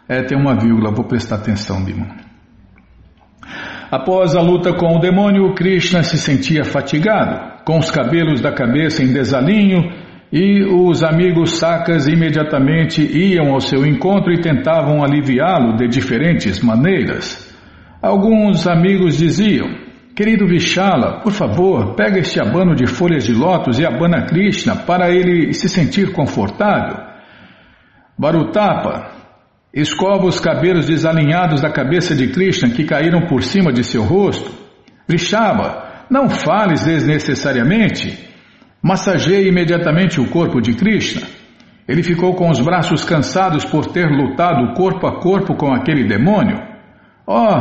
É, 0.08 0.24
tem 0.24 0.38
uma 0.38 0.56
vírgula, 0.56 0.92
vou 0.92 1.04
prestar 1.04 1.36
atenção, 1.36 1.84
Bima. 1.84 2.19
Após 3.92 4.36
a 4.36 4.42
luta 4.42 4.72
com 4.74 4.98
o 4.98 5.00
demônio, 5.00 5.54
Krishna 5.56 6.04
se 6.04 6.18
sentia 6.18 6.64
fatigado, 6.64 7.64
com 7.66 7.80
os 7.80 7.90
cabelos 7.90 8.40
da 8.40 8.52
cabeça 8.52 9.04
em 9.04 9.12
desalinho, 9.12 9.92
e 10.32 10.64
os 10.64 11.04
amigos 11.04 11.58
sacas 11.58 12.08
imediatamente 12.08 13.02
iam 13.02 13.52
ao 13.52 13.60
seu 13.60 13.84
encontro 13.84 14.32
e 14.32 14.42
tentavam 14.42 15.04
aliviá-lo 15.04 15.76
de 15.76 15.88
diferentes 15.88 16.62
maneiras. 16.62 17.52
Alguns 18.00 18.68
amigos 18.68 19.18
diziam: 19.18 19.68
Querido 20.16 20.48
Vishala, 20.48 21.22
por 21.22 21.32
favor, 21.32 21.96
pega 21.96 22.20
este 22.20 22.40
abano 22.40 22.76
de 22.76 22.86
folhas 22.86 23.24
de 23.24 23.34
lótus 23.34 23.80
e 23.80 23.86
abana 23.86 24.28
Krishna 24.28 24.76
para 24.76 25.10
ele 25.10 25.52
se 25.54 25.68
sentir 25.68 26.12
confortável. 26.12 26.98
Barutapa, 28.16 29.19
Escova 29.74 30.26
os 30.26 30.40
cabelos 30.40 30.88
desalinhados 30.88 31.62
da 31.62 31.72
cabeça 31.72 32.16
de 32.16 32.28
Krishna 32.30 32.70
que 32.70 32.84
caíram 32.84 33.28
por 33.28 33.44
cima 33.44 33.72
de 33.72 33.84
seu 33.84 34.04
rosto. 34.04 34.52
Vrishava, 35.08 36.06
não 36.10 36.28
fales 36.28 36.86
desnecessariamente. 36.86 38.28
Massageie 38.82 39.48
imediatamente 39.48 40.20
o 40.20 40.28
corpo 40.30 40.60
de 40.60 40.74
Krishna. 40.74 41.28
Ele 41.88 42.02
ficou 42.02 42.34
com 42.34 42.50
os 42.50 42.60
braços 42.60 43.04
cansados 43.04 43.64
por 43.64 43.86
ter 43.88 44.08
lutado 44.08 44.74
corpo 44.74 45.06
a 45.06 45.20
corpo 45.20 45.56
com 45.56 45.72
aquele 45.72 46.08
demônio. 46.08 46.58
Oh, 47.28 47.58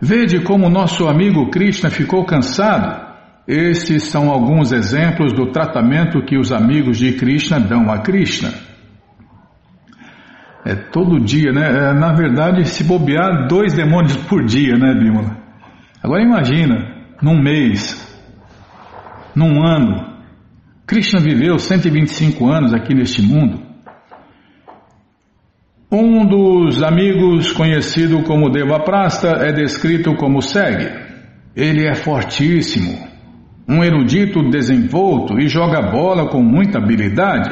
vede 0.00 0.40
como 0.40 0.68
nosso 0.68 1.08
amigo 1.08 1.50
Krishna 1.50 1.88
ficou 1.88 2.26
cansado. 2.26 3.10
Estes 3.48 4.04
são 4.04 4.30
alguns 4.30 4.70
exemplos 4.70 5.32
do 5.32 5.50
tratamento 5.50 6.24
que 6.24 6.36
os 6.36 6.52
amigos 6.52 6.98
de 6.98 7.12
Krishna 7.12 7.58
dão 7.58 7.90
a 7.90 7.98
Krishna. 8.00 8.71
É 10.64 10.76
todo 10.76 11.18
dia, 11.18 11.52
né? 11.52 11.66
É, 11.66 11.92
na 11.92 12.12
verdade, 12.12 12.64
se 12.68 12.84
bobear, 12.84 13.48
dois 13.48 13.74
demônios 13.74 14.16
por 14.28 14.44
dia, 14.44 14.76
né, 14.76 14.94
Bímola? 14.94 15.36
Agora 16.02 16.22
imagina, 16.22 17.10
num 17.20 17.40
mês, 17.40 18.08
num 19.34 19.64
ano, 19.64 20.18
Krishna 20.86 21.20
viveu 21.20 21.58
125 21.58 22.48
anos 22.48 22.72
aqui 22.72 22.94
neste 22.94 23.22
mundo. 23.22 23.60
Um 25.90 26.24
dos 26.26 26.82
amigos, 26.82 27.52
conhecido 27.52 28.22
como 28.22 28.50
Devaprasta, 28.50 29.28
é 29.28 29.52
descrito 29.52 30.14
como 30.16 30.40
segue. 30.40 30.90
Ele 31.54 31.86
é 31.86 31.94
fortíssimo, 31.94 32.98
um 33.68 33.84
erudito 33.84 34.48
desenvolto 34.48 35.38
e 35.38 35.48
joga 35.48 35.82
bola 35.82 36.28
com 36.28 36.42
muita 36.42 36.78
habilidade. 36.78 37.50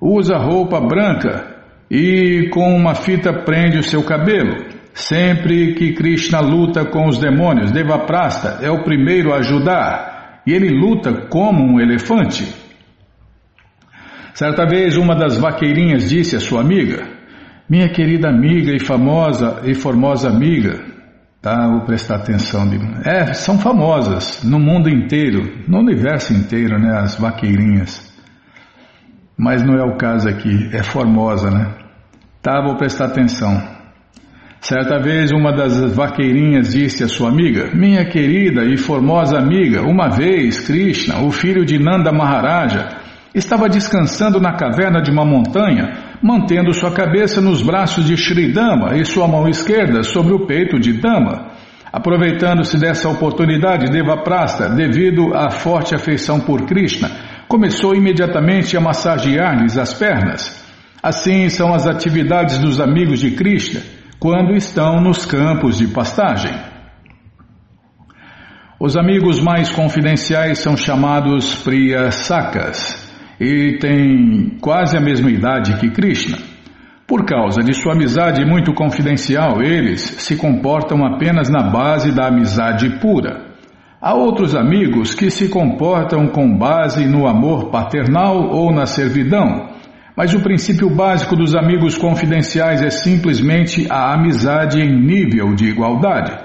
Usa 0.00 0.38
roupa 0.38 0.80
branca 0.80 1.49
e 1.90 2.48
com 2.50 2.76
uma 2.76 2.94
fita 2.94 3.32
prende 3.32 3.78
o 3.78 3.82
seu 3.82 4.04
cabelo. 4.04 4.64
Sempre 4.94 5.74
que 5.74 5.92
Krishna 5.94 6.40
luta 6.40 6.84
com 6.84 7.08
os 7.08 7.18
demônios, 7.18 7.72
Devaprasta 7.72 8.64
é 8.64 8.70
o 8.70 8.84
primeiro 8.84 9.32
a 9.32 9.38
ajudar 9.38 10.42
e 10.46 10.52
ele 10.52 10.68
luta 10.68 11.26
como 11.28 11.64
um 11.64 11.80
elefante. 11.80 12.46
Certa 14.34 14.66
vez, 14.66 14.96
uma 14.96 15.14
das 15.14 15.38
vaqueirinhas 15.38 16.08
disse 16.08 16.36
à 16.36 16.40
sua 16.40 16.60
amiga: 16.60 17.06
minha 17.68 17.88
querida 17.88 18.28
amiga 18.28 18.72
e 18.72 18.80
famosa 18.80 19.60
e 19.64 19.74
formosa 19.74 20.28
amiga, 20.28 20.80
tá? 21.42 21.68
Vou 21.68 21.82
prestar 21.82 22.16
atenção. 22.16 22.68
É, 23.04 23.32
são 23.32 23.58
famosas 23.58 24.42
no 24.44 24.58
mundo 24.58 24.88
inteiro, 24.88 25.64
no 25.68 25.78
universo 25.78 26.32
inteiro, 26.32 26.78
né? 26.78 26.98
As 26.98 27.16
vaqueirinhas. 27.16 28.10
Mas 29.36 29.62
não 29.62 29.74
é 29.74 29.82
o 29.82 29.96
caso 29.96 30.28
aqui, 30.28 30.68
é 30.72 30.82
formosa, 30.82 31.50
né? 31.50 31.79
Tá, 32.42 32.62
vou 32.62 32.76
prestar 32.76 33.06
atenção. 33.06 33.62
Certa 34.60 34.98
vez 34.98 35.30
uma 35.30 35.52
das 35.52 35.94
vaqueirinhas 35.94 36.72
disse 36.72 37.04
à 37.04 37.08
sua 37.08 37.28
amiga: 37.28 37.70
Minha 37.74 38.04
querida 38.04 38.64
e 38.64 38.76
formosa 38.76 39.38
amiga, 39.38 39.82
uma 39.82 40.08
vez 40.08 40.60
Krishna, 40.60 41.22
o 41.22 41.30
filho 41.30 41.64
de 41.64 41.78
Nanda 41.78 42.12
Maharaja, 42.12 42.88
estava 43.34 43.68
descansando 43.68 44.40
na 44.40 44.54
caverna 44.54 45.02
de 45.02 45.10
uma 45.10 45.24
montanha 45.24 46.10
mantendo 46.22 46.72
sua 46.74 46.92
cabeça 46.92 47.40
nos 47.40 47.62
braços 47.62 48.06
de 48.06 48.16
Sri 48.16 48.52
Dama 48.52 48.96
e 48.96 49.04
sua 49.04 49.26
mão 49.26 49.48
esquerda 49.48 50.02
sobre 50.02 50.34
o 50.34 50.46
peito 50.46 50.78
de 50.78 50.92
Dama. 50.92 51.52
Aproveitando-se 51.92 52.78
dessa 52.78 53.08
oportunidade, 53.08 53.90
Devaprasta, 53.90 54.68
devido 54.68 55.34
à 55.34 55.50
forte 55.50 55.94
afeição 55.94 56.38
por 56.40 56.66
Krishna, 56.66 57.10
começou 57.48 57.94
imediatamente 57.94 58.76
a 58.76 58.80
massagear-lhes 58.80 59.76
as 59.76 59.94
pernas. 59.94 60.59
Assim 61.02 61.48
são 61.48 61.72
as 61.72 61.86
atividades 61.86 62.58
dos 62.58 62.78
amigos 62.78 63.20
de 63.20 63.30
Krishna 63.30 63.80
quando 64.18 64.54
estão 64.54 65.00
nos 65.00 65.24
campos 65.24 65.78
de 65.78 65.88
pastagem. 65.88 66.52
Os 68.78 68.96
amigos 68.96 69.40
mais 69.40 69.70
confidenciais 69.70 70.58
são 70.58 70.76
chamados 70.76 71.54
Priya 71.62 72.10
Sakas 72.10 73.10
e 73.40 73.78
tem 73.78 74.58
quase 74.60 74.96
a 74.96 75.00
mesma 75.00 75.30
idade 75.30 75.78
que 75.78 75.90
Krishna. 75.90 76.36
Por 77.06 77.24
causa 77.24 77.62
de 77.62 77.72
sua 77.72 77.94
amizade 77.94 78.44
muito 78.44 78.74
confidencial, 78.74 79.62
eles 79.62 80.00
se 80.00 80.36
comportam 80.36 81.04
apenas 81.04 81.48
na 81.48 81.62
base 81.62 82.12
da 82.12 82.28
amizade 82.28 82.88
pura. 83.00 83.50
Há 84.00 84.14
outros 84.14 84.54
amigos 84.54 85.14
que 85.14 85.30
se 85.30 85.48
comportam 85.48 86.28
com 86.28 86.56
base 86.56 87.06
no 87.06 87.26
amor 87.26 87.70
paternal 87.70 88.50
ou 88.50 88.72
na 88.72 88.86
servidão, 88.86 89.79
mas 90.16 90.34
o 90.34 90.40
princípio 90.40 90.90
básico 90.90 91.36
dos 91.36 91.54
amigos 91.54 91.96
confidenciais 91.96 92.82
é 92.82 92.90
simplesmente 92.90 93.86
a 93.90 94.12
amizade 94.14 94.80
em 94.80 95.00
nível 95.00 95.54
de 95.54 95.66
igualdade. 95.66 96.36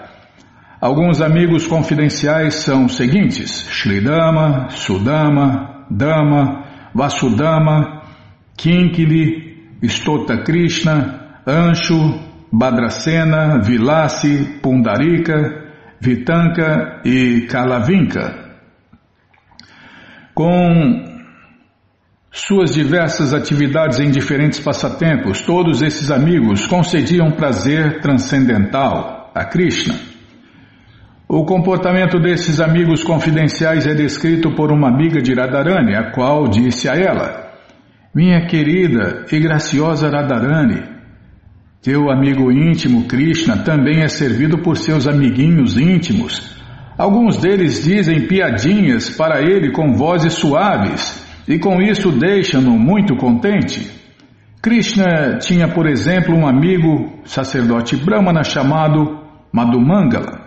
Alguns 0.80 1.22
amigos 1.22 1.66
confidenciais 1.66 2.56
são 2.56 2.86
os 2.86 2.96
seguintes: 2.96 3.68
Sridama, 3.72 4.70
Sudama, 4.70 5.86
Dama, 5.90 6.64
Vasudama, 6.94 8.04
Kinkili, 8.56 9.80
Stota 9.84 10.38
Krishna, 10.44 11.42
Anshu, 11.48 12.20
Badrasena, 12.52 13.62
Vilasi, 13.62 14.60
Pundarika, 14.62 15.66
Vitanka 16.00 17.02
e 17.04 17.48
Kalavinka. 17.50 18.46
Com 20.34 21.15
suas 22.36 22.74
diversas 22.74 23.34
atividades 23.34 23.98
em 24.02 24.12
diferentes 24.12 24.60
passatempos, 24.60 25.42
todos 25.42 25.82
esses 25.82 26.12
amigos 26.12 26.68
concediam 26.68 27.32
prazer 27.32 28.02
transcendental 28.02 29.32
a 29.34 29.46
Krishna. 29.46 29.96
O 31.30 31.46
comportamento 31.46 32.20
desses 32.20 32.60
amigos 32.60 33.06
confidenciais 33.06 33.88
é 33.88 33.94
descrito 33.94 34.54
por 34.54 34.70
uma 34.70 34.90
amiga 34.90 35.22
de 35.22 35.34
Radharani, 35.34 35.96
a 35.96 36.12
qual 36.12 36.50
disse 36.50 36.90
a 36.90 36.96
ela: 36.96 37.54
Minha 38.14 38.46
querida 38.48 39.26
e 39.32 39.40
graciosa 39.40 40.10
Radharani, 40.10 40.84
teu 41.82 42.12
amigo 42.12 42.52
íntimo 42.52 43.06
Krishna 43.06 43.64
também 43.64 44.02
é 44.02 44.10
servido 44.10 44.58
por 44.58 44.76
seus 44.76 45.08
amiguinhos 45.08 45.78
íntimos. 45.78 46.54
Alguns 46.98 47.38
deles 47.38 47.86
dizem 47.86 48.28
piadinhas 48.28 49.10
para 49.10 49.42
ele 49.42 49.72
com 49.72 49.94
vozes 49.94 50.34
suaves 50.34 51.25
e 51.48 51.60
com 51.60 51.82
isso 51.82 52.12
deixam-no 52.12 52.72
muito 52.72 53.16
contente. 53.16 53.92
Krishna 54.62 55.38
tinha, 55.38 55.68
por 55.68 55.88
exemplo, 55.88 56.36
um 56.36 56.48
amigo 56.48 57.22
sacerdote 57.24 57.96
brahmana 57.96 58.44
chamado 58.44 59.20
Madhumangala. 59.52 60.44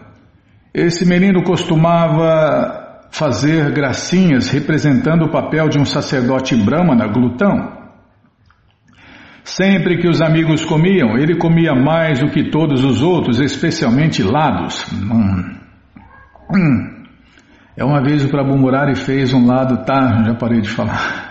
Esse 0.74 1.06
menino 1.06 1.42
costumava 1.42 3.06
fazer 3.10 3.72
gracinhas 3.72 4.50
representando 4.50 5.26
o 5.26 5.30
papel 5.30 5.68
de 5.68 5.78
um 5.78 5.84
sacerdote 5.84 6.56
brahmana 6.56 7.06
glutão. 7.06 7.78
Sempre 9.44 9.98
que 9.98 10.08
os 10.08 10.20
amigos 10.20 10.64
comiam, 10.64 11.16
ele 11.16 11.36
comia 11.36 11.74
mais 11.74 12.20
do 12.20 12.28
que 12.28 12.50
todos 12.50 12.84
os 12.84 13.02
outros, 13.02 13.40
especialmente 13.40 14.22
lados. 14.22 14.84
Hum. 14.92 15.56
Hum. 16.54 16.97
É 17.78 17.84
uma 17.84 18.02
vez 18.02 18.24
o 18.24 18.28
Prabhu 18.28 18.58
Murari 18.58 18.96
fez 18.96 19.32
um 19.32 19.46
lado, 19.46 19.84
tá? 19.84 20.24
Já 20.24 20.34
parei 20.34 20.60
de 20.60 20.68
falar. 20.68 21.28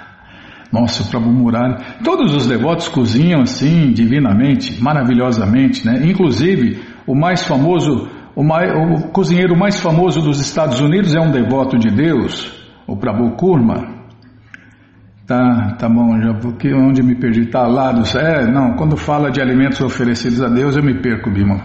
Nossa, 0.71 1.03
o 1.03 1.07
Prabhu 1.07 1.29
Murari. 1.29 1.75
Todos 2.03 2.33
os 2.33 2.47
devotos 2.47 2.87
cozinham 2.87 3.41
assim, 3.41 3.91
divinamente, 3.91 4.81
maravilhosamente, 4.81 5.85
né? 5.85 6.07
Inclusive, 6.07 6.81
o 7.05 7.13
mais 7.13 7.45
famoso 7.45 8.09
o, 8.37 8.43
o, 8.43 9.07
cozinheiro 9.09 9.57
mais 9.57 9.79
famoso 9.79 10.21
dos 10.21 10.39
Estados 10.39 10.79
Unidos 10.79 11.15
é 11.15 11.19
um 11.19 11.31
devoto 11.31 11.75
de 11.75 11.89
Deus, 11.89 12.53
o 12.85 12.95
Prabhu 12.95 13.31
Kurma. 13.31 13.97
Tá, 15.25 15.75
tá 15.77 15.89
bom, 15.89 16.21
já 16.21 16.35
porque 16.35 16.71
onde 16.71 17.01
me 17.01 17.15
perdi 17.15 17.47
tá 17.47 17.65
lá 17.65 17.91
dos, 17.91 18.15
é, 18.15 18.45
não, 18.45 18.75
quando 18.75 18.95
fala 18.95 19.31
de 19.31 19.41
alimentos 19.41 19.81
oferecidos 19.81 20.41
a 20.43 20.47
Deus 20.47 20.77
eu 20.77 20.83
me 20.83 21.01
perco, 21.01 21.31
Bima. 21.31 21.61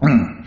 Hum. 0.00 0.38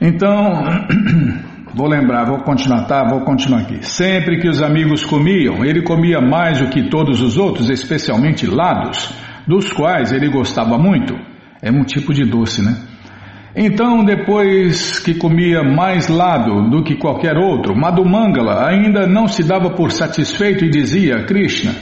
Então, 0.00 0.62
vou 1.74 1.88
lembrar, 1.88 2.24
vou 2.24 2.38
continuar, 2.38 2.86
tá? 2.86 3.04
Vou 3.08 3.20
continuar 3.20 3.60
aqui. 3.60 3.84
Sempre 3.84 4.40
que 4.40 4.48
os 4.48 4.62
amigos 4.62 5.04
comiam, 5.04 5.64
ele 5.64 5.82
comia 5.82 6.20
mais 6.20 6.60
do 6.60 6.68
que 6.68 6.88
todos 6.88 7.20
os 7.20 7.36
outros, 7.36 7.70
especialmente 7.70 8.46
lados, 8.46 9.12
dos 9.46 9.72
quais 9.72 10.12
ele 10.12 10.28
gostava 10.28 10.78
muito. 10.78 11.14
É 11.62 11.70
um 11.70 11.84
tipo 11.84 12.12
de 12.12 12.24
doce, 12.24 12.62
né? 12.62 12.76
Então, 13.56 14.04
depois 14.04 15.00
que 15.00 15.14
comia 15.14 15.64
mais 15.64 16.08
lado 16.08 16.70
do 16.70 16.84
que 16.84 16.94
qualquer 16.94 17.36
outro, 17.36 17.74
Madhumangala 17.74 18.68
ainda 18.68 19.06
não 19.06 19.26
se 19.26 19.42
dava 19.42 19.70
por 19.70 19.90
satisfeito 19.90 20.64
e 20.64 20.70
dizia 20.70 21.16
a 21.16 21.24
Krishna: 21.24 21.72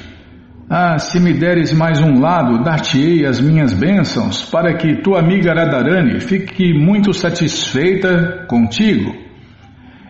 Ah, 0.71 0.99
se 0.99 1.21
me 1.21 1.35
deres 1.35 1.73
mais 1.73 2.01
um 2.01 2.19
lado, 2.19 2.63
dar-te-ei 2.63 3.27
as 3.27 3.41
minhas 3.41 3.75
bênçãos, 3.75 4.49
para 4.49 4.75
que 4.75 5.03
tua 5.03 5.19
amiga 5.19 5.53
Radharani 5.53 6.21
fique 6.21 6.73
muito 6.73 7.13
satisfeita 7.13 8.47
contigo. 8.49 9.26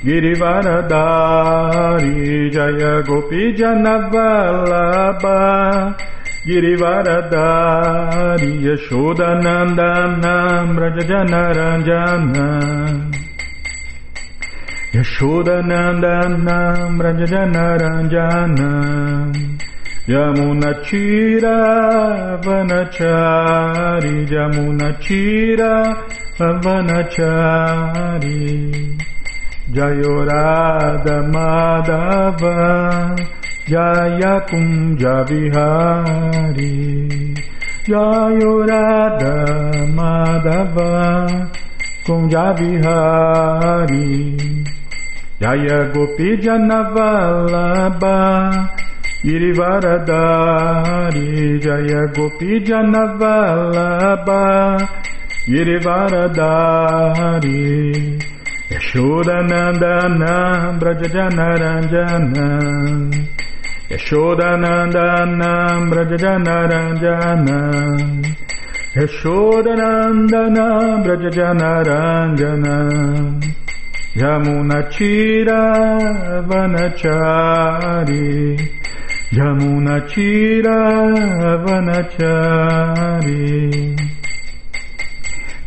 Girivaradari 0.04 2.20
Jaya 2.52 2.94
Gopi 3.02 3.42
Janavalabha 3.58 5.38
Girivaradari 6.46 8.52
Yashodanandana 8.70 10.34
Brajajanaranjana 10.76 12.48
Yashodanandanam 14.92 17.00
Ranjanaranjanam 17.00 19.32
Yamunachira 20.06 21.56
Vanachari 22.44 24.28
Yamunachira 24.28 25.72
Vanachari 26.62 28.42
Jayorada 29.72 31.16
Madhava 31.32 32.56
Jaya 33.66 34.34
Kunja 34.46 35.16
Vihari 35.26 36.76
Jayorada 37.88 39.34
Madhava 39.96 40.92
Kunja 42.04 42.46
Vihari 42.58 44.10
Jaya 45.42 45.90
Gopi 45.92 46.38
Janavalabha 46.38 48.14
Girivaradari 49.26 51.58
Jaya 51.60 52.06
Gopi 52.14 52.60
Janavalabha 52.62 54.78
Girivaradari 55.50 58.22
Yashodanandana 58.70 60.78
Brajajanaranjana. 60.78 62.46
Yashodanandana 63.90 65.50
Brajajanaranjana. 65.90 67.58
Yashodanandana 68.94 71.02
Brajajanaranjana 71.04 72.76
Yamunachira 74.14 75.72
Vanachari 76.44 78.20
Vanachari 81.64 83.42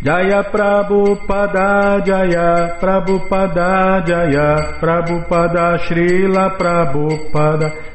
Jaya 0.03 0.43
Prabhupada 0.53 2.05
Jaya 2.05 2.77
Prabhupada 2.77 4.05
Jaya 4.05 4.77
Prabhupada 4.77 5.81
Srila 5.81 6.53
Prabhupada 6.53 7.94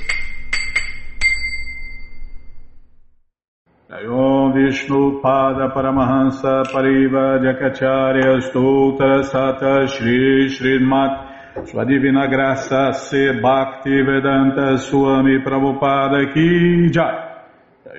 Pada 5.21 5.69
Paramahansa 5.73 6.63
Pariva 6.71 7.37
Jakacharya 7.43 8.39
Stoutra 8.39 9.21
Sata 9.21 9.85
Shri 9.85 10.47
Srimat 10.47 11.67
Sua 11.67 11.83
Divina 11.83 12.25
Graça 12.27 12.93
Se 12.93 13.33
Bhakti 13.41 14.01
Vedanta 14.01 14.77
Swami 14.77 15.39
Prabhupada 15.43 16.33
Ki 16.33 16.89
Jai. 16.89 17.43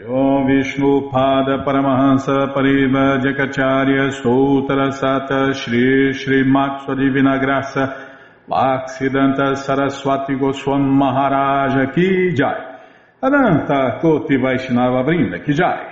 Om 0.09 0.47
Vishnu 0.47 1.11
Pada 1.13 1.63
Paramahansa 1.63 2.55
Pariva 2.55 3.21
Jakacharya 3.21 4.11
Stoutra 4.11 4.91
Sata 4.93 5.53
Shri 5.53 6.15
Srimat 6.15 6.87
Sua 6.87 6.95
Divina 6.95 7.39
Graça 7.39 7.95
Bhaksidanta 8.49 9.57
Saraswati 9.57 10.35
Goswam 10.37 10.89
Maharaja 10.97 11.93
Ki 11.93 12.33
Jai. 12.35 12.81
Ananta 13.23 13.99
Koti 14.01 14.37
Vaishnava 14.37 15.05
Brinda 15.05 15.45
Ki 15.45 15.53
Jai 15.53 15.92